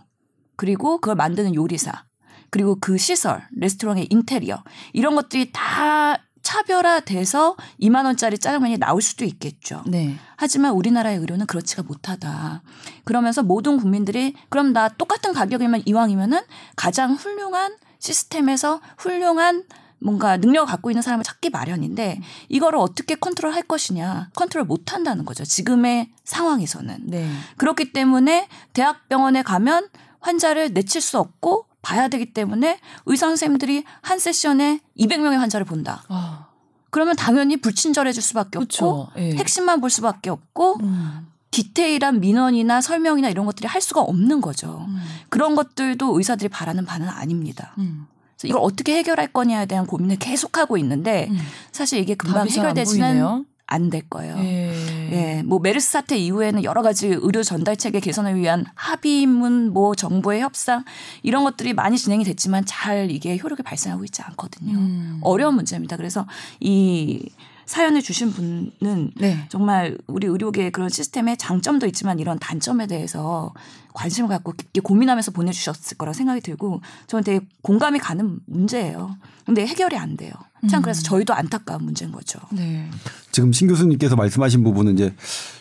그리고 0.55 0.99
그걸 0.99 1.15
만드는 1.15 1.53
요리사 1.53 2.05
그리고 2.49 2.77
그 2.79 2.97
시설 2.97 3.47
레스토랑의 3.51 4.07
인테리어 4.09 4.63
이런 4.93 5.15
것들이 5.15 5.51
다 5.53 6.17
차별화돼서 6.41 7.55
2만 7.79 8.05
원짜리 8.05 8.39
짜장면이 8.39 8.77
나올 8.77 9.01
수도 9.01 9.25
있겠죠. 9.25 9.83
네. 9.85 10.15
하지만 10.35 10.71
우리나라의 10.71 11.19
의료는 11.19 11.45
그렇지가 11.45 11.83
못하다. 11.83 12.63
그러면서 13.03 13.43
모든 13.43 13.77
국민들이 13.77 14.33
그럼 14.49 14.73
나 14.73 14.89
똑같은 14.89 15.33
가격이면 15.33 15.83
이왕이면은 15.85 16.41
가장 16.75 17.13
훌륭한 17.13 17.75
시스템에서 17.99 18.81
훌륭한 18.97 19.63
뭔가 19.99 20.37
능력을 20.37 20.65
갖고 20.65 20.89
있는 20.89 21.01
사람을 21.01 21.23
찾기 21.23 21.49
마련인데 21.49 22.21
이거를 22.47 22.79
어떻게 22.79 23.15
컨트롤 23.15 23.53
할 23.53 23.63
것이냐. 23.63 24.29
컨트롤 24.35 24.65
못 24.65 24.93
한다는 24.93 25.25
거죠. 25.25 25.43
지금의 25.43 26.09
상황에서는. 26.23 27.01
네. 27.03 27.29
그렇기 27.57 27.91
때문에 27.91 28.47
대학병원에 28.73 29.43
가면 29.43 29.89
환자를 30.21 30.73
내칠 30.73 31.01
수 31.01 31.19
없고 31.19 31.65
봐야 31.81 32.07
되기 32.07 32.33
때문에 32.33 32.79
의사 33.05 33.27
선생님들이 33.27 33.83
한 34.01 34.19
세션에 34.19 34.79
200명의 34.97 35.37
환자를 35.37 35.65
본다. 35.65 36.03
아. 36.09 36.47
그러면 36.91 37.15
당연히 37.15 37.57
불친절해질 37.57 38.21
수밖에 38.21 38.57
없고 38.57 38.67
그렇죠. 38.67 39.11
예. 39.17 39.35
핵심만 39.35 39.79
볼 39.79 39.89
수밖에 39.89 40.29
없고 40.29 40.77
음. 40.81 41.28
디테일한 41.63 42.21
민원이나 42.21 42.79
설명이나 42.79 43.29
이런 43.29 43.45
것들이 43.45 43.67
할 43.67 43.81
수가 43.81 44.01
없는 44.01 44.39
거죠. 44.39 44.85
음. 44.87 44.97
그런 45.29 45.55
것들도 45.55 46.17
의사들이 46.17 46.47
바라는 46.49 46.85
바는 46.85 47.09
아닙니다. 47.09 47.73
음. 47.77 48.07
그래서 48.37 48.47
이걸 48.47 48.61
어떻게 48.63 48.95
해결할 48.97 49.27
거냐에 49.33 49.65
대한 49.65 49.85
고민을 49.85 50.15
계속하고 50.17 50.77
있는데 50.77 51.27
음. 51.29 51.37
사실 51.71 51.99
이게 51.99 52.15
금방 52.15 52.47
해결되지는. 52.47 53.45
안 53.71 53.91
될 53.91 54.01
거예요. 54.09 54.35
예. 54.39 54.73
예, 55.11 55.43
뭐 55.43 55.59
메르스 55.59 55.91
사태 55.91 56.17
이후에는 56.17 56.63
여러 56.63 56.81
가지 56.81 57.07
의료 57.07 57.43
전달 57.43 57.77
체계 57.77 57.99
개선을 57.99 58.35
위한 58.35 58.65
합의문, 58.73 59.73
뭐 59.73 59.93
정부의 59.93 60.41
협상 60.41 60.83
이런 61.21 61.43
것들이 61.43 61.73
많이 61.73 61.95
진행이 61.95 62.23
됐지만 62.23 62.65
잘 62.65 63.11
이게 63.11 63.37
효력이 63.37 63.61
발생하고 63.61 64.03
있지 64.05 64.23
않거든요. 64.23 64.75
음. 64.75 65.19
어려운 65.21 65.53
문제입니다. 65.53 65.97
그래서 65.97 66.25
이 66.59 67.29
사연을 67.69 68.01
주신 68.01 68.31
분은 68.31 69.11
네. 69.17 69.45
정말 69.47 69.95
우리 70.07 70.25
의료계의 70.25 70.71
그런 70.71 70.89
시스템의 70.89 71.37
장점도 71.37 71.85
있지만 71.85 72.17
이런 72.17 72.39
단점에 72.39 72.87
대해서 72.87 73.53
관심을 73.93 74.27
갖고 74.27 74.53
깊게 74.53 74.81
고민하면서 74.81 75.29
보내주셨을 75.29 75.95
거라 75.99 76.11
생각이 76.11 76.41
들고 76.41 76.81
저는 77.05 77.23
되게 77.23 77.45
공감이 77.61 77.99
가는 77.99 78.39
문제예요. 78.47 79.15
근데 79.45 79.67
해결이 79.67 79.95
안 79.97 80.17
돼요. 80.17 80.31
참 80.67 80.81
그래서 80.81 81.03
저희도 81.03 81.35
안타까운 81.35 81.85
문제인 81.85 82.11
거죠. 82.11 82.39
네. 82.51 82.89
지금 83.31 83.53
신 83.53 83.67
교수님께서 83.67 84.15
말씀하신 84.15 84.63
부분은 84.63 84.95
이제 84.95 85.13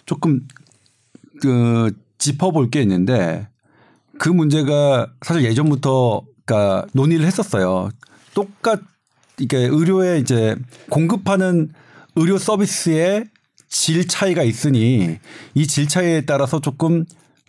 조금 0.07 0.49
그 1.43 1.93
짚어볼 2.17 2.71
게 2.71 2.81
있는데 2.81 3.49
그 4.19 4.31
문제가 4.31 5.13
사실 5.21 5.45
예전부터 5.45 6.23
그러니까 6.47 6.87
논의를 6.95 7.27
했었어요. 7.27 7.91
똑같 8.33 8.81
이게 9.39 9.59
의료에 9.59 10.21
이제 10.21 10.57
공급하는 10.89 11.71
의료 12.19 12.39
서비스의 12.39 13.25
질 13.69 14.09
차이가 14.09 14.43
있으니 14.43 15.19
이질 15.55 15.89
차이에 15.89 16.23
따라서 16.23 16.61
조금 16.61 17.05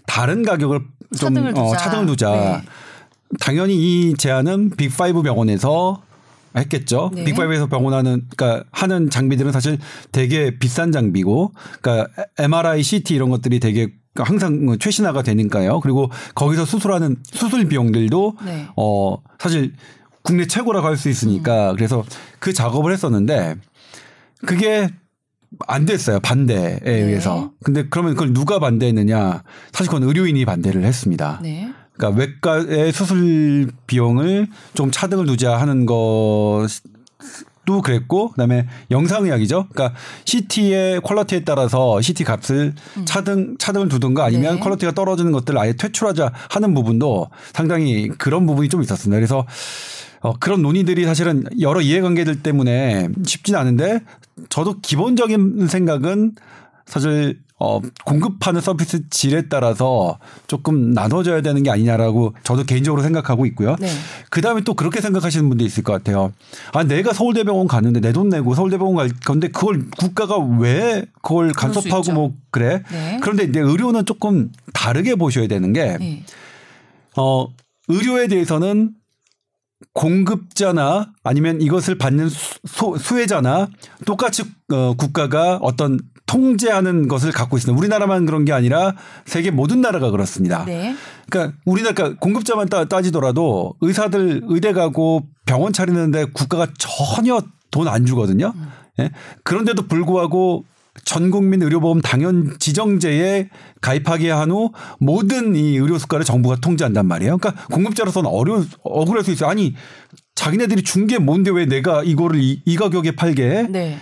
다른 0.05 0.43
가격을 0.43 0.79
좀 1.17 1.33
차등을 1.33 1.53
두자. 1.53 1.65
어, 1.65 1.75
차등을 1.77 2.05
두자. 2.07 2.31
네. 2.31 2.61
당연히 3.39 3.75
이 3.75 4.15
제안은 4.15 4.71
빅5 4.71 5.23
병원에서 5.23 6.01
했겠죠. 6.57 7.11
네. 7.13 7.25
빅5에서 7.25 7.69
병원하는 7.69 8.25
그러니까 8.35 8.65
하는 8.71 9.09
장비들은 9.09 9.51
사실 9.51 9.77
되게 10.11 10.57
비싼 10.57 10.91
장비고 10.91 11.53
그러니까 11.81 12.09
MRI, 12.37 12.81
CT 12.81 13.13
이런 13.13 13.29
것들이 13.29 13.59
되게 13.59 13.93
항상 14.15 14.77
최신화가 14.79 15.21
되니까요. 15.21 15.79
그리고 15.79 16.09
거기서 16.35 16.65
수술하는 16.65 17.17
수술 17.23 17.67
비용들도 17.67 18.33
네. 18.45 18.67
어 18.75 19.17
사실 19.37 19.73
국내 20.23 20.47
최고라고 20.47 20.87
할수 20.87 21.07
음. 21.07 21.11
있으니까 21.11 21.73
그래서 21.73 22.03
그 22.39 22.51
작업을 22.51 22.91
했었는데 22.91 23.55
그게 24.45 24.89
안 25.67 25.85
됐어요. 25.85 26.19
반대에 26.19 26.79
의해서. 26.83 27.51
근데 27.63 27.87
그러면 27.89 28.13
그걸 28.13 28.33
누가 28.33 28.59
반대했느냐? 28.59 29.43
사실 29.71 29.91
그건 29.91 30.07
의료인이 30.07 30.45
반대를 30.45 30.83
했습니다. 30.83 31.39
네. 31.41 31.73
그러니까 31.93 32.19
외과의 32.19 32.91
수술 32.93 33.71
비용을 33.87 34.47
좀 34.73 34.91
차등을 34.91 35.25
두자 35.25 35.57
하는 35.57 35.85
것도 35.85 36.69
그랬고 37.83 38.29
그다음에 38.31 38.67
영상의학이죠. 38.89 39.67
그러니까 39.73 39.97
CT의 40.25 41.01
quality에 41.01 41.43
따라서 41.43 41.99
CT 41.99 42.23
값을 42.23 42.73
차등 43.05 43.57
차등을 43.59 43.89
두든가 43.89 44.23
아니면 44.23 44.55
네. 44.55 44.59
quality가 44.61 44.93
떨어지는 44.93 45.31
것들을 45.33 45.59
아예 45.59 45.73
퇴출하자 45.73 46.31
하는 46.49 46.73
부분도 46.73 47.29
상당히 47.53 48.07
그런 48.07 48.45
부분이 48.45 48.69
좀 48.69 48.81
있었습니다. 48.81 49.17
그래서 49.17 49.45
어, 50.21 50.33
그런 50.39 50.61
논의들이 50.61 51.05
사실은 51.05 51.43
여러 51.61 51.81
이해관계들 51.81 52.41
때문에 52.41 53.09
쉽진 53.25 53.55
않은데 53.55 54.01
저도 54.49 54.79
기본적인 54.81 55.67
생각은 55.67 56.33
사실 56.85 57.39
어, 57.61 57.81
공급하는 58.05 58.61
서비스 58.61 59.09
질에 59.09 59.49
따라서 59.49 60.17
조금 60.47 60.91
나눠져야 60.91 61.41
되는 61.41 61.61
게 61.61 61.69
아니냐라고 61.69 62.33
저도 62.43 62.63
개인적으로 62.63 63.03
생각하고 63.03 63.45
있고요. 63.47 63.75
네. 63.81 63.89
그 64.29 64.39
다음에 64.39 64.61
또 64.61 64.73
그렇게 64.75 65.01
생각하시는 65.01 65.47
분도 65.49 65.65
있을 65.65 65.83
것 65.83 65.91
같아요. 65.91 66.31
아, 66.71 66.83
내가 66.83 67.11
서울대병원 67.11 67.67
갔는데 67.67 67.99
내 67.99 68.13
돈 68.13 68.29
내고 68.29 68.55
서울대병원 68.55 68.95
갈 68.95 69.09
건데 69.25 69.49
그걸 69.49 69.85
국가가 69.97 70.37
왜 70.37 71.05
그걸 71.21 71.51
간섭하고. 71.51 72.13
뭐 72.13 72.33
그래? 72.49 72.81
네. 72.91 73.19
그런데 73.21 73.43
이제 73.43 73.59
의료는 73.59 74.05
조금 74.05 74.51
다르게 74.73 75.15
보셔야 75.15 75.47
되는 75.47 75.73
게 75.73 75.97
네. 75.99 76.23
어, 77.17 77.45
의료에 77.89 78.27
대해서는 78.27 78.91
공급자나 79.93 81.11
아니면 81.23 81.61
이것을 81.61 81.97
받는 81.97 82.29
수, 82.29 82.97
회자나 83.11 83.69
똑같이 84.05 84.43
어, 84.71 84.93
국가가 84.95 85.57
어떤 85.61 85.99
통제하는 86.25 87.07
것을 87.07 87.31
갖고 87.31 87.57
있습니다. 87.57 87.77
우리나라만 87.77 88.25
그런 88.25 88.45
게 88.45 88.53
아니라 88.53 88.93
세계 89.25 89.51
모든 89.51 89.81
나라가 89.81 90.11
그렇습니다. 90.11 90.63
네. 90.65 90.95
그러니까 91.29 91.57
우리나라 91.65 91.95
그러니까 91.95 92.19
공급자만 92.19 92.69
따, 92.69 92.85
따지더라도 92.85 93.73
의사들 93.81 94.43
의대 94.47 94.73
가고 94.73 95.23
병원 95.45 95.73
차리는데 95.73 96.25
국가가 96.33 96.67
전혀 96.77 97.41
돈 97.71 97.87
안 97.87 98.05
주거든요. 98.05 98.53
예? 98.99 99.11
그런데도 99.43 99.87
불구하고 99.87 100.65
전 101.05 101.31
국민 101.31 101.61
의료보험 101.61 102.01
당연 102.01 102.55
지정제에 102.59 103.49
가입하게 103.81 104.29
한 104.31 104.51
후 104.51 104.71
모든 104.99 105.55
이 105.55 105.77
의료 105.77 105.97
수가를 105.97 106.25
정부가 106.25 106.57
통제한단 106.57 107.07
말이에요. 107.07 107.37
그러니까 107.37 107.65
공급자로서는 107.67 108.29
어려 108.29 108.63
억울할 108.83 109.23
수 109.23 109.31
있어요. 109.31 109.49
아니 109.49 109.75
자기네들이 110.35 110.83
준 110.83 111.07
게 111.07 111.17
뭔데 111.17 111.51
왜 111.51 111.65
내가 111.65 112.03
이거를 112.03 112.39
이, 112.41 112.61
이 112.65 112.75
가격에 112.75 113.15
팔게 113.15 113.43
해? 113.49 113.63
네. 113.69 113.97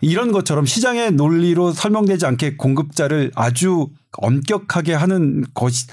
이런 0.00 0.32
것처럼 0.32 0.66
시장의 0.66 1.12
논리로 1.12 1.72
설명되지 1.72 2.26
않게 2.26 2.56
공급자를 2.56 3.30
아주 3.36 3.88
엄격하게 4.18 4.94
하는 4.94 5.44
것이 5.54 5.86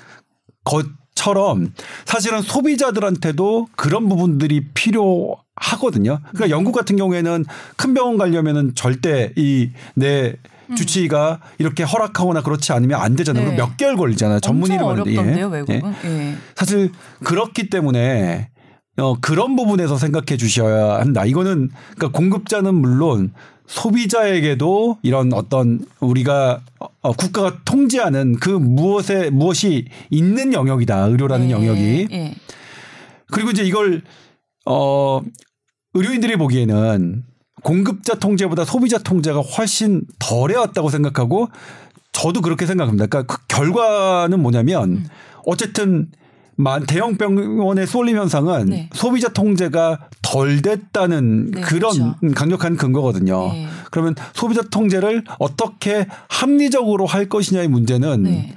것처럼 0.63 1.73
사실은 2.05 2.41
소비자들한테도 2.41 3.67
그런 3.75 4.09
부분들이 4.09 4.69
필요 4.73 5.37
하거든요. 5.59 6.19
그러니까 6.31 6.49
영국 6.49 6.73
같은 6.73 6.95
경우에는 6.95 7.45
큰 7.75 7.93
병원 7.93 8.17
가려면은 8.17 8.73
절대 8.75 9.31
이내 9.35 10.35
주치의가 10.75 11.39
이렇게 11.57 11.83
허락하거나 11.83 12.41
그렇지 12.41 12.71
않으면 12.73 12.99
안 12.99 13.15
되잖아요. 13.15 13.49
네. 13.51 13.55
몇 13.55 13.77
개월 13.77 13.95
걸리잖아요. 13.95 14.39
전문 14.39 14.71
엄청 14.71 14.75
이름 14.75 14.87
하는데. 14.87 15.17
어렵던데요, 15.17 15.47
예. 15.47 15.53
외국은. 15.53 15.93
예. 16.05 16.35
사실 16.55 16.91
그렇기 17.23 17.69
때문에 17.69 18.49
어 18.97 19.19
그런 19.19 19.55
부분에서 19.55 19.97
생각해 19.97 20.37
주셔야 20.37 20.99
한다. 20.99 21.25
이거는 21.25 21.69
그러니까 21.95 22.17
공급자는 22.17 22.75
물론 22.75 23.33
소비자에게도 23.67 24.97
이런 25.03 25.33
어떤 25.33 25.85
우리가 25.99 26.61
어 27.01 27.13
국가가 27.13 27.57
통제하는 27.65 28.35
그 28.35 28.49
무엇에 28.49 29.29
무엇이 29.29 29.85
있는 30.09 30.53
영역이다. 30.53 31.05
의료라는 31.07 31.47
예. 31.47 31.51
영역이. 31.51 32.07
예. 32.11 32.35
그리고 33.31 33.51
이제 33.51 33.63
이걸 33.63 34.01
어 34.65 35.21
의료인들이 35.93 36.35
보기에는 36.37 37.23
공급자 37.63 38.15
통제보다 38.15 38.63
소비자 38.65 38.97
통제가 38.97 39.41
훨씬 39.41 40.03
덜해왔다고 40.19 40.89
생각하고 40.89 41.49
저도 42.11 42.41
그렇게 42.41 42.65
생각합니다. 42.65 43.07
그러니까 43.07 43.33
그 43.35 43.45
결과는 43.47 44.39
뭐냐면 44.41 45.05
어쨌든 45.45 46.09
만- 46.55 46.85
대형 46.85 47.15
병원의 47.17 47.87
쏠림 47.87 48.17
현상은 48.17 48.65
네. 48.65 48.89
소비자 48.93 49.29
통제가 49.29 50.09
덜 50.21 50.61
됐다는 50.61 51.51
네, 51.51 51.61
그런 51.61 51.91
그렇죠. 51.93 52.15
강력한 52.35 52.75
근거거든요. 52.75 53.47
네. 53.53 53.67
그러면 53.91 54.15
소비자 54.33 54.61
통제를 54.63 55.23
어떻게 55.39 56.05
합리적으로 56.27 57.05
할 57.05 57.29
것이냐의 57.29 57.69
문제는 57.69 58.23
네. 58.23 58.55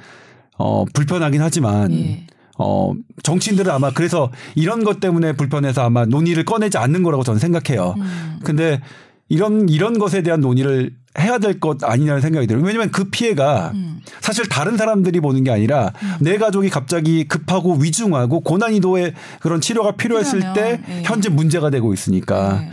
어 0.58 0.84
불편하긴 0.92 1.40
하지만 1.40 1.92
예. 1.92 2.26
어, 2.62 2.92
정치인들은 3.22 3.70
아마 3.70 3.90
그래서 3.92 4.30
이런 4.54 4.84
것 4.84 5.00
때문에 5.00 5.32
불편해서 5.32 5.82
아마 5.82 6.04
논의를 6.04 6.44
꺼내지 6.44 6.78
않는 6.78 7.02
거라고 7.02 7.24
저는 7.24 7.38
생각해요. 7.40 7.94
음. 7.98 8.40
근데 8.44 8.80
이런, 9.28 9.68
이런 9.68 9.98
것에 9.98 10.22
대한 10.22 10.40
논의를 10.40 10.92
해야 11.18 11.38
될 11.38 11.60
것 11.60 11.84
아니냐는 11.84 12.22
생각이 12.22 12.46
들어요. 12.46 12.64
왜냐면 12.64 12.90
그 12.90 13.04
피해가 13.04 13.72
음. 13.74 14.00
사실 14.20 14.48
다른 14.48 14.76
사람들이 14.76 15.20
보는 15.20 15.44
게 15.44 15.50
아니라 15.50 15.92
내 16.20 16.38
가족이 16.38 16.70
갑자기 16.70 17.28
급하고 17.28 17.74
위중하고 17.74 18.40
고난이도의 18.40 19.14
그런 19.40 19.60
치료가 19.60 19.92
필요했을 19.92 20.38
필요하면, 20.38 20.54
때 20.54 20.80
예. 20.88 21.02
현재 21.04 21.28
문제가 21.28 21.68
되고 21.70 21.92
있으니까 21.92 22.60
네. 22.60 22.70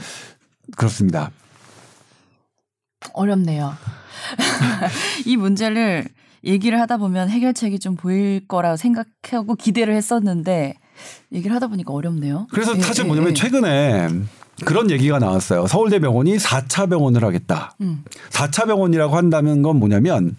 그렇습니다. 0.77 1.31
어렵네요. 3.13 3.75
이 5.25 5.35
문제를 5.35 6.05
얘기를 6.43 6.79
하다 6.79 6.97
보면 6.97 7.29
해결책이 7.29 7.79
좀 7.79 7.95
보일 7.95 8.47
거라 8.47 8.77
생각하고 8.77 9.55
기대를 9.55 9.95
했었는데 9.95 10.75
얘기를 11.31 11.55
하다 11.55 11.67
보니까 11.67 11.93
어렵네요. 11.93 12.47
그래서 12.51 12.75
예, 12.75 12.81
사실 12.81 13.03
예, 13.03 13.07
뭐냐면 13.07 13.31
예. 13.31 13.33
최근에 13.33 14.09
그런 14.65 14.91
얘기가 14.91 15.19
나왔어요. 15.19 15.67
서울대병원이 15.67 16.37
4차 16.37 16.89
병원을 16.89 17.23
하겠다. 17.23 17.75
음. 17.81 18.03
4차 18.29 18.67
병원이라고 18.67 19.15
한다는 19.15 19.61
건 19.61 19.77
뭐냐면 19.77 20.35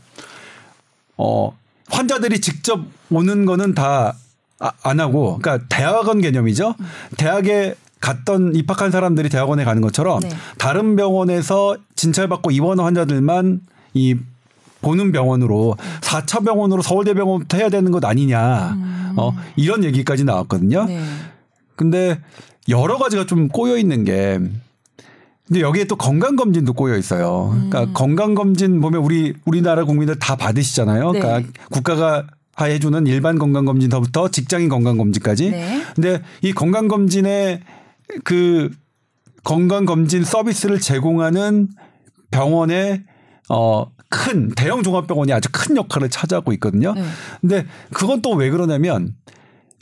어 1.16 1.57
환자들이 1.88 2.40
직접 2.40 2.80
오는 3.11 3.44
거는 3.44 3.74
다안 3.74 5.01
하고 5.01 5.38
그러니까 5.38 5.66
대학원 5.68 6.20
개념이죠. 6.20 6.74
대학에 7.16 7.74
갔던 8.01 8.55
입학한 8.55 8.90
사람들이 8.90 9.28
대학원에 9.28 9.64
가는 9.64 9.82
것처럼 9.82 10.20
네. 10.20 10.30
다른 10.59 10.96
병원에서 10.96 11.76
진찰받고 11.96 12.51
입원 12.51 12.80
환자들만 12.80 13.61
이 13.92 14.16
보는 14.81 15.12
병원으로 15.12 15.76
4차 16.01 16.45
병원으로 16.45 16.83
서울대병원부터 16.83 17.57
해야 17.59 17.68
되는 17.68 17.91
것 17.91 18.05
아니냐. 18.05 18.76
어 19.16 19.35
이런 19.57 19.85
얘기까지 19.85 20.24
나왔거든요. 20.24 20.85
네. 20.85 21.03
근데 21.76 22.18
여러 22.68 22.99
가지가 22.99 23.26
좀 23.26 23.49
꼬여 23.49 23.76
있는 23.76 24.05
게 24.05 24.39
근데 25.51 25.62
여기에 25.62 25.85
또 25.85 25.97
건강 25.97 26.37
검진도 26.37 26.72
꼬여 26.72 26.97
있어요. 26.97 27.51
음. 27.53 27.70
그러니까 27.70 27.93
건강 27.93 28.35
검진 28.35 28.81
보면 28.81 29.03
우리 29.03 29.35
우리나라 29.45 29.85
국민들 29.85 30.16
다 30.16 30.37
받으시잖아요. 30.37 31.11
네. 31.11 31.18
그러니까 31.20 31.51
국가가 31.70 32.26
해주는 32.61 33.07
일반 33.07 33.39
건강 33.39 33.64
검진서부터 33.64 34.28
직장인 34.28 34.68
건강 34.68 34.97
검진까지. 34.97 35.51
네. 35.51 35.83
근데 35.95 36.22
이 36.43 36.53
건강 36.53 36.87
검진의 36.87 37.61
그 38.22 38.70
건강 39.43 39.87
검진 39.87 40.22
서비스를 40.22 40.78
제공하는 40.78 41.68
병원의 42.31 43.03
어 43.51 43.86
큰 44.11 44.51
대형 44.51 44.82
종합병원이 44.82 45.32
아주 45.32 45.48
큰 45.53 45.76
역할을 45.76 46.11
차지하고 46.11 46.53
있거든요. 46.55 46.92
네. 46.92 47.05
근데 47.40 47.66
그건 47.92 48.20
또 48.20 48.32
왜 48.32 48.51
그러냐면 48.51 49.14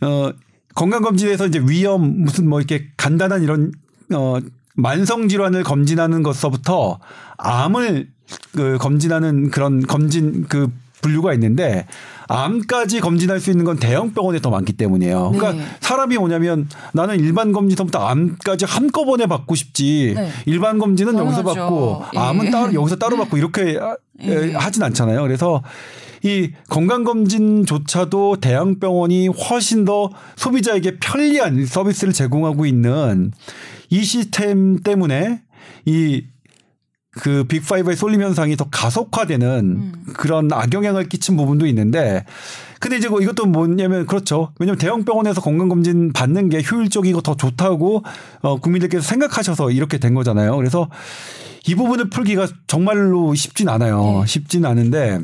어 0.03 0.31
건강검진에서 0.75 1.47
이제 1.47 1.61
위험 1.67 2.23
무슨 2.23 2.49
뭐 2.49 2.61
이렇게 2.61 2.89
간단한 2.97 3.43
이런 3.43 3.73
어 4.15 4.39
만성 4.75 5.29
질환을 5.29 5.65
검진하는 5.65 6.23
것서부터 6.23 7.01
암을 7.39 8.11
그 8.53 8.77
검진하는 8.79 9.51
그런 9.51 9.81
검진 9.81 10.47
그 10.47 10.71
분류가 11.01 11.33
있는데 11.35 11.87
암까지 12.29 13.01
검진할 13.01 13.41
수 13.41 13.51
있는 13.51 13.65
건 13.65 13.79
대형 13.79 14.13
병원에 14.13 14.39
더 14.41 14.51
많기 14.51 14.75
때문이에요. 14.75 15.33
그러니까 15.35 15.53
네. 15.53 15.67
사람이 15.81 16.17
뭐냐면 16.19 16.69
나는 16.93 17.19
일반 17.19 17.53
검진서부터 17.53 17.99
암까지 17.99 18.67
한꺼번에 18.67 19.27
받고 19.27 19.55
싶지. 19.55 20.13
네. 20.15 20.31
일반 20.47 20.79
검진은 20.79 21.17
여기서 21.19 21.43
당연하죠. 21.43 21.61
받고 21.61 22.05
예. 22.15 22.19
암은 22.19 22.51
따로 22.51 22.75
여기서 22.75 22.97
따로 22.97 23.17
받고 23.17 23.39
이렇게 23.39 23.79
예. 24.21 24.53
하진 24.53 24.83
않잖아요. 24.83 25.23
그래서 25.23 25.63
이 26.23 26.51
건강검진조차도 26.69 28.41
대형병원이 28.41 29.29
훨씬 29.29 29.85
더 29.85 30.11
소비자에게 30.37 30.99
편리한 30.99 31.65
서비스를 31.65 32.13
제공하고 32.13 32.67
있는 32.67 33.33
이 33.91 34.03
시스템 34.03 34.81
때문에 34.83 35.41
이 35.87 36.25
그 37.13 37.45
빅5의 37.45 37.97
쏠림 37.97 38.23
현상이 38.23 38.57
더 38.57 38.67
가속화되는 38.71 39.49
음. 39.49 40.05
그런 40.15 40.53
악영향을 40.53 41.09
끼친 41.09 41.37
부분도 41.37 41.67
있는데 41.67 42.25
근데 42.81 42.97
이제 42.97 43.09
뭐 43.09 43.21
이것도 43.21 43.47
뭐냐면 43.47 44.07
그렇죠. 44.07 44.53
왜냐면 44.59 44.79
대형 44.79 45.05
병원에서 45.05 45.41
건강검진 45.41 46.13
받는 46.13 46.49
게 46.49 46.63
효율적이고 46.63 47.23
더 47.23 47.37
좋다고 47.37 48.05
어, 48.43 48.61
국민들께서 48.61 49.03
생각하셔서 49.03 49.71
이렇게 49.71 49.99
된 49.99 50.15
거잖아요. 50.15 50.57
그래서 50.57 50.89
이 51.67 51.75
부분을 51.75 52.11
풀기가 52.11 52.47
정말로 52.67 53.35
쉽진 53.35 53.69
않아요. 53.69 54.21
네. 54.21 54.27
쉽진 54.27 54.65
않은데 54.65 55.21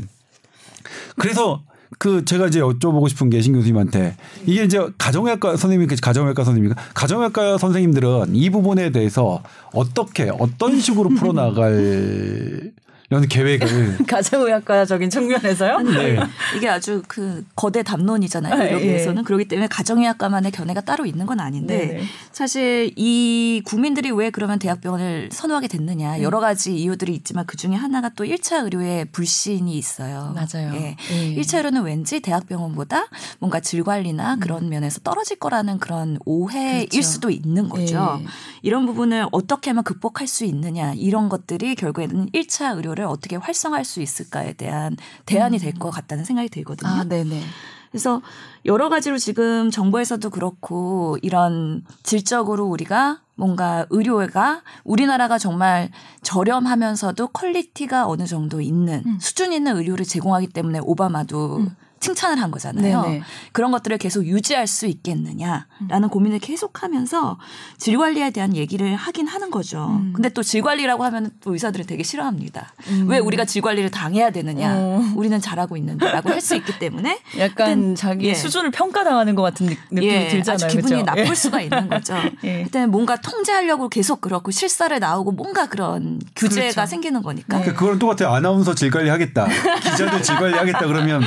그래서 1.16 1.62
그 1.98 2.24
제가 2.24 2.46
이제 2.48 2.60
여쭤보고 2.60 3.08
싶은 3.08 3.30
게 3.30 3.40
신 3.40 3.52
교수님한테 3.52 4.16
이게 4.46 4.64
이제 4.64 4.80
가정의학과 4.98 5.56
선생님이 5.56 5.86
그 5.86 5.96
가정의학과 6.00 6.44
선생님이 6.44 6.74
가정의학과 6.94 7.58
선생님들은 7.58 8.34
이 8.34 8.50
부분에 8.50 8.90
대해서 8.90 9.42
어떻게 9.72 10.30
어떤 10.38 10.80
식으로 10.80 11.10
풀어나갈 11.16 12.72
이런 13.14 13.28
계획을 13.28 13.98
가정의학과적인 14.08 15.08
측면에서요? 15.08 15.78
네. 15.80 16.18
이게 16.56 16.68
아주 16.68 17.02
그 17.06 17.44
거대 17.54 17.84
담론이잖아요. 17.84 18.54
아, 18.54 18.72
여기에서는 18.72 19.18
예. 19.20 19.24
그렇기 19.24 19.46
때문에 19.46 19.68
가정의학과만의 19.68 20.50
견해가 20.50 20.80
따로 20.80 21.06
있는 21.06 21.24
건 21.26 21.38
아닌데 21.38 21.86
네네. 21.86 22.02
사실 22.32 22.92
이 22.96 23.62
국민들이 23.64 24.10
왜 24.10 24.30
그러면 24.30 24.58
대학병원을 24.58 25.28
선호하게 25.30 25.68
됐느냐 25.68 26.22
여러 26.22 26.40
가지 26.40 26.74
이유들이 26.74 27.14
있지만 27.14 27.46
그 27.46 27.56
중에 27.56 27.74
하나가 27.74 28.08
또 28.08 28.24
1차 28.24 28.64
의료의 28.64 29.06
불신이 29.06 29.76
있어요. 29.76 30.34
맞아요. 30.34 30.74
예. 30.74 30.96
예. 31.12 31.34
1차 31.36 31.58
의료는 31.58 31.82
왠지 31.82 32.18
대학병원보다 32.18 33.06
뭔가 33.38 33.60
질 33.60 33.84
관리나 33.84 34.36
그런 34.40 34.68
면에서 34.68 34.98
떨어질 35.00 35.38
거라는 35.38 35.78
그런 35.78 36.18
오해일 36.24 36.88
그렇죠. 36.88 37.02
수도 37.02 37.30
있는 37.30 37.68
거죠. 37.68 38.20
예. 38.20 38.26
이런 38.64 38.86
부분을 38.86 39.26
어떻게 39.30 39.70
하면 39.70 39.84
극복할 39.84 40.26
수 40.26 40.44
있느냐 40.46 40.94
이런 40.94 41.28
것들이 41.28 41.74
결국에는 41.74 42.30
1차 42.30 42.76
의료를 42.76 43.04
어떻게 43.04 43.36
활성화할 43.36 43.84
수 43.84 44.00
있을까에 44.00 44.54
대한 44.54 44.96
대안이 45.26 45.58
될 45.58 45.74
것 45.74 45.90
같다는 45.90 46.24
생각이 46.24 46.48
들거든요. 46.48 46.90
아, 46.90 47.04
네네. 47.04 47.42
그래서 47.90 48.22
여러 48.64 48.88
가지로 48.88 49.18
지금 49.18 49.70
정부에서도 49.70 50.28
그렇고 50.30 51.16
이런 51.22 51.84
질적으로 52.02 52.64
우리가 52.66 53.20
뭔가 53.36 53.86
의료가 53.90 54.62
우리나라가 54.84 55.38
정말 55.38 55.90
저렴하면서도 56.22 57.28
quality가 57.28 58.06
어느 58.08 58.26
정도 58.26 58.60
있는 58.60 59.02
음. 59.06 59.18
수준 59.20 59.52
있는 59.52 59.76
의료를 59.76 60.04
제공하기 60.04 60.48
때문에 60.48 60.78
오바마도 60.82 61.66
칭찬을 62.04 62.42
한 62.42 62.50
거잖아요. 62.50 63.02
네네. 63.02 63.22
그런 63.52 63.70
것들을 63.72 63.96
계속 63.98 64.24
유지할 64.26 64.66
수 64.66 64.86
있겠느냐라는 64.86 66.08
고민을 66.10 66.38
계속하면서 66.38 67.38
질 67.78 67.98
관리에 67.98 68.30
대한 68.30 68.54
얘기를 68.56 68.94
하긴 68.94 69.26
하는 69.26 69.50
거죠. 69.50 69.86
음. 70.00 70.12
근데 70.14 70.28
또 70.28 70.42
질 70.42 70.60
관리라고 70.62 71.02
하면 71.04 71.30
또 71.42 71.52
의사들은 71.54 71.86
되게 71.86 72.02
싫어합니다. 72.02 72.74
왜 73.06 73.18
우리가 73.18 73.44
질 73.46 73.62
관리를 73.62 73.90
당해야 73.90 74.30
되느냐? 74.30 74.74
어. 74.76 75.02
우리는 75.16 75.40
잘하고 75.40 75.76
있는데라고 75.78 76.30
할 76.30 76.40
수 76.44 76.54
있기 76.56 76.78
때문에 76.78 77.18
약간 77.38 77.66
하여튼, 77.66 77.94
자기 77.94 78.26
예. 78.26 78.34
수준을 78.34 78.70
평가당하는 78.70 79.34
것 79.34 79.40
같은 79.42 79.66
느- 79.66 79.74
느낌이 79.90 80.06
예, 80.12 80.28
들잖아요. 80.28 80.66
아주 80.66 80.76
기분이 80.76 80.92
그죠? 81.00 81.04
나쁠 81.06 81.26
예. 81.28 81.34
수가 81.34 81.60
있는 81.62 81.88
거죠. 81.88 82.14
예. 82.44 82.64
그때 82.64 82.84
뭔가 82.86 83.16
통제하려고 83.16 83.88
계속 83.88 84.20
그렇고 84.20 84.50
실사를 84.50 84.98
나오고 85.00 85.32
뭔가 85.32 85.66
그런 85.66 86.20
규제가 86.36 86.70
그렇죠. 86.72 86.86
생기는 86.90 87.22
거니까. 87.22 87.46
그러니까 87.60 87.72
그거랑 87.78 87.98
똑같아요. 87.98 88.28
아나운서 88.34 88.74
질 88.74 88.90
관리 88.90 89.08
하겠다. 89.08 89.46
기자들 89.82 90.20
질 90.22 90.36
관리 90.36 90.52
하겠다 90.54 90.86
그러면 90.86 91.22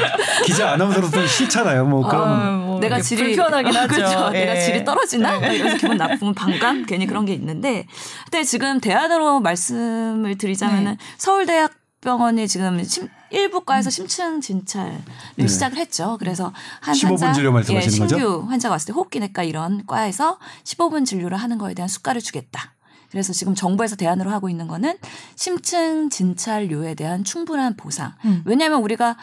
기자 0.46 0.67
아나운서로서 0.74 1.26
싫잖아요. 1.26 1.86
뭐 1.86 2.08
그런 2.08 2.28
아, 2.28 2.52
뭐 2.58 2.80
내가 2.80 3.02
질이 3.02 3.36
불편하긴 3.36 3.76
하죠. 3.76 3.88
그렇죠. 3.88 4.32
예. 4.34 4.46
내가 4.46 4.60
질이 4.60 4.86
떨어지나? 4.86 5.40
막 5.40 5.54
이러면서 5.54 5.78
기분 5.78 5.98
나쁘면 5.98 6.34
반감 6.34 6.86
괜히 6.86 7.08
그런 7.08 7.26
게 7.26 7.34
있는데 7.34 7.86
근데 8.26 8.44
지금 8.44 8.80
대안으로 8.80 9.40
말씀을 9.40 10.38
드리자면은 10.38 10.92
네. 10.92 10.98
서울대학 11.18 11.72
병원이 12.02 12.48
지금 12.48 12.84
심, 12.84 13.10
일부과에서 13.32 13.90
심층 13.90 14.40
진찰을 14.40 14.98
네. 15.36 15.48
시작을 15.48 15.78
했죠. 15.78 16.18
그래서 16.20 16.54
한 16.80 16.94
15분 16.94 17.10
환자, 17.10 17.34
진료 17.34 17.52
말씀하시는 17.52 17.96
예, 17.96 18.00
거죠? 18.00 18.18
신규 18.18 18.46
환자가 18.50 18.74
왔을 18.74 18.88
때 18.88 18.94
호흡기내과 18.94 19.44
이런 19.44 19.86
과에서 19.86 20.38
15분 20.64 21.06
진료를 21.06 21.38
하는 21.38 21.58
거에 21.58 21.74
대한 21.74 21.90
수가를 21.90 22.22
주겠다. 22.22 22.74
그래서 23.12 23.34
지금 23.34 23.56
정부에서 23.56 23.96
대안으로 23.96 24.32
하고 24.32 24.50
있는 24.50 24.68
거는 24.68 24.98
심층 25.36 26.10
진찰료에 26.10 26.94
대한 26.94 27.24
충분한 27.24 27.76
보상. 27.78 28.14
음. 28.26 28.42
왜냐하면 28.46 28.82
우리가 28.82 29.18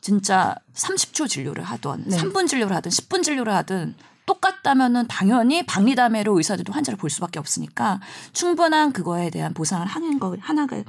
진짜 0.00 0.54
30초 0.74 1.28
진료를 1.28 1.62
하던 1.64 2.04
네. 2.06 2.16
3분 2.16 2.48
진료를 2.48 2.74
하든 2.76 2.90
10분 2.90 3.22
진료를 3.22 3.54
하든 3.54 3.94
똑같다면은 4.30 5.08
당연히 5.08 5.64
박리담회로 5.66 6.36
의사들도 6.36 6.72
환자를 6.72 6.96
볼 6.96 7.10
수밖에 7.10 7.40
없으니까 7.40 8.00
충분한 8.32 8.92
그거에 8.92 9.28
대한 9.28 9.52
보상을 9.52 9.84
하는 9.84 10.20
거 10.20 10.36
하나가 10.38 10.80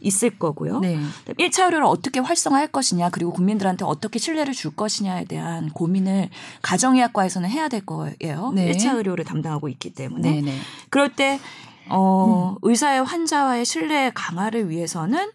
있을 0.00 0.38
거고요. 0.38 0.80
네. 0.80 0.98
1차 1.38 1.64
의료를 1.64 1.84
어떻게 1.86 2.20
활성화할 2.20 2.68
것이냐 2.68 3.08
그리고 3.08 3.32
국민들한테 3.32 3.86
어떻게 3.86 4.18
신뢰를 4.18 4.52
줄 4.52 4.76
것이냐에 4.76 5.24
대한 5.24 5.70
고민을 5.70 6.28
가정의학과에서는 6.60 7.48
해야 7.48 7.68
될 7.68 7.86
거예요. 7.86 8.52
네. 8.54 8.72
1차 8.72 8.96
의료를 8.96 9.24
담당하고 9.24 9.70
있기 9.70 9.94
때문에 9.94 10.30
네네. 10.30 10.58
그럴 10.90 11.14
때 11.14 11.40
어, 11.88 12.56
의사의 12.62 13.02
환자와의 13.04 13.64
신뢰 13.64 14.10
강화를 14.14 14.68
위해서는 14.68 15.30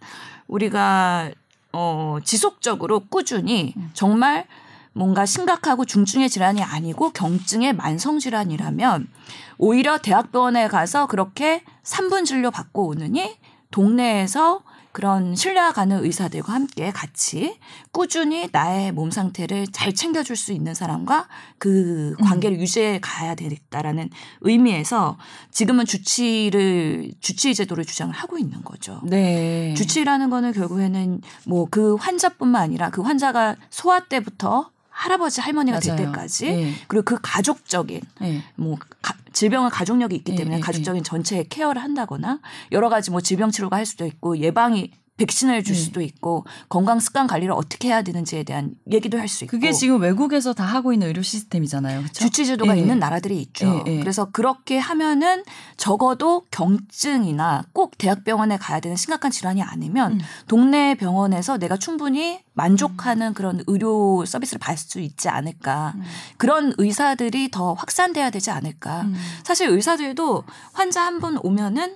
우리가 0.48 1.32
어, 1.78 2.20
지속적으로 2.24 3.02
꾸준히 3.02 3.74
정말 3.92 4.48
뭔가 4.94 5.26
심각하고 5.26 5.84
중증의 5.84 6.30
질환이 6.30 6.64
아니고 6.64 7.12
경증의 7.12 7.74
만성 7.74 8.18
질환이라면 8.18 9.10
오히려 9.58 9.98
대학병원에 9.98 10.70
가서 10.70 11.06
그렇게 11.08 11.64
3분 11.84 12.26
진료 12.26 12.50
받고 12.50 12.88
오느니 12.88 13.38
동네에서 13.72 14.62
그런 14.96 15.36
신뢰가 15.36 15.74
가는 15.74 16.04
의사들과 16.04 16.54
함께 16.54 16.92
같이 16.92 17.60
꾸준히 17.92 18.50
나의 18.52 18.92
몸 18.92 19.12
상태를 19.12 19.68
잘 19.72 19.94
챙겨줄 19.94 20.36
수 20.36 20.54
있는 20.54 20.74
사람과 20.74 21.28
그 21.60 22.16
관계를 22.24 22.60
유지해 22.60 23.00
가야 23.02 23.36
되겠다라는 23.36 24.10
의미에서 24.42 25.18
지금은 25.52 25.86
주치를 25.86 27.12
주치 27.20 27.54
제도를 27.54 27.86
주장을 27.86 28.12
하고 28.12 28.40
있는 28.40 28.64
거죠. 28.64 29.02
네. 29.04 29.76
주치라는 29.76 30.32
거는 30.32 30.52
결국에는 30.52 31.22
뭐 31.46 31.66
그 31.76 31.96
환자뿐만 31.96 32.62
아니라 32.62 32.90
그 32.90 33.02
환자가 33.02 33.58
소아 33.70 34.06
때부터 34.08 34.72
할아버지 34.96 35.42
할머니가 35.42 35.80
될 35.82 35.94
맞아요. 35.96 36.06
때까지 36.12 36.46
예. 36.48 36.74
그리고 36.88 37.04
그 37.04 37.18
가족적인 37.22 38.02
네. 38.22 38.42
뭐 38.56 38.78
가- 39.02 39.14
질병은 39.34 39.70
가족력이 39.70 40.16
있기 40.16 40.32
예, 40.32 40.36
때문에 40.38 40.58
예, 40.58 40.60
가족적인 40.62 41.04
전체의 41.04 41.50
케어를 41.50 41.84
한다거나 41.84 42.40
여러 42.72 42.88
가지 42.88 43.12
뭐 43.12 43.20
질병 43.20 43.52
치료가 43.52 43.76
할 43.76 43.86
수도 43.86 44.06
있고 44.06 44.38
예방이 44.38 44.92
백신을 45.18 45.64
줄 45.64 45.76
예. 45.76 45.80
수도 45.80 46.02
있고 46.02 46.46
건강 46.68 47.00
습관 47.00 47.26
관리를 47.28 47.54
어떻게 47.54 47.88
해야 47.88 48.02
되는지에 48.02 48.44
대한 48.44 48.72
얘기도 48.92 49.18
할 49.18 49.30
수 49.30 49.46
있고 49.46 49.52
그게 49.52 49.72
지금 49.72 50.02
외국에서 50.02 50.54
다 50.54 50.64
하고 50.66 50.94
있는 50.94 51.08
의료 51.08 51.22
시스템이잖아요. 51.22 52.02
그렇죠? 52.02 52.14
주치 52.26 52.46
제도가 52.46 52.76
예. 52.78 52.82
있는 52.82 53.00
나라들이 53.00 53.40
있죠. 53.42 53.84
예, 53.88 53.94
예. 53.94 54.00
그래서 54.00 54.26
그렇게 54.32 54.78
하면은 54.78 55.44
적어도 55.78 56.44
경증이나 56.52 57.64
꼭 57.74 57.98
대학병원에 57.98 58.58
가야 58.58 58.80
되는 58.80 58.96
심각한 58.98 59.32
질환이 59.32 59.62
아니면 59.62 60.14
음. 60.14 60.20
동네 60.48 60.96
병원에서 60.96 61.58
내가 61.58 61.78
충분히 61.78 62.40
만족하는 62.54 63.34
그런 63.34 63.62
의료 63.68 64.26
서비스를 64.26 64.60
받을 64.60 64.78
수 64.78 65.00
있지 65.00 65.30
않을까. 65.30 65.94
음. 65.96 66.04
그런 66.38 66.74
의사들이 66.78 67.52
더 67.52 67.74
확산돼야 67.74 68.30
되지 68.30 68.52
않을까. 68.52 69.02
음. 69.02 69.16
사실 69.44 69.70
의사들도 69.70 70.44
환자 70.74 71.02
한 71.06 71.16
분 71.20 71.38
오면은 71.44 71.96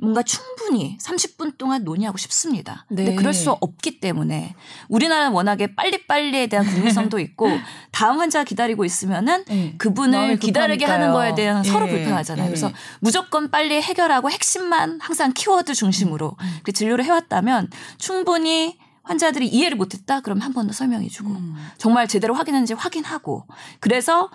뭔가 0.00 0.22
충분히 0.22 0.96
30분 0.98 1.58
동안 1.58 1.84
논의하고 1.84 2.18
싶습니다. 2.18 2.84
근데 2.88 3.04
네. 3.04 3.14
그럴 3.14 3.32
수 3.34 3.50
없기 3.50 4.00
때문에 4.00 4.54
우리나라는 4.88 5.32
워낙에 5.32 5.74
빨리빨리에 5.74 6.46
대한 6.46 6.66
국민성도 6.66 7.18
있고 7.20 7.48
다음 7.90 8.18
환자 8.18 8.44
기다리고 8.44 8.84
있으면은 8.84 9.44
네. 9.46 9.74
그분을 9.78 10.38
기다리게. 10.38 10.84
하는 10.84 11.12
거에 11.12 11.34
대한 11.34 11.62
서로 11.64 11.86
예, 11.86 11.90
불편하잖아요. 11.90 12.46
예. 12.46 12.48
그래서 12.48 12.70
무조건 13.00 13.50
빨리 13.50 13.80
해결하고 13.82 14.30
핵심만 14.30 14.98
항상 15.00 15.32
키워드 15.34 15.74
중심으로 15.74 16.36
음. 16.40 16.58
그 16.62 16.72
진료를 16.72 17.04
해왔다면 17.04 17.68
충분히 17.98 18.78
환자들이 19.02 19.46
이해를 19.48 19.76
못했다 19.78 20.20
그럼 20.20 20.38
한 20.40 20.52
번 20.52 20.66
더 20.66 20.72
설명해주고 20.72 21.30
음. 21.30 21.54
정말 21.78 22.06
제대로 22.08 22.34
확인했는지 22.34 22.74
확인하고 22.74 23.46
그래서 23.80 24.28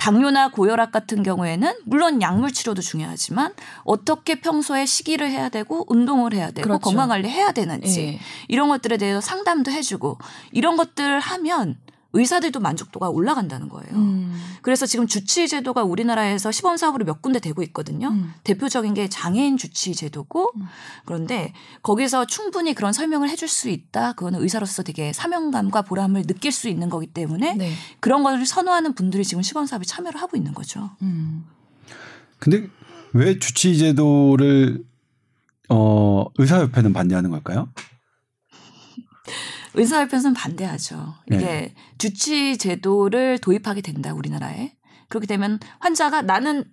당뇨나 0.00 0.48
고혈압 0.48 0.92
같은 0.92 1.22
경우에는 1.22 1.74
물론 1.84 2.22
약물 2.22 2.52
치료도 2.52 2.80
중요하지만 2.80 3.52
어떻게 3.84 4.40
평소에 4.40 4.86
식이를 4.86 5.30
해야 5.30 5.50
되고 5.50 5.84
운동을 5.92 6.32
해야 6.32 6.50
되고 6.50 6.66
그렇죠. 6.66 6.80
건강 6.80 7.10
관리 7.10 7.28
해야 7.28 7.52
되는지 7.52 8.00
예. 8.00 8.20
이런 8.48 8.70
것들에 8.70 8.96
대해서 8.96 9.20
상담도 9.20 9.70
해주고 9.70 10.16
이런 10.52 10.76
것들을 10.78 11.20
하면 11.20 11.76
의사들도 12.12 12.58
만족도가 12.60 13.08
올라간다는 13.08 13.68
거예요. 13.68 13.94
음. 13.94 14.34
그래서 14.62 14.84
지금 14.86 15.06
주치 15.06 15.46
제도가 15.46 15.84
우리나라에서 15.84 16.50
시범 16.50 16.76
사업으로 16.76 17.04
몇 17.04 17.22
군데 17.22 17.38
되고 17.38 17.62
있거든요. 17.64 18.08
음. 18.08 18.32
대표적인 18.42 18.94
게 18.94 19.08
장애인 19.08 19.56
주치 19.56 19.94
제도고 19.94 20.50
음. 20.56 20.62
그런데 21.04 21.52
거기서 21.82 22.26
충분히 22.26 22.74
그런 22.74 22.92
설명을 22.92 23.28
해줄 23.28 23.48
수 23.48 23.68
있다. 23.68 24.14
그거는 24.14 24.42
의사로서 24.42 24.82
되게 24.82 25.12
사명감과 25.12 25.82
보람을 25.82 26.24
느낄 26.24 26.50
수 26.50 26.68
있는 26.68 26.88
거기 26.90 27.06
때문에 27.06 27.54
네. 27.54 27.72
그런 28.00 28.22
것을 28.24 28.44
선호하는 28.44 28.94
분들이 28.94 29.24
지금 29.24 29.42
시범 29.42 29.66
사업에 29.66 29.84
참여를 29.84 30.20
하고 30.20 30.36
있는 30.36 30.52
거죠. 30.52 30.90
음. 31.02 31.44
근데 32.38 32.68
왜 33.12 33.38
주치 33.38 33.78
제도를 33.78 34.82
어 35.68 36.24
의사협회는 36.38 36.92
반대하는 36.92 37.30
걸까요? 37.30 37.68
의사협회에서는 39.74 40.34
반대하죠. 40.34 41.14
이게 41.26 41.38
네. 41.38 41.74
주치 41.98 42.58
제도를 42.58 43.38
도입하게 43.38 43.80
된다 43.80 44.12
우리나라에. 44.14 44.72
그렇게 45.08 45.26
되면 45.26 45.58
환자가 45.80 46.22
나는 46.22 46.64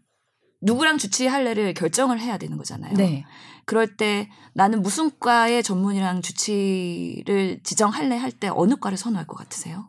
누구랑 0.61 0.97
주치할래를 0.97 1.73
결정을 1.73 2.19
해야 2.19 2.37
되는 2.37 2.57
거잖아요. 2.57 2.93
네. 2.95 3.25
그럴 3.65 3.95
때 3.97 4.29
나는 4.53 4.81
무슨 4.81 5.11
과의 5.19 5.61
전문이랑 5.61 6.21
주치를 6.21 7.59
지정할래 7.63 8.17
할 8.17 8.31
때 8.31 8.49
어느 8.51 8.75
과를 8.75 8.97
선호할 8.97 9.27
것 9.27 9.35
같으세요? 9.35 9.85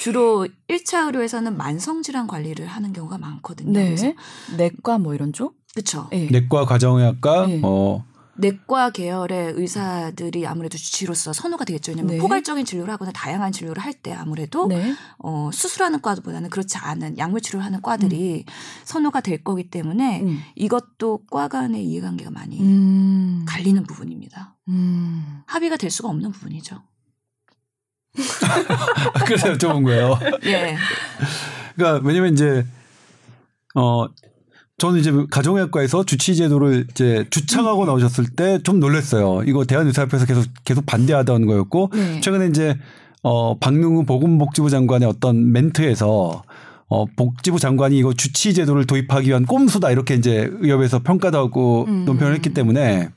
주로 0.00 0.46
1차 0.68 1.06
의료에서는 1.06 1.56
만성질환 1.56 2.26
관리를 2.26 2.66
하는 2.66 2.92
경우가 2.92 3.18
많거든요. 3.18 3.72
네. 3.72 3.84
그래서 3.86 4.12
내과 4.56 4.98
뭐 4.98 5.14
이런 5.14 5.32
쪽? 5.32 5.54
그렇죠. 5.74 6.08
네. 6.10 6.28
내과 6.30 6.64
가정의학과 6.66 7.46
네. 7.46 7.60
어 7.62 8.04
내과 8.40 8.90
계열의 8.90 9.52
의사들이 9.56 10.46
아무래도 10.46 10.76
주치로서 10.78 11.32
선호가 11.32 11.64
되겠죠. 11.64 11.92
왜냐하면 11.92 12.16
네. 12.16 12.18
포괄적인 12.18 12.64
진료를 12.64 12.92
하거나 12.92 13.12
다양한 13.12 13.52
진료를 13.52 13.82
할 13.82 13.90
때 14.02 14.12
아무래도 14.12 14.66
네. 14.66 14.94
어, 15.18 15.50
수술하는 15.52 16.00
과보다는 16.00 16.48
그렇지 16.48 16.78
않은 16.78 17.18
약물 17.18 17.40
치료를 17.42 17.64
하는 17.64 17.82
과들이 17.82 18.44
선호가 18.84 19.20
될 19.20 19.44
거기 19.44 19.68
때문에 19.68 20.22
음. 20.22 20.40
이것도 20.56 21.24
과 21.30 21.48
간의 21.48 21.84
이해관계가 21.84 22.30
많이 22.30 22.60
음. 22.60 23.44
갈리는 23.46 23.82
부분입니다. 23.82 24.56
음. 24.68 25.42
합의가 25.46 25.76
될 25.76 25.90
수가 25.90 26.08
없는 26.08 26.32
부분이죠. 26.32 26.82
그래서 29.26 29.52
여쭤본 29.52 29.84
거예요. 29.84 30.18
예. 30.44 30.76
그러니까 31.76 32.06
왜냐면 32.06 32.32
이제 32.32 32.66
어 33.74 34.06
저는 34.80 34.98
이제 34.98 35.12
가정의학과에서 35.30 36.04
주치 36.04 36.34
제도를 36.34 36.86
이제 36.90 37.26
주창하고 37.28 37.84
나오셨을 37.84 38.30
때 38.34 38.58
좀 38.64 38.80
놀랐어요. 38.80 39.42
이거 39.46 39.64
대한의사협회에서 39.66 40.24
계속 40.24 40.46
계속 40.64 40.86
반대하던 40.86 41.44
거였고 41.46 41.90
네. 41.92 42.20
최근에 42.22 42.46
이제 42.46 42.76
어 43.22 43.58
박능우 43.58 44.04
보건복지부 44.04 44.70
장관의 44.70 45.06
어떤 45.06 45.52
멘트에서 45.52 46.42
어 46.88 47.04
복지부 47.04 47.58
장관이 47.58 47.98
이거 47.98 48.14
주치 48.14 48.54
제도를 48.54 48.86
도입하기 48.86 49.28
위한 49.28 49.44
꼼수다 49.44 49.90
이렇게 49.90 50.14
이제 50.14 50.50
의협에서 50.60 51.00
평가도 51.00 51.36
하고 51.36 51.84
음. 51.86 52.06
논평을 52.06 52.34
했기 52.34 52.54
때문에 52.54 53.10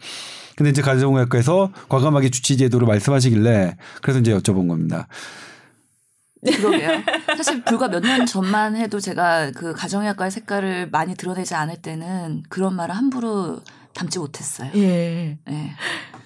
근데 0.58 0.70
이제 0.70 0.82
가정의학과에서 0.82 1.72
과감하게 1.88 2.30
주치 2.30 2.58
제도를 2.58 2.86
말씀하시길래 2.88 3.78
그래서 4.02 4.20
이제 4.20 4.34
여쭤본 4.38 4.68
겁니다. 4.68 5.08
그러게요. 6.44 6.90
사실 7.38 7.64
불과 7.64 7.88
몇 7.88 8.02
년 8.04 8.26
전만 8.26 8.76
해도 8.76 9.00
제가 9.00 9.52
그 9.52 9.74
가정의학과의 9.74 10.32
색깔을 10.32 10.90
많이 10.90 11.16
드러내지 11.16 11.56
않을 11.56 11.78
때는 11.78 12.44
그런 12.50 12.76
말을 12.76 12.96
함부로 12.96 13.62
담지 13.94 14.20
못했어요. 14.20 14.70
예. 14.76 15.38
네. 15.46 15.72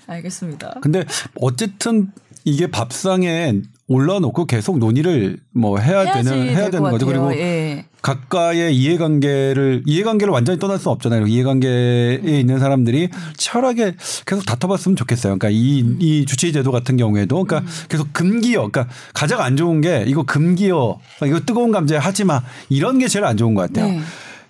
알겠습니다. 0.07 0.76
근데 0.82 1.03
어쨌든 1.41 2.11
이게 2.45 2.68
밥상에 2.72 3.61
올라놓고 3.88 4.45
계속 4.45 4.78
논의를 4.80 5.38
뭐 5.51 5.78
해야 5.80 6.11
되는 6.13 6.47
해야 6.49 6.61
될 6.63 6.72
되는 6.72 6.84
것 6.84 6.91
거죠. 6.91 7.05
그리고 7.05 7.34
예. 7.36 7.86
각가의 8.02 8.76
이해관계를 8.76 9.84
이해관계를 9.86 10.32
완전히 10.32 10.60
떠날 10.60 10.78
수는 10.80 10.93
없잖아요. 10.93 11.28
이해관계에 11.28 12.22
있는 12.24 12.60
사람들이 12.60 13.10
치열하게 13.36 13.95
계속 14.26 14.45
다퉈봤으면 14.45 14.95
좋겠어요. 14.95 15.38
그러니까 15.38 15.50
이, 15.50 15.80
이 16.00 16.26
주치의 16.26 16.54
제도 16.54 16.72
같은 16.72 16.98
경우에도 16.98 17.43
그러니까 17.43 17.70
계속 17.89 18.14
금기어, 18.14 18.70
그러니까 18.70 18.88
가장 19.14 19.41
안 19.41 19.58
좋은 19.58 19.82
게 19.82 20.06
이거 20.08 20.24
금기어, 20.24 21.00
이거 21.26 21.39
뜨거운 21.41 21.72
감자 21.72 22.00
하지 22.00 22.24
마 22.24 22.41
이런 22.70 23.00
게 23.00 23.08
제일 23.08 23.26
안 23.26 23.36
좋은 23.38 23.54
것 23.54 23.62
같아요. 23.62 23.91
네. 23.91 24.02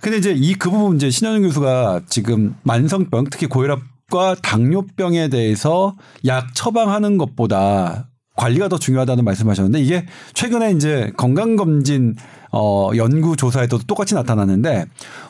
근데 0.02 0.18
이제 0.18 0.34
이 0.36 0.54
그 0.54 0.70
부분 0.70 0.98
이제 0.98 1.10
신현영 1.10 1.42
교수가 1.44 2.02
지금 2.08 2.56
만성병 2.64 3.26
특히 3.32 3.48
고혈압 3.48 3.80
과 4.10 4.36
당뇨병에 4.42 5.28
대해서 5.28 5.98
약 6.26 6.56
처방하는 6.56 7.18
것보다 7.18 8.08
관리가 8.38 8.70
더 8.70 8.78
중요하다는 8.78 9.26
말씀하셨는데 9.26 9.82
이게 9.82 10.06
최근에 10.34 10.72
이제 10.72 11.12
건강검진 11.18 12.16
어 12.54 12.92
연구 12.96 13.36
조사에도 13.36 13.78
똑같이 13.80 14.16
나타났는데 14.16 14.86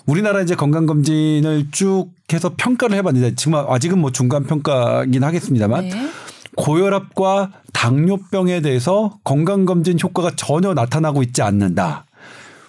우리나라 0.05 0.41
이제 0.41 0.53
건강검진을 0.53 1.71
쭉 1.71 2.09
해서 2.31 2.51
평가를 2.55 2.95
해봤는데 2.97 3.33
지금 3.35 3.55
아직은 3.55 3.97
뭐 3.97 4.11
중간 4.11 4.43
평가긴 4.43 5.23
하겠습니다만 5.23 5.87
네. 5.87 6.09
고혈압과 6.55 7.51
당뇨병에 7.73 8.61
대해서 8.61 9.17
건강검진 9.23 9.97
효과가 10.01 10.31
전혀 10.35 10.73
나타나고 10.73 11.23
있지 11.23 11.41
않는다. 11.41 12.05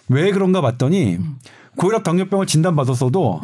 왜 0.08 0.30
그런가 0.30 0.60
봤더니 0.60 1.18
고혈압 1.76 2.04
당뇨병을 2.04 2.46
진단받았어도 2.46 3.40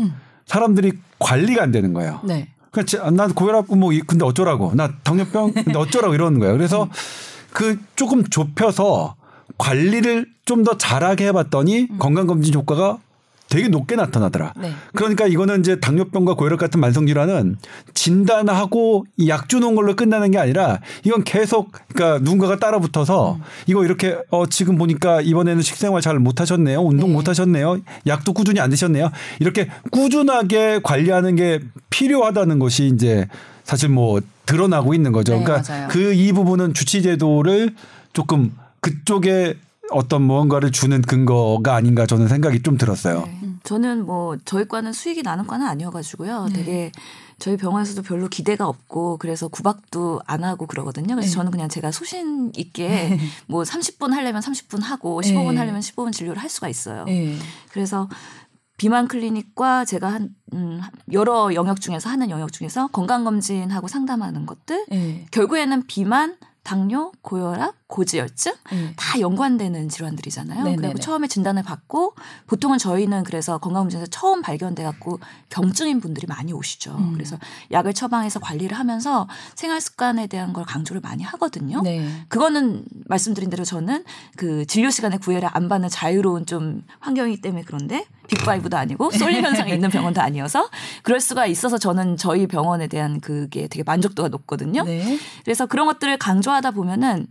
사람들이 0.46 0.92
관리가 1.18 1.62
안 1.62 1.72
되는 1.72 1.92
거예요. 1.92 2.20
네. 2.24 2.48
그러니까 2.74 3.10
난 3.10 3.32
고혈압 3.34 3.66
뭐 3.76 3.92
이- 3.92 4.00
근데 4.00 4.24
어쩌라고. 4.24 4.72
나 4.74 4.90
당뇨병 5.02 5.52
근데 5.52 5.76
어쩌라고 5.78 6.14
이러는 6.14 6.38
거예요. 6.40 6.54
그래서 6.56 6.88
그 7.52 7.78
조금 7.96 8.24
좁혀서 8.24 9.14
관리를 9.58 10.26
좀 10.46 10.62
더 10.64 10.76
잘하게 10.76 11.26
해봤더니 11.28 11.88
건강검진 11.98 12.52
효과가 12.54 12.98
되게 13.54 13.68
높게 13.68 13.94
나타나더라. 13.94 14.52
네. 14.56 14.72
그러니까 14.96 15.28
이거는 15.28 15.60
이제 15.60 15.78
당뇨병과 15.78 16.34
고혈압 16.34 16.58
같은 16.58 16.80
만성 16.80 17.06
질환은 17.06 17.56
진단하고 17.94 19.04
약 19.28 19.48
주는 19.48 19.76
걸로 19.76 19.94
끝나는 19.94 20.32
게 20.32 20.38
아니라 20.38 20.80
이건 21.04 21.22
계속 21.22 21.70
그러니까 21.94 22.18
누군가가 22.24 22.56
따라붙어서 22.58 23.38
이거 23.68 23.84
이렇게 23.84 24.18
어 24.30 24.46
지금 24.46 24.76
보니까 24.76 25.20
이번에는 25.20 25.62
식생활 25.62 26.02
잘 26.02 26.18
못 26.18 26.40
하셨네요. 26.40 26.80
운동 26.80 27.10
네. 27.10 27.14
못 27.14 27.28
하셨네요. 27.28 27.78
약도 28.08 28.32
꾸준히 28.32 28.58
안 28.58 28.70
드셨네요. 28.70 29.10
이렇게 29.38 29.68
꾸준하게 29.92 30.80
관리하는 30.82 31.36
게 31.36 31.60
필요하다는 31.90 32.58
것이 32.58 32.86
이제 32.86 33.28
사실 33.62 33.88
뭐 33.88 34.20
드러나고 34.46 34.94
있는 34.94 35.12
거죠. 35.12 35.34
네, 35.36 35.44
그러니까. 35.44 35.86
그 35.88 36.12
이 36.14 36.32
부분은 36.32 36.74
주치제도를 36.74 37.74
조금 38.12 38.52
그쪽에 38.80 39.54
어떤 39.90 40.22
무언가를 40.22 40.72
주는 40.72 41.00
근거가 41.02 41.74
아닌가 41.74 42.06
저는 42.06 42.28
생각이 42.28 42.62
좀 42.62 42.76
들었어요. 42.76 43.24
네. 43.26 43.44
저는 43.64 44.04
뭐 44.04 44.36
저희 44.44 44.68
과는 44.68 44.92
수익이 44.92 45.22
나는 45.22 45.46
과는 45.46 45.66
아니어가지고요. 45.66 46.46
네. 46.46 46.52
되게 46.52 46.92
저희 47.38 47.56
병원에서도 47.56 48.02
별로 48.02 48.28
기대가 48.28 48.68
없고 48.68 49.18
그래서 49.18 49.48
구박도 49.48 50.20
안 50.26 50.44
하고 50.44 50.66
그러거든요. 50.66 51.14
그래서 51.14 51.30
네. 51.30 51.34
저는 51.34 51.50
그냥 51.50 51.68
제가 51.68 51.90
소신 51.90 52.52
있게 52.56 53.18
뭐 53.46 53.62
30분 53.62 54.10
하려면 54.10 54.40
30분 54.42 54.82
하고 54.82 55.20
15분 55.20 55.52
네. 55.52 55.58
하려면 55.58 55.80
15분 55.80 56.12
진료를 56.12 56.40
할 56.40 56.48
수가 56.48 56.68
있어요. 56.68 57.04
예. 57.08 57.36
그래서 57.70 58.08
비만 58.76 59.08
클리닉과 59.08 59.84
제가 59.84 60.12
한 60.12 60.34
음, 60.52 60.80
여러 61.12 61.54
영역 61.54 61.80
중에서 61.80 62.10
하는 62.10 62.30
영역 62.30 62.52
중에서 62.52 62.88
건강 62.88 63.24
검진하고 63.24 63.88
상담하는 63.88 64.46
것들 64.46 64.86
예. 64.92 65.26
결국에는 65.30 65.86
비만, 65.86 66.36
당뇨, 66.62 67.12
고혈압, 67.22 67.74
고지혈증 67.94 68.52
예. 68.72 68.92
다 68.96 69.20
연관되는 69.20 69.88
질환들이잖아요. 69.88 70.64
네네네. 70.64 70.82
그리고 70.82 70.98
처음에 70.98 71.28
진단을 71.28 71.62
받고 71.62 72.14
보통은 72.48 72.78
저희는 72.78 73.22
그래서 73.22 73.58
건강검진에서 73.58 74.06
처음 74.10 74.42
발견돼 74.42 74.82
갖고 74.82 75.20
경증인 75.48 76.00
분들이 76.00 76.26
많이 76.26 76.52
오시죠. 76.52 76.96
음. 76.96 77.12
그래서 77.12 77.38
약을 77.70 77.94
처방해서 77.94 78.40
관리를 78.40 78.76
하면서 78.76 79.28
생활 79.54 79.80
습관에 79.80 80.26
대한 80.26 80.52
걸 80.52 80.64
강조를 80.64 81.02
많이 81.02 81.22
하거든요. 81.22 81.82
네. 81.82 82.04
그거는 82.28 82.84
말씀드린 83.06 83.48
대로 83.48 83.62
저는 83.62 84.02
그 84.36 84.66
진료 84.66 84.90
시간에 84.90 85.16
구애를 85.16 85.48
안 85.52 85.68
받는 85.68 85.88
자유로운 85.88 86.46
좀 86.46 86.82
환경이기 86.98 87.42
때문에 87.42 87.62
그런데 87.64 88.06
빅파이브도 88.26 88.76
아니고 88.76 89.12
쏠림 89.12 89.44
현상이 89.44 89.72
있는 89.72 89.90
병원도 89.90 90.20
아니어서 90.20 90.68
그럴 91.02 91.20
수가 91.20 91.46
있어서 91.46 91.78
저는 91.78 92.16
저희 92.16 92.48
병원에 92.48 92.88
대한 92.88 93.20
그게 93.20 93.68
되게 93.68 93.84
만족도가 93.84 94.30
높거든요. 94.30 94.82
네. 94.82 95.18
그래서 95.44 95.66
그런 95.66 95.86
것들을 95.86 96.18
강조하다 96.18 96.72
보면은 96.72 97.28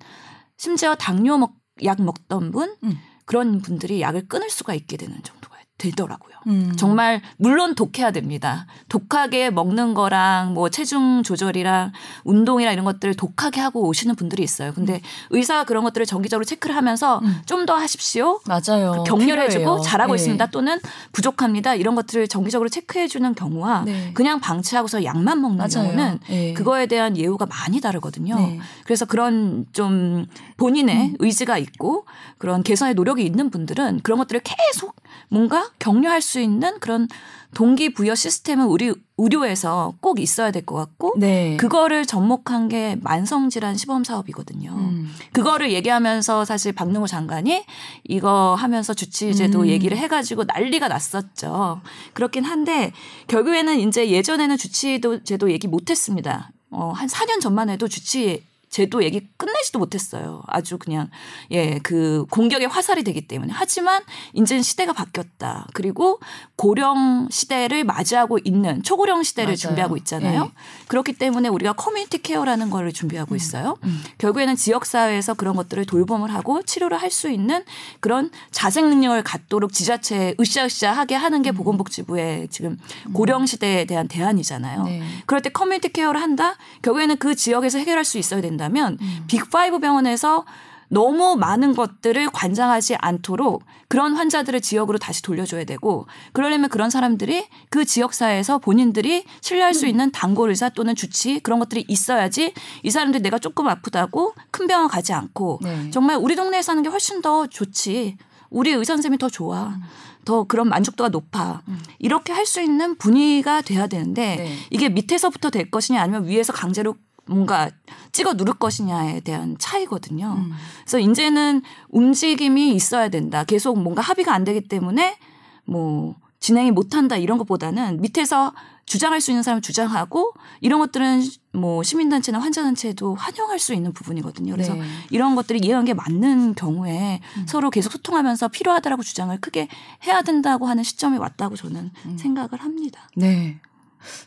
심지어 0.58 0.96
당뇨 0.96 1.38
먹, 1.38 1.56
약 1.84 2.02
먹던 2.02 2.52
분 2.52 2.76
음. 2.84 2.98
그런 3.26 3.62
분들이 3.62 4.02
약을 4.02 4.28
끊을 4.28 4.50
수가 4.50 4.74
있게 4.74 4.98
되는 4.98 5.22
정도가 5.24 5.43
되더라고요. 5.84 6.36
음. 6.48 6.74
정말 6.78 7.22
물론 7.38 7.76
독해야 7.76 8.12
됩니다. 8.12 8.66
독하게 8.90 9.50
먹는 9.50 9.94
거랑 9.94 10.54
뭐 10.54 10.70
체중 10.70 11.24
조절이랑 11.24 11.92
운동이랑 12.24 12.74
이런 12.74 12.86
것들을 12.86 13.16
독하게 13.16 13.60
하고 13.60 13.88
오시는 13.88 14.16
분들이 14.16 14.44
있어요. 14.44 14.74
근데 14.74 15.02
의사가 15.30 15.66
그런 15.66 15.84
것들을 15.84 16.06
정기적으로 16.06 16.46
체크를 16.46 16.76
하면서 16.76 17.20
음. 17.20 17.42
좀더 17.46 17.76
하십시오. 17.76 18.40
맞아요. 18.46 19.04
격려해주고 19.06 19.64
필요해요. 19.64 19.82
잘하고 19.82 20.14
예. 20.14 20.16
있습니다. 20.16 20.46
또는 20.48 20.80
부족합니다. 21.12 21.76
이런 21.76 21.96
것들을 21.96 22.28
정기적으로 22.28 22.70
체크해주는 22.70 23.36
경우와 23.36 23.84
네. 23.86 24.12
그냥 24.14 24.40
방치하고서 24.40 25.04
약만 25.04 25.42
먹는 25.42 25.58
맞아요. 25.58 25.88
경우는 25.88 26.20
예. 26.30 26.54
그거에 26.54 26.86
대한 26.86 27.18
예우가 27.18 27.46
많이 27.46 27.82
다르거든요. 27.82 28.36
네. 28.36 28.60
그래서 28.86 29.06
그런 29.06 29.66
좀 29.74 30.26
본인의 30.58 31.10
음. 31.10 31.16
의지가 31.20 31.58
있고 31.58 32.06
그런 32.38 32.64
개선의 32.64 32.94
노력이 32.94 33.26
있는 33.26 33.50
분들은 33.50 34.02
그런 34.04 34.20
것들을 34.20 34.42
계속 34.44 34.96
뭔가 35.30 35.70
격려할 35.80 36.22
수 36.22 36.40
있는 36.40 36.80
그런 36.80 37.08
동기부여 37.54 38.16
시스템은 38.16 38.66
우리 38.66 38.94
의료에서 39.18 39.94
꼭 40.02 40.20
있어야 40.20 40.50
될 40.50 40.66
것 40.66 40.76
같고 40.76 41.14
네. 41.18 41.56
그거를 41.58 42.06
접목한 42.06 42.68
게 42.68 42.98
만성질환 43.02 43.76
시범 43.78 44.04
사업이거든요. 44.04 44.72
음. 44.72 45.14
그거를 45.34 45.72
얘기하면서 45.72 46.46
사실 46.46 46.72
박능호 46.74 47.06
장관이 47.06 47.64
이거 48.06 48.56
하면서 48.56 48.94
주치제도 48.94 49.62
음. 49.62 49.68
얘기를 49.68 49.96
해가지고 49.98 50.46
난리가 50.46 50.88
났었죠. 50.88 51.82
그렇긴 52.14 52.44
한데 52.44 52.92
결국에는 53.28 53.80
이제 53.82 54.10
예전에는 54.10 54.58
주치제도 54.58 55.24
제도 55.24 55.52
얘기 55.52 55.68
못했습니다. 55.68 56.50
어, 56.72 56.92
한 56.96 57.08
4년 57.08 57.40
전만 57.40 57.70
해도 57.70 57.88
주치 57.88 58.44
제도 58.74 59.04
얘기 59.04 59.28
끝내지도 59.38 59.78
못했어요. 59.78 60.42
아주 60.48 60.78
그냥 60.80 61.10
예 61.52 61.80
그 61.84 62.26
공격의 62.30 62.68
화살이 62.68 63.04
되기 63.04 63.28
때문에 63.28 63.52
하지만 63.54 64.02
이제는 64.34 64.64
시대가 64.64 64.94
바뀌었다. 64.94 65.68
그리고 65.74 66.20
고령 66.56 67.28
시대를 67.30 67.84
맞이하고 67.84 68.40
있는 68.44 68.82
초고령 68.84 69.22
시대를 69.24 69.50
맞아요. 69.50 69.56
준비하고 69.58 69.98
있잖아요. 69.98 70.44
예. 70.46 70.52
그렇기 70.88 71.14
때문에 71.14 71.50
우리가 71.50 71.74
community 71.74 72.22
care라는 72.22 72.70
거를 72.70 72.94
준비하고 72.94 73.36
있어요. 73.36 73.78
음. 73.84 74.02
결국에는 74.18 74.56
지역 74.56 74.86
사회에서 74.86 75.34
그런 75.34 75.56
것들을 75.56 75.86
돌봄을 75.86 76.34
하고 76.34 76.62
치료를 76.64 76.98
할 77.02 77.14
수 77.14 77.30
있는 77.30 77.64
그런 78.00 78.32
자생 78.50 78.90
능력을 78.90 79.22
갖도록 79.24 79.72
지자체에 79.72 80.34
으쌰으쌰하게 80.40 81.14
하는 81.14 81.44
게 81.44 81.52
음. 81.52 81.56
보건복지부의 81.56 82.48
지금 82.50 82.80
고령 83.14 83.46
시대에 83.46 83.86
대한 83.86 84.08
대안이잖아요. 84.08 84.84
네. 84.86 85.04
그럴 85.28 85.44
때 85.44 85.50
community 85.52 85.90
care를 85.90 86.20
한다. 86.20 86.56
결국에는 86.82 87.18
그 87.18 87.36
지역에서 87.36 87.78
해결할 87.78 88.04
수 88.04 88.18
있어야 88.18 88.42
된다 88.42 88.63
면 88.70 88.98
음. 89.02 89.26
빅5 89.28 89.82
병원에서 89.82 90.46
너무 90.94 91.36
많은 91.36 91.74
것들을 91.74 92.30
관장하지 92.30 92.96
않도록 93.00 93.64
그런 93.88 94.14
환자들을 94.14 94.62
지역으로 94.62 95.00
다시 95.00 95.24
돌려줘야 95.24 95.64
되고 95.64 96.06
그러려면 96.34 96.70
그런 96.70 96.92
사람들이 96.92 97.48
그 97.70 97.84
지역사회에서 97.84 98.60
본인들이 98.60 99.26
신뢰할 99.42 99.72
음. 99.72 99.74
수 99.74 99.88
있는 99.88 100.12
단골 100.12 100.50
의사 100.50 100.70
또는 100.70 100.94
주치 100.96 101.40
그런 101.40 101.58
것들이 101.58 101.84
있어야지 101.88 102.54
이 102.84 102.92
사람들이 102.92 103.24
내가 103.24 103.40
조금 103.40 103.68
아프다고 103.68 104.36
큰 104.52 104.68
병원 104.68 104.88
가지 104.88 105.14
않고 105.14 105.60
네. 105.64 105.90
정말 105.90 106.18
우리 106.18 106.36
동네에 106.36 106.62
사는 106.62 106.82
게 106.84 106.90
훨씬 106.90 107.22
더 107.24 107.48
좋지 107.48 108.18
우리 108.52 108.72
의사 108.72 108.94
선생님이 108.94 109.18
더 109.18 109.30
좋아 109.30 109.70
음. 109.70 109.82
더 110.26 110.44
그런 110.44 110.70
만족도가 110.70 111.10
높아 111.10 111.64
이렇게 112.00 112.32
할 112.32 112.46
수 112.46 112.62
있는 112.62 112.98
분위기가 112.98 113.62
돼야 113.62 113.88
되는데 113.88 114.36
네. 114.36 114.56
이게 114.70 114.90
밑에서부터 114.90 115.50
될 115.50 115.72
것이냐 115.72 116.02
아니면 116.02 116.28
위에서 116.28 116.54
강제로 116.54 116.96
뭔가 117.26 117.70
찍어 118.12 118.34
누를 118.34 118.54
것이냐에 118.56 119.22
대한 119.22 119.56
차이거든요. 119.60 120.36
음. 120.38 120.52
그래서 120.82 121.00
이제는 121.00 121.62
움직임이 121.90 122.74
있어야 122.74 123.10
된다. 123.10 123.44
계속 123.44 123.80
뭔가 123.80 124.02
합의가 124.02 124.34
안 124.34 124.44
되기 124.44 124.62
때문에 124.68 125.18
뭐 125.66 126.16
진행이 126.40 126.72
못 126.72 126.96
한다 126.96 127.16
이런 127.16 127.38
것보다는 127.38 128.02
밑에서 128.02 128.54
주장할 128.86 129.22
수 129.22 129.32
있는 129.32 129.44
사람 129.44 129.58
은 129.58 129.62
주장하고 129.62 130.34
이런 130.60 130.80
것들은 130.80 131.24
뭐 131.54 131.84
시민단체나 131.84 132.40
환자단체도 132.40 133.16
환영할 133.16 133.60
수 133.60 133.74
있는 133.74 133.94
부분이거든요. 133.94 134.52
그래서 134.52 134.74
네. 134.74 134.84
이런 135.10 135.36
것들이 135.36 135.60
이해관계 135.64 135.94
맞는 135.94 136.56
경우에 136.56 137.22
서로 137.48 137.70
계속 137.70 137.94
소통하면서 137.94 138.50
필요하다라고 138.50 139.04
주장을 139.04 139.36
크게 139.40 139.70
해야 140.06 140.22
된다고 140.22 140.68
하는 140.68 140.84
시점이 140.84 141.18
왔다고 141.18 141.56
저는 141.56 141.92
생각을 142.18 142.60
합니다. 142.60 143.08
네. 143.16 143.62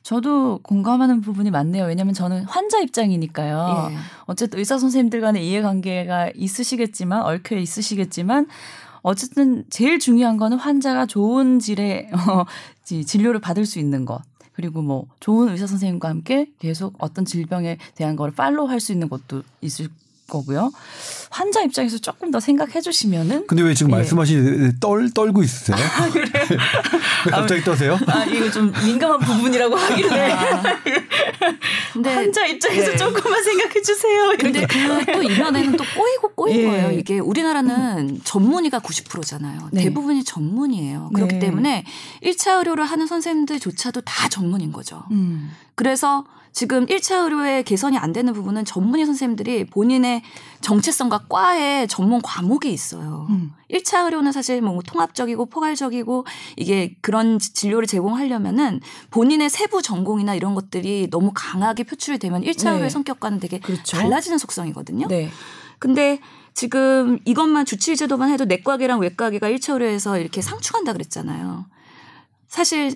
저도 0.03 0.61
공감하는 0.63 1.21
부분이 1.21 1.51
많네요. 1.51 1.85
왜냐하면 1.87 2.15
저는 2.15 2.45
환자 2.45 2.79
입장이니까요. 2.81 3.89
예. 3.93 3.97
어쨌든 4.27 4.59
의사 4.59 4.79
선생님들 4.79 5.21
간의 5.21 5.47
이해관계가 5.49 6.31
있으시겠지만 6.35 7.23
얽혀 7.23 7.57
있으시겠지만 7.57 8.47
어쨌든 9.03 9.65
제일 9.71 9.99
중요한 9.99 10.37
거는 10.37 10.59
환자가 10.59 11.07
좋은 11.07 11.59
질의 11.61 12.11
어, 12.29 12.45
지- 12.85 13.05
진료를 13.05 13.41
받을 13.41 13.65
수 13.67 13.79
있는 13.79 14.05
것. 14.05 14.21
그리고 14.53 14.81
뭐 14.83 15.07
좋은 15.21 15.51
의사 15.51 15.67
선생님과 15.67 16.09
함께 16.09 16.49
계속 16.59 16.95
어떤 16.99 17.25
질병에 17.27 17.77
대한 17.95 18.17
거를 18.17 18.33
팔로우 18.35 18.69
할 18.69 18.81
수 18.81 18.91
있는 18.93 19.09
것도 19.11 19.43
있을 19.61 19.89
거고요. 20.27 20.73
환자 21.31 21.63
입장에서 21.63 21.99
조금 21.99 22.31
더 22.31 22.41
생각해 22.41 22.81
주시면은 22.81 23.47
근데 23.47 23.63
왜 23.63 23.75
지금 23.75 23.93
예. 23.93 23.97
말씀하시는 23.97 24.79
떨 24.81 25.11
떨고 25.11 25.43
있으세요? 25.43 25.77
왜 27.27 27.31
갑자기 27.31 27.63
떠세요? 27.63 27.99
아 28.07 28.25
이거 28.25 28.51
좀 28.51 28.73
민감한 28.85 29.21
부분이라고 29.21 29.77
하길래 29.77 30.37
근데 31.93 32.15
환자 32.15 32.47
입장에서 32.47 32.93
네. 32.93 32.97
조금만 32.97 33.43
생각해 33.43 33.83
주세요. 33.83 34.33
근데 34.39 34.67
그또 34.67 35.23
이면에는 35.23 35.77
또 35.77 35.85
꼬이고 35.97 36.29
꼬인 36.35 36.57
예. 36.57 36.67
거예요. 36.67 36.91
이게 36.91 37.19
우리나라는 37.19 38.21
전문의가 38.25 38.81
90%잖아요. 38.81 39.69
네. 39.73 39.85
대부분이 39.85 40.25
전문이에요. 40.25 41.11
그렇기 41.15 41.35
네. 41.35 41.39
때문에 41.41 41.85
1차 42.23 42.59
의료를 42.59 42.85
하는 42.85 43.07
선생님들조차도 43.07 44.03
다 44.03 44.29
전문인 44.29 44.73
거죠. 44.73 45.05
음. 45.11 45.53
그래서 45.75 46.25
지금 46.57 46.87
1차 46.87 47.25
의료의 47.25 47.65
개선이 47.65 47.99
안 47.99 48.15
되는 48.15 48.33
부분은 48.33 48.65
전문의 48.65 49.05
선생님들이 49.05 49.67
본인의 49.67 50.23
정체성과 50.63 51.27
과에 51.29 51.87
전문 51.87 52.23
과목이 52.23 52.73
있어요. 52.73 53.27
음. 53.29 53.53
1차 53.71 54.07
의료는 54.07 54.33
사실 54.33 54.63
뭐 54.63 54.81
통합적이고 54.81 55.51
포괄적이고 55.51 56.25
이게 56.57 56.97
그런 57.03 57.39
지- 57.39 57.53
진료를 57.53 57.87
제공하려면은 57.87 58.81
본인의 59.11 59.51
세부 59.51 59.83
전공이나 59.83 60.35
이런 60.35 60.55
것들이 60.55 61.09
너무 61.11 61.31
강하게 61.35 61.83
표출이 61.83 62.19
되면 62.19 62.41
1차 62.41 62.65
네. 62.65 62.71
의료의 62.71 62.89
성격과는 62.89 63.39
되게 63.39 63.59
그렇죠. 63.61 63.99
달라지는 63.99 64.39
속성이거든요. 64.39 65.09
네. 65.09 65.29
근데 65.79 66.21
지금 66.55 67.19
이것만 67.27 67.67
주치의 67.67 67.99
제도만 67.99 68.31
해도 68.31 68.47
내과계랑 68.47 69.01
외과계가 69.01 69.51
1차 69.51 69.75
의료에서 69.75 70.19
이렇게 70.19 70.41
상충한다 70.41 70.95
그랬잖아요. 70.95 71.67
사실 72.49 72.95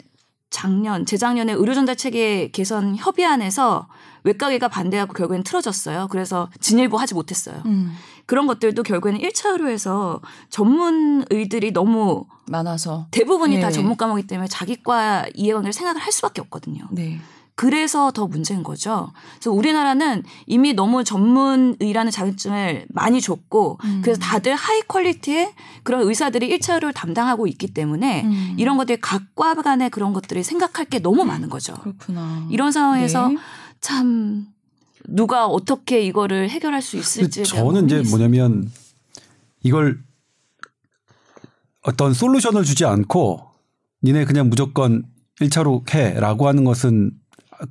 작년, 0.50 1.06
재작년에 1.06 1.52
의료전달 1.52 1.96
체계 1.96 2.48
개선 2.50 2.96
협의안에서 2.96 3.88
외과계가 4.24 4.68
반대하고 4.68 5.14
결국엔 5.14 5.44
틀어졌어요. 5.44 6.08
그래서 6.10 6.50
진일보 6.60 6.98
하지 6.98 7.14
못했어요. 7.14 7.62
음. 7.66 7.96
그런 8.26 8.46
것들도 8.46 8.82
결국에는 8.82 9.20
1차 9.20 9.52
의료에서 9.52 10.20
전문의들이 10.50 11.72
너무 11.72 12.26
많아서. 12.46 13.06
대부분이 13.10 13.60
다 13.60 13.68
네. 13.68 13.72
전문 13.72 13.96
과목이기 13.96 14.26
때문에 14.28 14.48
자기과 14.48 15.26
이해관계를 15.34 15.72
생각을 15.72 16.00
할 16.00 16.12
수밖에 16.12 16.40
없거든요. 16.42 16.86
네. 16.90 17.20
그래서 17.54 18.10
더 18.10 18.26
문제인 18.26 18.62
거죠. 18.62 19.12
그래서 19.34 19.52
우리나라는 19.52 20.22
이미 20.46 20.72
너무 20.72 21.04
전문의라는 21.04 22.10
자격증을 22.10 22.86
많이 22.88 23.20
줬고 23.20 23.78
음. 23.84 24.00
그래서 24.02 24.20
다들 24.20 24.54
high 24.54 24.80
quality의 24.88 25.52
그런 25.82 26.08
의사들이 26.08 26.48
1차 26.58 26.74
의료를 26.74 26.94
담당하고 26.94 27.46
있기 27.46 27.74
때문에 27.74 28.22
음. 28.24 28.54
이런 28.58 28.76
것들이 28.76 29.00
각과 29.00 29.54
간의 29.54 29.90
그런 29.90 30.12
것들이 30.12 30.42
생각할 30.42 30.86
게 30.86 31.00
너무 31.00 31.24
많은 31.24 31.50
거죠. 31.50 31.74
그렇구나. 31.74 32.46
이런 32.50 32.72
상황에서 32.72 33.28
네. 33.28 33.36
참 33.80 34.46
누가 35.06 35.46
어떻게 35.46 36.02
이거를 36.02 36.48
해결할 36.48 36.82
수 36.82 36.96
대한 37.28 37.44
저는 37.44 37.86
이제. 37.86 38.02
뭐냐면 38.10 38.70
이걸 39.62 40.00
어떤 41.82 42.12
솔루션을 42.12 42.64
주지 42.64 42.84
않고 42.84 43.46
니네 44.02 44.24
그냥 44.24 44.48
무조건 44.48 45.04
1차로 45.40 45.92
해라고 45.92 46.48
하는 46.48 46.64
것은 46.64 47.12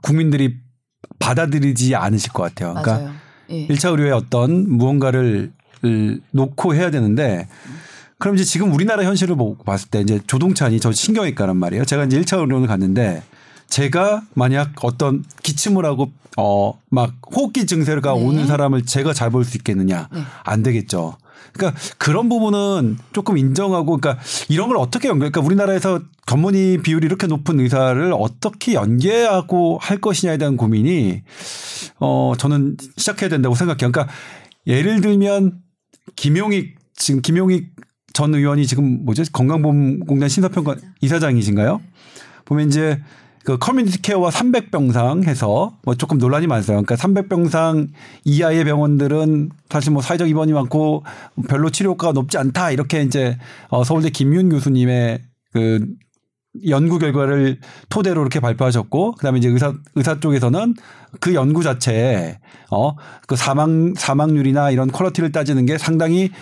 국민들이 0.02 0.58
받아들이지 1.20 1.96
않으실 1.96 2.32
것 2.34 2.44
같아요. 2.44 2.74
그러니까. 2.82 3.14
예. 3.50 3.68
1차 3.68 3.92
의료에 3.92 4.12
어떤 4.12 4.70
무언가를 4.70 5.52
을 5.86 6.20
놓고 6.32 6.76
해야 6.76 6.92
되는데 6.92 7.48
그럼 8.18 8.36
이제 8.36 8.44
지금 8.44 8.74
우리나라 8.74 9.04
현실을 9.06 9.38
보고 9.38 9.64
봤을 9.64 9.90
때 9.90 10.02
이제 10.02 10.20
조동찬이 10.28 10.82
저 10.82 10.92
신경외과란 10.92 11.56
말이에요. 11.56 11.86
제가 11.86 12.04
이제 12.04 12.20
1차 12.20 12.38
의료원을 12.42 12.68
갔는데 12.68 13.24
제가 13.70 14.24
만약 14.34 14.72
어떤 14.84 15.24
기침을 15.42 15.86
하고 15.86 16.12
어 16.38 16.74
막 16.90 17.14
호흡기 17.34 17.66
증세가 17.66 18.14
네. 18.14 18.22
오는 18.26 18.46
사람을 18.48 18.86
제가 18.86 19.14
잘 19.14 19.30
볼 19.30 19.46
수 19.46 19.56
있겠느냐? 19.58 20.10
네. 20.12 20.22
안 20.44 20.64
되겠죠. 20.64 21.16
그러니까 21.54 21.80
그런 21.98 22.30
부분은 22.30 22.98
조금 23.14 23.38
인정하고 23.38 23.98
그러니까 23.98 24.22
이런 24.50 24.68
걸 24.68 24.78
어떻게 24.78 25.08
연결 25.08 25.32
그러니까 25.32 25.42
우리나라에서 25.42 26.02
전문의 26.26 26.78
비율이 26.78 27.06
이렇게 27.06 27.28
높은 27.28 27.60
의사를 27.60 28.14
어떻게 28.14 28.74
연계하고 28.74 29.80
할 29.82 30.00
것이냐에 30.00 30.38
대한 30.38 30.58
고민이 30.58 31.24
어 32.00 32.34
저는 32.38 32.78
시작해야 32.98 33.30
된다고 33.30 33.56
생각해요. 33.56 33.92
그러니까 33.92 34.08
예를 34.68 35.02
들면 35.02 35.60
김용익 36.16 36.76
지금 36.96 37.22
김용익 37.22 37.70
전 38.14 38.34
의원이 38.36 38.68
지금 38.68 39.06
뭐죠 39.06 39.24
건강보험공단 39.32 40.30
심사평가 40.30 40.76
이사장이신가요? 41.02 41.82
보면 42.46 42.68
이제 42.68 43.00
그 43.46 43.58
커뮤니티 43.58 44.02
케어와 44.02 44.30
300병상 44.30 45.26
해서 45.26 45.78
뭐 45.84 45.96
조금 45.96 46.18
논란이 46.18 46.48
많았어요. 46.48 46.82
그러니까 46.84 46.96
300병상 46.96 47.90
이하의 48.26 48.66
병원들은 48.66 49.50
사실 49.70 49.92
뭐 49.92 50.02
사회적 50.02 50.30
입원이 50.30 50.54
많고 50.54 51.04
별로 51.48 51.70
치료 51.70 51.92
효과가 51.92 52.14
높지 52.14 52.38
않다 52.38 52.72
이렇게 52.72 53.02
이제 53.02 53.38
어 53.70 53.84
서울대 53.84 54.10
김윤 54.10 54.50
교수님의 54.50 55.22
그 55.54 55.86
연구 56.68 57.00
결과를 57.00 57.60
토대로 57.90 58.22
이렇게 58.22 58.40
발표하셨고 58.40 59.14
그다음에 59.14 59.38
이제 59.38 59.50
의사 59.50 59.74
의사 59.96 60.20
쪽에서는 60.20 60.74
그 61.20 61.34
연구 61.34 61.64
자체에 61.64 62.40
어그 62.70 63.36
사망 63.36 63.94
사망률이나 63.96 64.72
이런 64.72 64.92
quality를 64.92 65.32
따지는 65.32 65.66
게 65.66 65.78
상당히 65.78 66.30
부- 66.30 66.36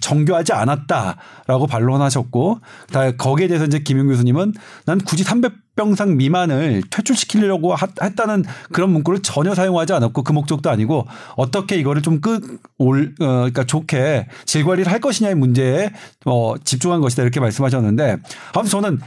정교하지 0.00 0.52
않았다라고 0.52 1.66
반론하셨고 1.68 2.60
다 2.92 3.10
거기에 3.12 3.48
대해서 3.48 3.64
이제 3.64 3.78
김용 3.80 4.08
교수님은 4.08 4.52
난 4.84 4.98
굳이 4.98 5.24
300병상 5.24 6.16
미만을 6.16 6.82
퇴출시키려고 6.90 7.74
하- 7.74 7.88
했다는 8.02 8.44
그런 8.72 8.90
문구를 8.90 9.20
전혀 9.22 9.54
사용하지 9.54 9.92
않았고 9.92 10.22
그 10.22 10.32
목적도 10.32 10.70
아니고 10.70 11.06
어떻게 11.36 11.76
이거를 11.76 12.02
좀 12.02 12.30
끌어올 12.30 13.14
어, 13.20 13.26
그러니까 13.26 13.64
좋게 13.64 14.28
질 14.44 14.64
관리를 14.64 14.90
할 14.92 15.00
것이냐의 15.00 15.34
문제에 15.34 15.90
어 16.26 16.54
집중한 16.62 17.00
것이다 17.00 17.22
이렇게 17.22 17.40
말씀하셨는데 17.40 18.18
아무튼 18.54 18.70
저는 18.70 19.00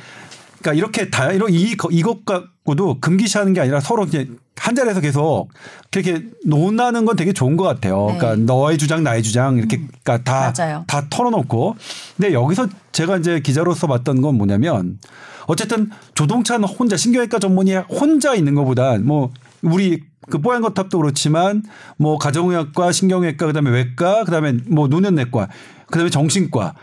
그러니까 0.65 0.73
이렇게 0.73 1.09
다 1.11 1.31
이런 1.31 1.53
이 1.53 1.75
거- 1.77 1.89
이것 1.91 2.25
갖고도 2.25 2.99
금기시하는 2.99 3.53
게 3.53 3.61
아니라 3.61 3.79
서로 3.79 4.05
이제 4.05 4.27
한 4.57 4.73
자리에서 4.73 4.99
계속 4.99 5.49
그렇게 5.91 6.23
논하는 6.43 7.05
건 7.05 7.15
되게 7.15 7.33
좋은 7.33 7.55
것 7.55 7.63
같아요. 7.65 8.07
네. 8.11 8.17
그러니까 8.17 8.43
너의 8.51 8.79
주장, 8.79 9.03
나의 9.03 9.21
주장 9.21 9.57
이렇게 9.57 9.77
그러니까 10.03 10.23
다, 10.23 10.53
맞아요. 10.57 10.83
다 10.87 11.05
털어놓고. 11.09 11.75
근데 12.17 12.33
여기서 12.33 12.67
제가 12.91 13.17
이제 13.17 13.39
기자로서 13.41 13.85
봤던 13.85 14.21
건 14.21 14.35
뭐냐면 14.35 14.97
어쨌든 15.45 15.91
조동찬 16.15 16.63
혼자 16.63 16.97
신경외과 16.97 17.37
전문의 17.37 17.83
혼자 17.87 18.33
있는 18.33 18.55
것보다 18.55 18.97
뭐 18.97 19.29
우리 19.61 20.01
그 20.31 20.39
뽀얀 20.39 20.61
거탑도 20.63 20.97
그렇지만 20.97 21.61
뭐 21.97 22.17
가정의학과, 22.17 22.91
신경외과, 22.91 23.45
그다음에 23.45 23.69
외과, 23.69 24.23
그다음에 24.23 24.53
뭐 24.67 24.87
노년내과, 24.87 25.47
그다음에 25.85 26.09
정신과 26.09 26.73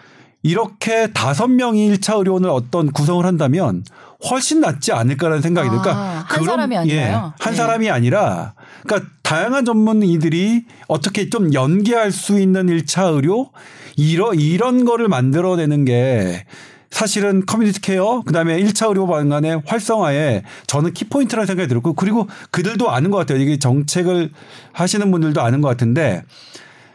이렇게 0.42 1.12
다섯 1.12 1.46
명이 1.46 1.92
1차 1.92 2.18
의료원을 2.18 2.50
어떤 2.50 2.90
구성을 2.90 3.24
한다면 3.24 3.84
훨씬 4.28 4.60
낫지 4.60 4.92
않을까라는 4.92 5.42
생각이. 5.42 5.68
그러니까 5.68 5.92
아, 5.92 6.24
한 6.26 6.44
사람이 6.44 6.76
아니라요? 6.76 7.32
한 7.38 7.52
네. 7.52 7.56
사람이 7.56 7.90
아니라 7.90 8.54
그러니까 8.82 9.10
다양한 9.22 9.64
전문의들이 9.64 10.64
어떻게 10.88 11.30
좀 11.30 11.54
연계할 11.54 12.12
수 12.12 12.40
있는 12.40 12.66
1차 12.66 13.14
의료 13.14 13.50
이런 13.96 14.38
이런 14.38 14.84
거를 14.84 15.08
만들어내는 15.08 15.84
게 15.84 16.44
사실은 16.90 17.46
community 17.46 17.80
care 17.80 18.22
그다음에 18.26 18.60
1차 18.62 18.88
의료 18.88 19.06
방안의 19.06 19.62
활성화에 19.64 20.42
저는 20.66 20.92
키포인트라는 20.92 21.46
생각이 21.46 21.68
들었고 21.68 21.94
그리고 21.94 22.28
그들도 22.50 22.90
아는 22.90 23.10
것 23.10 23.18
같아요. 23.18 23.38
이게 23.38 23.58
정책을 23.58 24.30
하시는 24.72 25.10
분들도 25.10 25.40
아는 25.40 25.62
것 25.62 25.68
같은데 25.68 26.22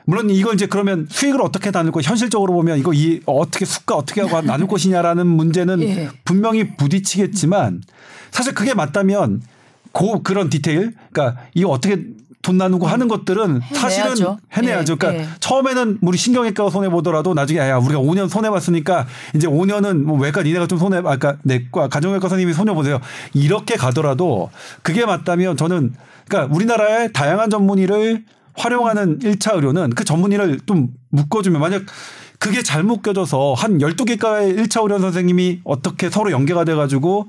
물론 0.08 0.30
이걸 0.30 0.54
이제 0.56 0.68
그러면 0.68 1.06
수익을 1.10 1.42
어떻게 1.42 1.70
나눌 1.70 1.92
거 1.92 2.00
현실적으로 2.00 2.54
보면 2.54 2.80
이거 2.80 2.94
이 2.94 3.20
어떻게 3.26 3.66
수가 3.66 3.96
어떻게 3.96 4.22
하고 4.22 4.40
나눌 4.42 4.66
것이냐라는 4.66 5.28
문제는 5.28 5.82
예. 5.84 6.10
분명히 6.24 6.78
부딪히겠지만 6.78 7.84
사실 8.32 8.54
그게 8.54 8.74
맞다면 8.74 9.42
고 9.92 10.24
그런 10.24 10.50
디테일 10.50 10.94
그러니까 11.12 11.42
이거 11.54 11.70
어떻게 11.70 12.06
돈 12.42 12.58
나누고 12.58 12.88
하는 12.88 13.10
것들은 13.10 13.60
사실은 13.74 14.12
해내야죠. 14.12 14.38
해내야죠. 14.54 14.94
예, 14.94 14.96
그러니까 14.96 15.24
예. 15.24 15.28
처음에는 15.42 15.98
우리 16.02 16.18
신경외과가 16.18 16.70
손해 16.70 16.88
보더라도 16.88 17.34
나중에 17.34 17.60
야 17.60 17.78
우리가 17.78 18.00
5년 18.00 18.30
손해 18.30 18.50
봤으니까 18.50 19.08
이제 19.36 19.46
5년은 19.48 20.04
뭐 20.04 20.18
외과 20.18 20.42
니네가 20.42 20.68
좀 20.68 20.78
손해 20.78 21.02
아까 21.04 21.36
내과 21.44 21.90
가정외과 21.90 22.30
선생님이 22.30 22.54
손해 22.54 22.74
보세요. 22.74 23.02
이렇게 23.34 23.76
가더라도 23.76 24.52
그게 24.84 25.06
맞다면 25.06 25.58
저는 25.58 25.94
그러니까 26.30 26.56
우리나라의 26.56 27.12
다양한 27.12 27.50
전문의를 27.50 28.24
활용하는 28.58 29.20
1차 29.20 29.56
의료는 29.56 29.92
그 29.92 30.04
전문의를 30.04 30.62
좀 30.66 30.90
묶어주면 31.10 31.62
만약 31.62 31.84
그게 32.40 32.62
잘못 32.62 33.02
껴져서 33.02 33.54
한 33.54 33.80
12개과의 33.80 34.58
1차 34.58 34.82
의료 34.84 35.00
선생님이 35.00 35.62
어떻게 35.64 36.10
서로 36.10 36.32
연계가 36.32 36.66
돼가지고 36.66 37.28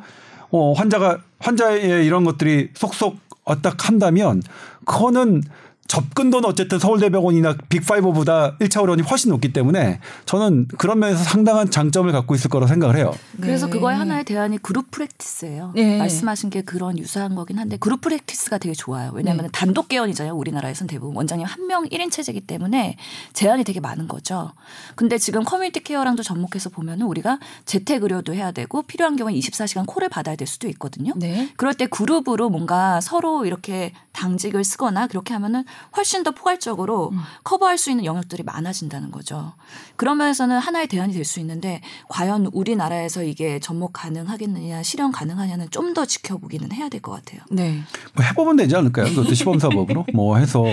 어, 0.51 0.73
환자가, 0.73 1.19
환자의 1.39 2.07
이런 2.07 2.25
것들이 2.25 2.71
속속 2.75 3.19
어딱 3.45 3.89
한다면 3.89 4.43
그거는 4.85 5.43
접근도는 5.89 6.49
어쨌든 6.49 6.79
서울대병원이나 6.79 7.55
빅5보다 7.55 8.59
1차 8.59 8.81
의료원이 8.81 9.03
훨씬 9.03 9.31
높기 9.31 9.53
때문에 9.53 10.01
저는 10.27 10.69
그런 10.79 10.99
면에서 10.99 11.23
상당한 11.23 11.71
장점을 11.71 12.11
갖고 12.13 12.35
있을 12.35 12.51
거라 12.51 12.67
생각을 12.67 12.97
해요. 12.97 13.15
그래서 13.41 13.67
네. 13.67 13.73
그거의 13.73 13.97
하나의 13.97 14.25
대안이 14.25 14.59
group 14.59 14.91
practice예요. 14.91 15.73
네. 15.75 15.99
말씀하신 15.99 16.51
게 16.51 16.63
그런 16.63 16.99
유사한 16.99 17.35
거긴 17.35 17.59
한데 17.59 17.77
group 17.79 18.01
practice가 18.01 18.59
되게 18.59 18.75
좋아요. 18.75 19.13
왜냐하면 19.15 19.45
네. 19.45 19.51
단독 19.53 19.89
개원이잖아요. 19.89 20.35
우리나라에서는 20.35 20.89
대부분 20.89 21.17
원장님 21.17 21.47
한 21.47 21.69
명 21.69 21.85
1인 21.85 22.11
체제이기 22.11 22.41
때문에 22.41 22.97
제한이 23.35 23.63
되게 23.63 23.79
많은 23.79 24.09
거죠. 24.09 24.53
근데 24.97 25.19
지금 25.19 25.45
community 25.45 25.81
care랑도 25.81 26.23
접목해서 26.23 26.71
보면 26.71 27.03
은 27.03 27.07
우리가 27.07 27.39
재택 27.67 28.03
의료도 28.03 28.35
해야 28.35 28.51
되고 28.51 28.83
필요한 28.83 29.17
경우에 29.17 29.35
24시간 29.35 29.87
콜을 29.87 30.09
받아야 30.09 30.35
될 30.35 30.49
수도 30.49 30.67
있거든요. 30.69 31.13
네. 31.17 31.53
그럴 31.57 31.75
때 31.75 31.87
그룹으로 31.87 32.49
뭔가 32.49 33.01
서로 33.01 33.45
이렇게 33.45 33.93
당직을 34.13 34.65
쓰거나 34.65 35.07
그렇게 35.07 35.35
하면은 35.35 35.65
훨씬 35.97 36.23
더 36.23 36.31
포괄적으로 36.31 37.11
음. 37.11 37.19
커버할 37.45 37.79
수 37.79 37.91
있는 37.91 38.05
영역들이 38.05 38.43
많아진다는 38.43 39.11
거죠. 39.11 39.55
그런 39.97 40.17
면에서는 40.19 40.59
하나의 40.59 40.87
대안이 40.89 41.13
될 41.13 41.25
수 41.25 41.41
있는데 41.41 41.81
과연 42.09 42.47
우리나라에서 42.53 43.23
이게 43.23 43.59
접목 43.59 43.93
가능하겠느냐, 43.93 44.83
실현 44.83 45.13
가능하냐는 45.13 45.69
좀 45.71 45.89
더 45.95 46.05
지켜보기는 46.05 46.71
해야 46.73 46.89
될 46.89 47.01
것 47.01 47.13
같아요. 47.13 47.41
네. 47.51 47.81
뭐 48.15 48.25
해보면 48.25 48.57
되지 48.57 48.77
않을까요? 48.77 49.07
그것도 49.07 49.33
시범 49.35 49.59
사법으로 49.59 50.05
뭐 50.15 50.37
해서. 50.37 50.65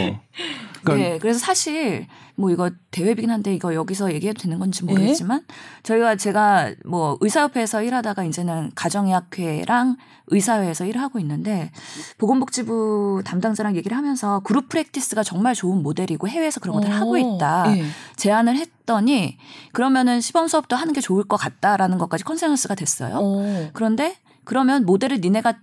그러니까 0.86 1.10
네, 1.10 1.20
그래서 1.20 1.40
사실 1.40 2.08
뭐 2.36 2.52
이거 2.52 2.70
대회비긴 2.92 3.32
한데 3.32 3.54
이거 3.54 3.74
여기서 3.74 4.14
얘기해도 4.14 4.42
되는 4.42 4.60
건지 4.60 4.82
예? 4.88 4.92
모르겠지만 4.92 5.46
저희가 5.84 6.16
제가 6.16 6.74
뭐 6.86 7.18
의사협회에서 7.22 7.84
일하다가 7.84 8.24
이제는 8.26 8.72
가정의학회랑 8.76 9.98
의사회에서 10.28 10.86
일을 10.86 11.02
하고 11.02 11.20
있는데 11.20 11.72
보건복지부 12.18 13.24
담당자랑 13.26 13.76
얘기를 13.76 13.96
하면서 13.98 14.40
그룹 14.42 14.70
프랙티스가 14.70 15.24
정말 15.24 15.54
좋은 15.54 15.84
모델이고 15.84 16.28
해외에서 16.28 16.60
그런 16.60 16.76
것들 16.76 16.90
을 16.90 16.96
하고 16.96 17.18
있다. 17.18 17.78
예. 17.78 17.86
제안을 18.16 18.56
했더니 18.58 19.38
그러면은 19.72 20.22
시범 20.22 20.48
사업도 20.48 20.76
하는 20.76 20.94
게 20.94 21.02
좋을 21.02 21.24
것 21.26 21.38
같다라는 21.38 21.98
것까지 21.98 22.24
consensus가 22.24 22.76
됐어요. 22.76 23.18
오. 23.18 23.70
그런데 23.74 24.16
그러면 24.44 24.86
모델을 24.86 25.20
니네가 25.22 25.58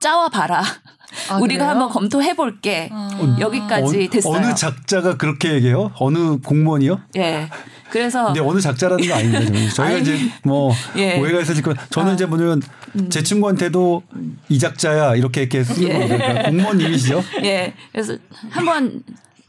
짜와 0.00 0.28
봐라. 0.28 0.62
아, 1.30 1.36
우리가 1.38 1.64
그래요? 1.64 1.70
한번 1.70 1.88
검토해 1.90 2.34
볼게. 2.34 2.88
아. 2.92 3.36
여기까지 3.40 4.06
어, 4.06 4.10
됐어요. 4.10 4.34
어느 4.36 4.54
작자가 4.54 5.16
그렇게 5.16 5.54
얘기해요? 5.54 5.92
어느 5.98 6.38
공무원이요? 6.38 7.00
예. 7.16 7.48
그래서 7.90 8.26
근데 8.26 8.40
어느 8.40 8.60
작자라는 8.60 9.08
거 9.08 9.14
아닙니다. 9.14 9.44
저는. 9.46 9.68
저희가 9.70 9.94
아니. 9.96 10.02
이제 10.02 10.18
뭐 10.44 10.72
예. 10.96 11.18
오해가 11.18 11.40
있으실 11.40 11.62
거예요. 11.62 11.76
저는 11.90 12.10
아. 12.10 12.14
이제 12.14 12.26
뭐냐면 12.26 12.60
제 13.08 13.22
친구한테도 13.22 14.02
이 14.50 14.58
작자야 14.58 15.14
이렇게 15.14 15.42
이렇게 15.42 15.64
쓰는 15.64 15.88
예. 15.88 15.92
겁니다. 15.94 16.16
그러니까 16.18 16.42
공무원님이시죠? 16.50 17.22
예. 17.44 17.74
그래서 17.92 18.16
한번 18.50 19.02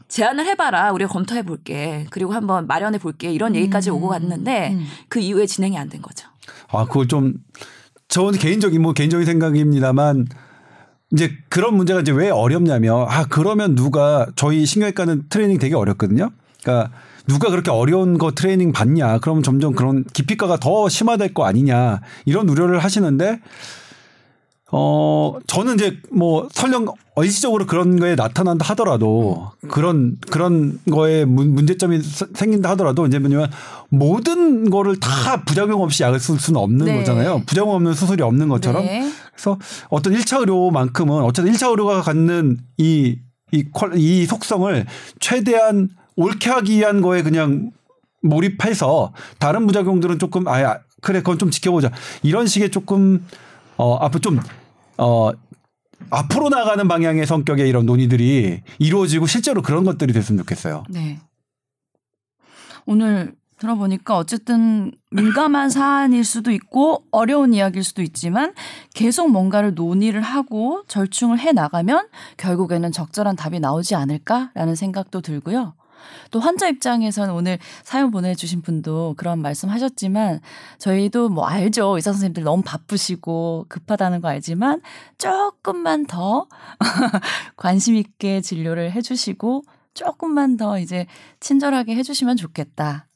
제안을 0.08 0.46
해봐라. 0.46 0.90
우리가 0.92 1.12
검토해 1.12 1.42
볼게. 1.42 2.06
그리고 2.10 2.32
한번 2.32 2.66
마련해 2.66 2.98
볼게. 2.98 3.30
이런 3.30 3.54
얘기까지 3.54 3.90
오고 3.90 4.08
갔는데 4.08 4.70
음. 4.72 4.86
그 5.08 5.20
이후에 5.20 5.46
진행이 5.46 5.76
안 5.78 5.88
된 5.90 6.00
거죠. 6.02 6.26
아, 6.72 6.84
그걸 6.86 7.06
좀, 7.08 7.34
저는 8.10 8.32
개인적인, 8.38 8.82
뭐, 8.82 8.92
개인적인 8.92 9.24
생각입니다만, 9.24 10.26
이제 11.12 11.32
그런 11.48 11.76
문제가 11.76 12.00
이제 12.00 12.12
왜 12.12 12.28
어렵냐면, 12.28 13.06
아, 13.08 13.24
그러면 13.28 13.74
누가, 13.74 14.26
저희 14.36 14.66
신경외과는 14.66 15.28
트레이닝 15.28 15.58
되게 15.58 15.74
어렵거든요? 15.76 16.30
그러니까, 16.62 16.90
누가 17.28 17.50
그렇게 17.50 17.70
어려운 17.70 18.18
거 18.18 18.32
트레이닝 18.32 18.72
받냐? 18.72 19.18
그러면 19.18 19.44
점점 19.44 19.74
그런 19.74 20.04
기피가가 20.12 20.56
더 20.56 20.88
심화될 20.88 21.34
거 21.34 21.44
아니냐? 21.44 22.00
이런 22.24 22.48
우려를 22.48 22.80
하시는데, 22.80 23.40
어, 24.72 25.36
저는 25.46 25.74
이제 25.74 25.98
뭐 26.12 26.48
설령 26.52 26.86
일시적으로 27.22 27.66
그런 27.66 27.98
거에 27.98 28.14
나타난다 28.14 28.64
하더라도 28.70 29.50
그런, 29.68 30.16
그런 30.30 30.78
거에 30.90 31.24
문- 31.24 31.54
문제점이 31.54 32.00
서- 32.02 32.26
생긴다 32.34 32.70
하더라도 32.70 33.04
이제 33.06 33.18
뭐냐면 33.18 33.50
모든 33.88 34.70
거를 34.70 34.98
다 35.00 35.42
부작용 35.44 35.82
없이 35.82 36.02
약을 36.02 36.20
쓸 36.20 36.38
수는 36.38 36.60
없는 36.60 36.86
네. 36.86 36.96
거잖아요. 36.98 37.42
부작용 37.46 37.74
없는 37.74 37.94
수술이 37.94 38.22
없는 38.22 38.48
것처럼. 38.48 38.84
네. 38.84 39.10
그래서 39.32 39.58
어떤 39.88 40.14
1차 40.14 40.38
의료만큼은 40.40 41.22
어쨌든 41.24 41.52
1차 41.52 41.68
의료가 41.70 42.02
갖는 42.02 42.58
이, 42.78 43.18
이, 43.52 43.64
퀄- 43.72 43.96
이 43.96 44.24
속성을 44.26 44.86
최대한 45.18 45.88
옳게 46.16 46.48
하기 46.48 46.78
위한 46.78 47.00
거에 47.00 47.22
그냥 47.22 47.70
몰입해서 48.22 49.12
다른 49.38 49.66
부작용들은 49.66 50.18
조금 50.18 50.46
아 50.46 50.78
그래 51.00 51.20
그건 51.20 51.38
좀 51.38 51.50
지켜보자 51.50 51.90
이런 52.22 52.46
식의 52.46 52.70
조금 52.70 53.24
어 53.78 53.96
앞으로 53.96 54.20
좀 54.20 54.38
어 55.00 55.32
앞으로 56.10 56.48
나가는 56.48 56.86
방향의 56.86 57.26
성격의 57.26 57.68
이런 57.68 57.86
논의들이 57.86 58.62
이루어지고 58.78 59.26
실제로 59.26 59.62
그런 59.62 59.84
것들이 59.84 60.12
됐으면 60.12 60.38
좋겠어요. 60.38 60.84
네. 60.88 61.18
오늘 62.86 63.34
들어보니까 63.58 64.16
어쨌든 64.16 64.90
민감한 65.10 65.68
사안일 65.70 66.24
수도 66.24 66.50
있고 66.50 67.04
어려운 67.10 67.54
이야기일 67.54 67.84
수도 67.84 68.02
있지만 68.02 68.54
계속 68.94 69.30
뭔가를 69.30 69.74
논의를 69.74 70.22
하고 70.22 70.82
절충을 70.88 71.38
해 71.38 71.52
나가면 71.52 72.08
결국에는 72.38 72.90
적절한 72.90 73.36
답이 73.36 73.60
나오지 73.60 73.94
않을까라는 73.94 74.74
생각도 74.74 75.20
들고요. 75.20 75.74
또 76.30 76.40
환자 76.40 76.68
입장에서는 76.68 77.34
오늘 77.34 77.58
사연 77.82 78.10
보내주신 78.10 78.62
분도 78.62 79.14
그런 79.16 79.40
말씀 79.40 79.68
하셨지만 79.68 80.40
저희도 80.78 81.28
뭐 81.28 81.46
알죠. 81.46 81.96
의사 81.96 82.12
선생님들 82.12 82.42
너무 82.42 82.62
바쁘시고 82.62 83.66
급하다는 83.68 84.20
거 84.20 84.28
알지만 84.28 84.80
조금만 85.18 86.06
더 86.06 86.46
관심 87.56 87.96
있게 87.96 88.40
진료를 88.40 88.92
해주시고 88.92 89.62
조금만 89.94 90.56
더 90.56 90.78
이제 90.78 91.06
친절하게 91.40 91.94
해주시면 91.96 92.36
좋겠다. 92.36 93.09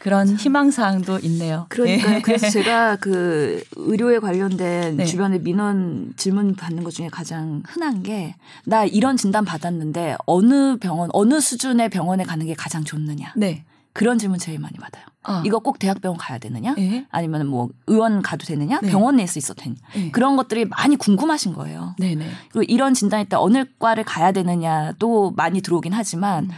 그런 0.00 0.34
희망사항도 0.36 1.18
있네요. 1.20 1.66
그러니까요. 1.68 2.16
예. 2.16 2.20
그래서 2.22 2.48
제가 2.50 2.96
그 3.00 3.62
의료에 3.76 4.18
관련된 4.18 4.96
네. 4.96 5.04
주변에 5.04 5.38
민원 5.38 6.12
질문 6.16 6.54
받는 6.56 6.82
것 6.82 6.92
중에 6.92 7.08
가장 7.08 7.62
흔한 7.66 8.02
게 8.02 8.34
나 8.64 8.84
이런 8.84 9.16
진단 9.16 9.44
받았는데 9.44 10.16
어느 10.26 10.76
병원 10.78 11.10
어느 11.12 11.40
수준의 11.40 11.88
병원에 11.90 12.24
가는 12.24 12.44
게 12.46 12.54
가장 12.54 12.82
좋느냐. 12.84 13.32
네. 13.36 13.64
그런 13.92 14.18
질문 14.18 14.38
제일 14.38 14.58
많이 14.58 14.74
받아요. 14.78 15.04
아. 15.22 15.42
이거 15.44 15.58
꼭 15.58 15.78
대학병원 15.78 16.16
가야 16.16 16.38
되느냐? 16.38 16.74
예. 16.78 17.04
아니면 17.10 17.46
뭐 17.48 17.68
의원 17.88 18.22
가도 18.22 18.46
되느냐? 18.46 18.78
네. 18.80 18.88
병원 18.90 19.16
내에서 19.16 19.38
있어도 19.38 19.62
되느냐? 19.62 19.80
네. 19.94 20.10
그런 20.12 20.36
것들이 20.36 20.64
많이 20.66 20.96
궁금하신 20.96 21.52
거예요. 21.52 21.94
네네. 21.98 22.26
그리고 22.52 22.62
이런 22.72 22.94
진단일 22.94 23.28
때 23.28 23.36
어느 23.36 23.64
과를 23.78 24.04
가야 24.04 24.32
되느냐도 24.32 25.32
많이 25.36 25.60
들어오긴 25.60 25.92
하지만 25.92 26.44
음. 26.44 26.50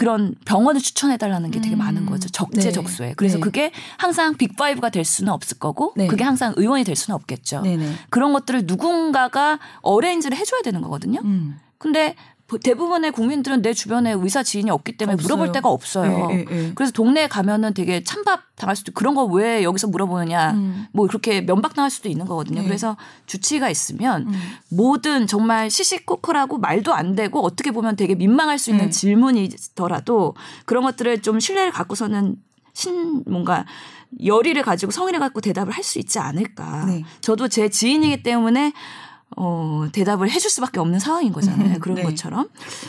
그런 0.00 0.34
병원을 0.46 0.80
추천해 0.80 1.18
달라는 1.18 1.50
게 1.50 1.60
되게 1.60 1.76
음. 1.76 1.78
많은 1.80 2.06
거죠. 2.06 2.30
적재적소에. 2.30 3.12
그래서 3.18 3.36
네. 3.36 3.40
그게 3.42 3.70
항상 3.98 4.32
빅5가 4.34 4.90
될 4.90 5.04
수는 5.04 5.30
없을 5.30 5.58
거고 5.58 5.92
네. 5.94 6.06
그게 6.06 6.24
항상 6.24 6.54
의원이 6.56 6.84
될 6.84 6.96
수는 6.96 7.14
없겠죠. 7.16 7.60
네네. 7.60 7.92
그런 8.08 8.32
것들을 8.32 8.62
누군가가 8.64 9.58
어레인지를 9.82 10.38
해줘야 10.38 10.62
되는 10.62 10.80
거거든요. 10.80 11.20
음. 11.22 11.58
근데 11.76 12.14
보- 12.14 12.20
대부분의 12.58 13.12
국민들은 13.12 13.62
내 13.62 13.72
주변에 13.72 14.12
의사 14.12 14.42
지인이 14.42 14.70
없기 14.70 14.96
때문에 14.96 15.14
없어요. 15.14 15.26
물어볼 15.36 15.52
데가 15.52 15.68
없어요. 15.68 16.28
예, 16.30 16.34
예, 16.34 16.46
예. 16.50 16.72
그래서 16.74 16.92
동네에 16.92 17.28
가면은 17.28 17.74
되게 17.74 18.02
찬밥 18.02 18.56
당할 18.56 18.76
수도 18.76 18.92
그런 18.92 19.14
거 19.14 19.24
왜 19.24 19.62
여기서 19.62 19.86
물어보느냐. 19.88 20.52
음. 20.52 20.86
뭐 20.92 21.06
그렇게 21.06 21.40
면박 21.42 21.74
당할 21.74 21.90
수도 21.90 22.08
있는 22.08 22.26
거거든요. 22.26 22.62
네. 22.62 22.66
그래서 22.66 22.96
주치의가 23.26 23.70
있으면 23.70 24.28
음. 24.28 24.40
모든 24.68 25.26
정말 25.26 25.70
시시콜콜하고 25.70 26.58
말도 26.58 26.92
안 26.94 27.14
되고 27.14 27.40
어떻게 27.44 27.70
보면 27.70 27.96
되게 27.96 28.14
민망할 28.14 28.58
수 28.58 28.70
있는 28.70 28.86
네. 28.86 28.90
질문이더라도 28.90 30.34
그런 30.64 30.84
것들을 30.84 31.22
좀 31.22 31.38
신뢰를 31.40 31.70
갖고서는 31.72 32.36
신 32.72 33.22
뭔가 33.26 33.64
열의를 34.24 34.62
가지고 34.62 34.90
성의를 34.92 35.20
갖고 35.20 35.40
대답을 35.40 35.72
할 35.72 35.84
수 35.84 35.98
있지 35.98 36.18
않을까. 36.18 36.84
네. 36.86 37.04
저도 37.20 37.48
제 37.48 37.68
지인이기 37.68 38.22
때문에 38.22 38.72
어, 39.36 39.86
대답을 39.92 40.30
해줄 40.30 40.50
수밖에 40.50 40.80
없는 40.80 40.98
상황인 40.98 41.32
거잖아요. 41.32 41.74
음, 41.76 41.78
그런 41.80 41.96
네. 41.96 42.02
것처럼. 42.02 42.48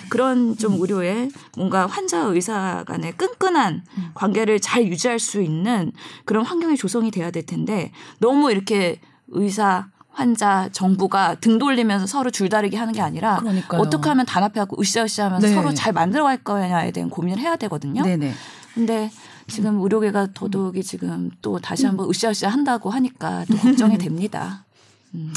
그런 0.09 0.57
좀 0.57 0.79
우려에 0.79 1.29
뭔가 1.55 1.85
환자 1.85 2.19
의사 2.19 2.83
간의 2.85 3.13
끈끈한 3.13 3.83
음. 3.97 4.11
관계를 4.13 4.59
잘 4.59 4.85
유지할 4.87 5.19
수 5.19 5.41
있는 5.41 5.91
그런 6.25 6.45
환경이 6.45 6.77
조성이 6.77 7.11
돼야 7.11 7.31
될 7.31 7.45
텐데 7.45 7.91
너무 8.19 8.51
이렇게 8.51 8.99
의사 9.27 9.87
환자 10.09 10.67
정부가 10.73 11.35
등 11.35 11.57
돌리면서 11.57 12.05
서로 12.05 12.29
줄다리기 12.31 12.75
하는 12.75 12.93
게 12.93 13.01
아니라 13.01 13.37
그러니까요. 13.37 13.79
어떻게 13.79 14.09
하면 14.09 14.25
단합해갖고 14.25 14.81
으쌰으쌰 14.81 15.25
하면서 15.25 15.47
네. 15.47 15.53
서로 15.53 15.73
잘 15.73 15.93
만들어갈 15.93 16.43
거냐에 16.43 16.91
대한 16.91 17.09
고민을 17.09 17.39
해야 17.39 17.55
되거든요. 17.55 18.03
네네. 18.03 18.33
근데 18.73 19.09
지금 19.47 19.79
의료계가 19.81 20.29
더더욱이 20.33 20.83
지금 20.83 21.31
또 21.41 21.59
다시 21.59 21.85
한번 21.85 22.09
으쌰으쌰 22.09 22.49
한다고 22.49 22.89
하니까 22.89 23.45
또 23.49 23.55
걱정이 23.57 23.97
됩니다. 23.99 24.65
음. 25.13 25.31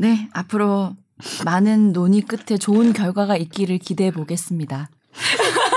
네, 0.00 0.28
앞으로 0.32 0.94
많은 1.44 1.92
논의 1.92 2.20
끝에 2.20 2.56
좋은 2.56 2.92
결과가 2.92 3.36
있기를 3.36 3.78
기대해 3.78 4.12
보겠습니다. 4.12 4.90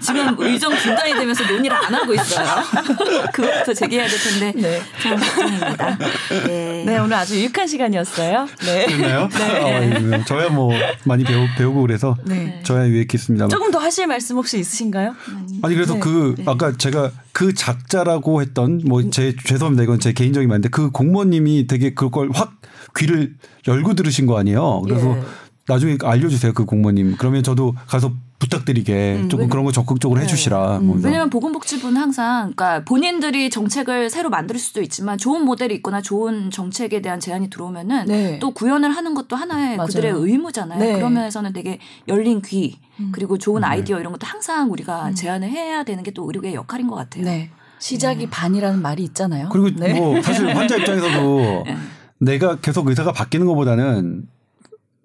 지금 0.00 0.34
의정 0.38 0.76
중단이 0.76 1.14
되면서 1.14 1.44
논의를 1.44 1.76
안 1.76 1.94
하고 1.94 2.14
있어요. 2.14 2.46
그것부터 3.32 3.74
제기해야 3.74 4.06
될 4.08 4.18
텐데 4.18 4.52
네. 4.60 4.82
참 5.02 5.16
걱정입니다. 5.18 5.98
네. 6.46 6.82
네, 6.86 6.98
오늘 6.98 7.16
아주 7.16 7.36
유익한 7.36 7.66
시간이었어요. 7.66 8.46
네. 8.64 8.86
됐나요? 8.86 9.28
네. 9.30 10.14
어, 10.16 10.24
저야 10.24 10.48
뭐 10.48 10.72
많이 11.04 11.24
배우, 11.24 11.46
배우고 11.56 11.82
그래서 11.82 12.16
네. 12.24 12.60
저야 12.64 12.86
유익했습니다. 12.88 13.48
조금 13.48 13.70
더 13.70 13.78
하실 13.78 14.06
말씀 14.06 14.36
혹시 14.36 14.58
있으신가요? 14.58 15.14
아니 15.62 15.74
그래서 15.74 15.94
네. 15.94 16.00
그 16.00 16.34
네. 16.38 16.44
아까 16.46 16.72
제가 16.76 17.10
그 17.32 17.54
작자라고 17.54 18.42
했던 18.42 18.80
뭐 18.84 19.02
제 19.10 19.34
죄송합니다 19.44 19.82
이건 19.82 20.00
제 20.00 20.12
개인적인 20.12 20.48
말인데 20.48 20.68
그 20.70 20.90
공무원님이 20.90 21.66
되게 21.66 21.92
그걸 21.92 22.30
확 22.32 22.54
귀를 22.96 23.34
열고 23.68 23.94
들으신 23.94 24.26
거 24.26 24.38
아니에요. 24.38 24.82
그래서 24.82 25.16
예. 25.16 25.22
나중에 25.66 25.96
알려주세요 26.02 26.52
그 26.52 26.64
공무원님. 26.64 27.16
그러면 27.18 27.42
저도 27.42 27.74
가서 27.86 28.12
부탁드리게 28.42 29.20
음, 29.22 29.28
조금 29.28 29.44
왜- 29.44 29.48
그런 29.48 29.64
거 29.64 29.72
적극적으로 29.72 30.18
네. 30.18 30.24
해주시라. 30.24 30.78
음, 30.78 30.86
뭐. 30.88 30.96
왜냐하면 31.02 31.30
보건복지부는 31.30 31.96
항상 32.00 32.52
그러니까 32.56 32.84
본인들이 32.84 33.50
정책을 33.50 34.10
새로 34.10 34.30
만들 34.30 34.58
수도 34.58 34.82
있지만 34.82 35.16
좋은 35.18 35.44
모델이 35.44 35.74
있거나 35.76 36.00
좋은 36.02 36.50
정책에 36.50 37.00
대한 37.00 37.20
제안이 37.20 37.48
들어오면은 37.50 38.06
네. 38.06 38.38
또 38.40 38.50
구현을 38.50 38.90
하는 38.90 39.14
것도 39.14 39.36
하나의 39.36 39.76
맞아요. 39.76 39.86
그들의 39.86 40.12
의무잖아요. 40.14 40.78
네. 40.78 40.92
그런 40.94 41.14
면에서는 41.14 41.52
되게 41.52 41.78
열린 42.08 42.42
귀 42.42 42.78
음. 43.00 43.10
그리고 43.12 43.38
좋은 43.38 43.62
아이디어 43.64 43.98
이런 44.00 44.12
것도 44.12 44.26
항상 44.26 44.70
우리가 44.70 45.12
제안을 45.14 45.48
해야 45.48 45.82
되는 45.84 46.02
게 46.02 46.12
또 46.12 46.26
의료계의 46.26 46.54
역할인 46.54 46.88
것 46.88 46.94
같아요. 46.96 47.24
네. 47.24 47.48
시작이 47.78 48.28
반이라는 48.28 48.82
말이 48.82 49.02
있잖아요. 49.04 49.48
그리고 49.50 49.70
네. 49.78 49.94
뭐 49.94 50.20
사실 50.20 50.46
환자 50.54 50.76
입장에서도 50.76 51.62
네. 51.66 51.76
내가 52.18 52.56
계속 52.60 52.86
의사가 52.88 53.12
바뀌는 53.12 53.46
것보다는 53.46 54.28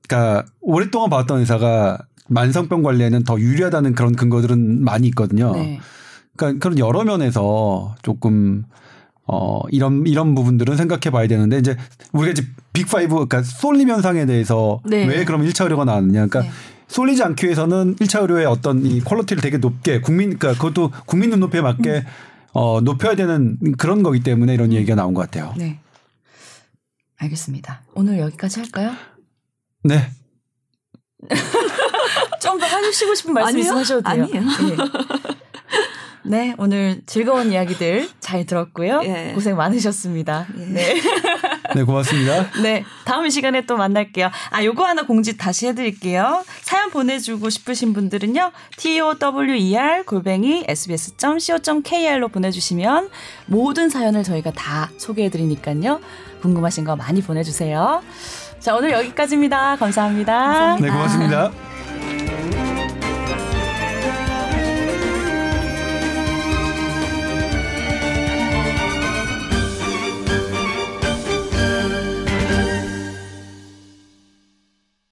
그러니까 0.08 0.46
오랫동안 0.62 1.10
봐왔던 1.10 1.40
의사가 1.40 1.98
만성병 2.28 2.84
관리에는 2.84 3.24
더 3.24 3.40
유리하다는 3.40 3.94
그런 3.94 4.16
근거들은 4.16 4.84
많이 4.84 5.08
있거든요. 5.08 5.54
네. 5.54 5.80
그러니까 6.36 6.60
그런 6.62 6.80
여러 6.80 7.04
면에서 7.04 7.96
조금 8.04 8.64
어 9.26 9.62
이런 9.72 10.06
이런 10.06 10.36
부분들은 10.36 10.78
생각해 10.78 11.12
봐야 11.12 11.28
되는데 11.28 11.58
이제 11.58 11.76
우리가 12.14 12.32
이제 12.32 12.44
빅5 12.74 13.10
그러니까 13.10 13.44
쏠림 13.44 13.90
현상에 13.90 14.26
대해서 14.26 14.80
네. 14.86 15.06
왜 15.06 15.26
그럼 15.26 15.44
1차 15.44 15.64
의료가 15.64 15.86
나왔느냐. 15.86 16.28
그러니까 16.28 16.42
네. 16.42 16.52
쏠리지 16.88 17.24
않기 17.24 17.46
위해서는 17.46 17.96
1차 17.96 18.22
의료의 18.22 18.46
어떤 18.46 18.86
이 18.86 19.02
quality를 19.02 19.42
되게 19.42 19.58
높게 19.58 20.00
국민 20.00 20.38
그러니까 20.38 20.54
그것도 20.54 20.92
국민 21.06 21.32
눈높이에 21.32 21.62
맞게 21.62 22.06
어 22.54 22.80
높여야 22.82 23.16
되는 23.16 23.58
그런 23.78 24.04
거기 24.04 24.22
때문에 24.22 24.54
이런 24.54 24.72
얘기가 24.72 24.96
나온 24.96 25.14
것 25.14 25.22
같아요. 25.22 25.54
네. 25.58 25.80
알겠습니다. 27.18 27.82
오늘 27.96 28.20
여기까지 28.20 28.60
할까요? 28.62 28.92
네. 29.84 30.10
좀더 32.40 32.66
해주시고 32.66 33.16
싶은 33.16 33.34
말씀 33.34 33.50
아니요. 33.50 33.62
있으면 33.62 33.80
하셔도 33.80 34.02
돼요. 34.02 34.24
아니에요. 34.24 34.42
네. 34.42 34.76
네, 36.28 36.54
오늘 36.58 37.02
즐거운 37.06 37.54
이야기들 37.54 38.10
잘 38.20 38.46
들었고요. 38.46 39.02
예. 39.06 39.32
고생 39.34 39.56
많으셨습니다. 39.56 40.48
예. 40.60 40.66
네. 40.66 40.96
네, 41.74 41.84
고맙습니다. 41.84 42.52
네, 42.62 42.84
다음 43.06 43.30
시간에 43.30 43.66
또 43.66 43.78
만날게요. 43.78 44.30
아, 44.50 44.64
요거 44.64 44.84
하나 44.84 45.04
공지 45.04 45.38
다시 45.38 45.68
해드릴게요. 45.68 46.44
사연 46.62 46.90
보내주고 46.90 47.50
싶으신 47.50 47.94
분들은요, 47.94 48.52
tower 48.78 50.04
골뱅이 50.06 50.66
sbs.co.kr로 50.68 52.28
보내주시면 52.28 53.10
모든 53.46 53.90
사연을 53.90 54.24
저희가 54.24 54.52
다 54.52 54.90
소개해드리니까요. 54.98 56.02
궁금하신 56.42 56.84
거 56.84 56.98
많이 56.98 57.22
보내주세요. 57.22 58.04
자, 58.60 58.76
오늘 58.76 58.92
여기까지입니다 58.92 59.78
감사합니다. 59.78 60.34
감사합니다. 60.34 60.86
네, 60.86 60.92
고맙습니다. 60.92 61.77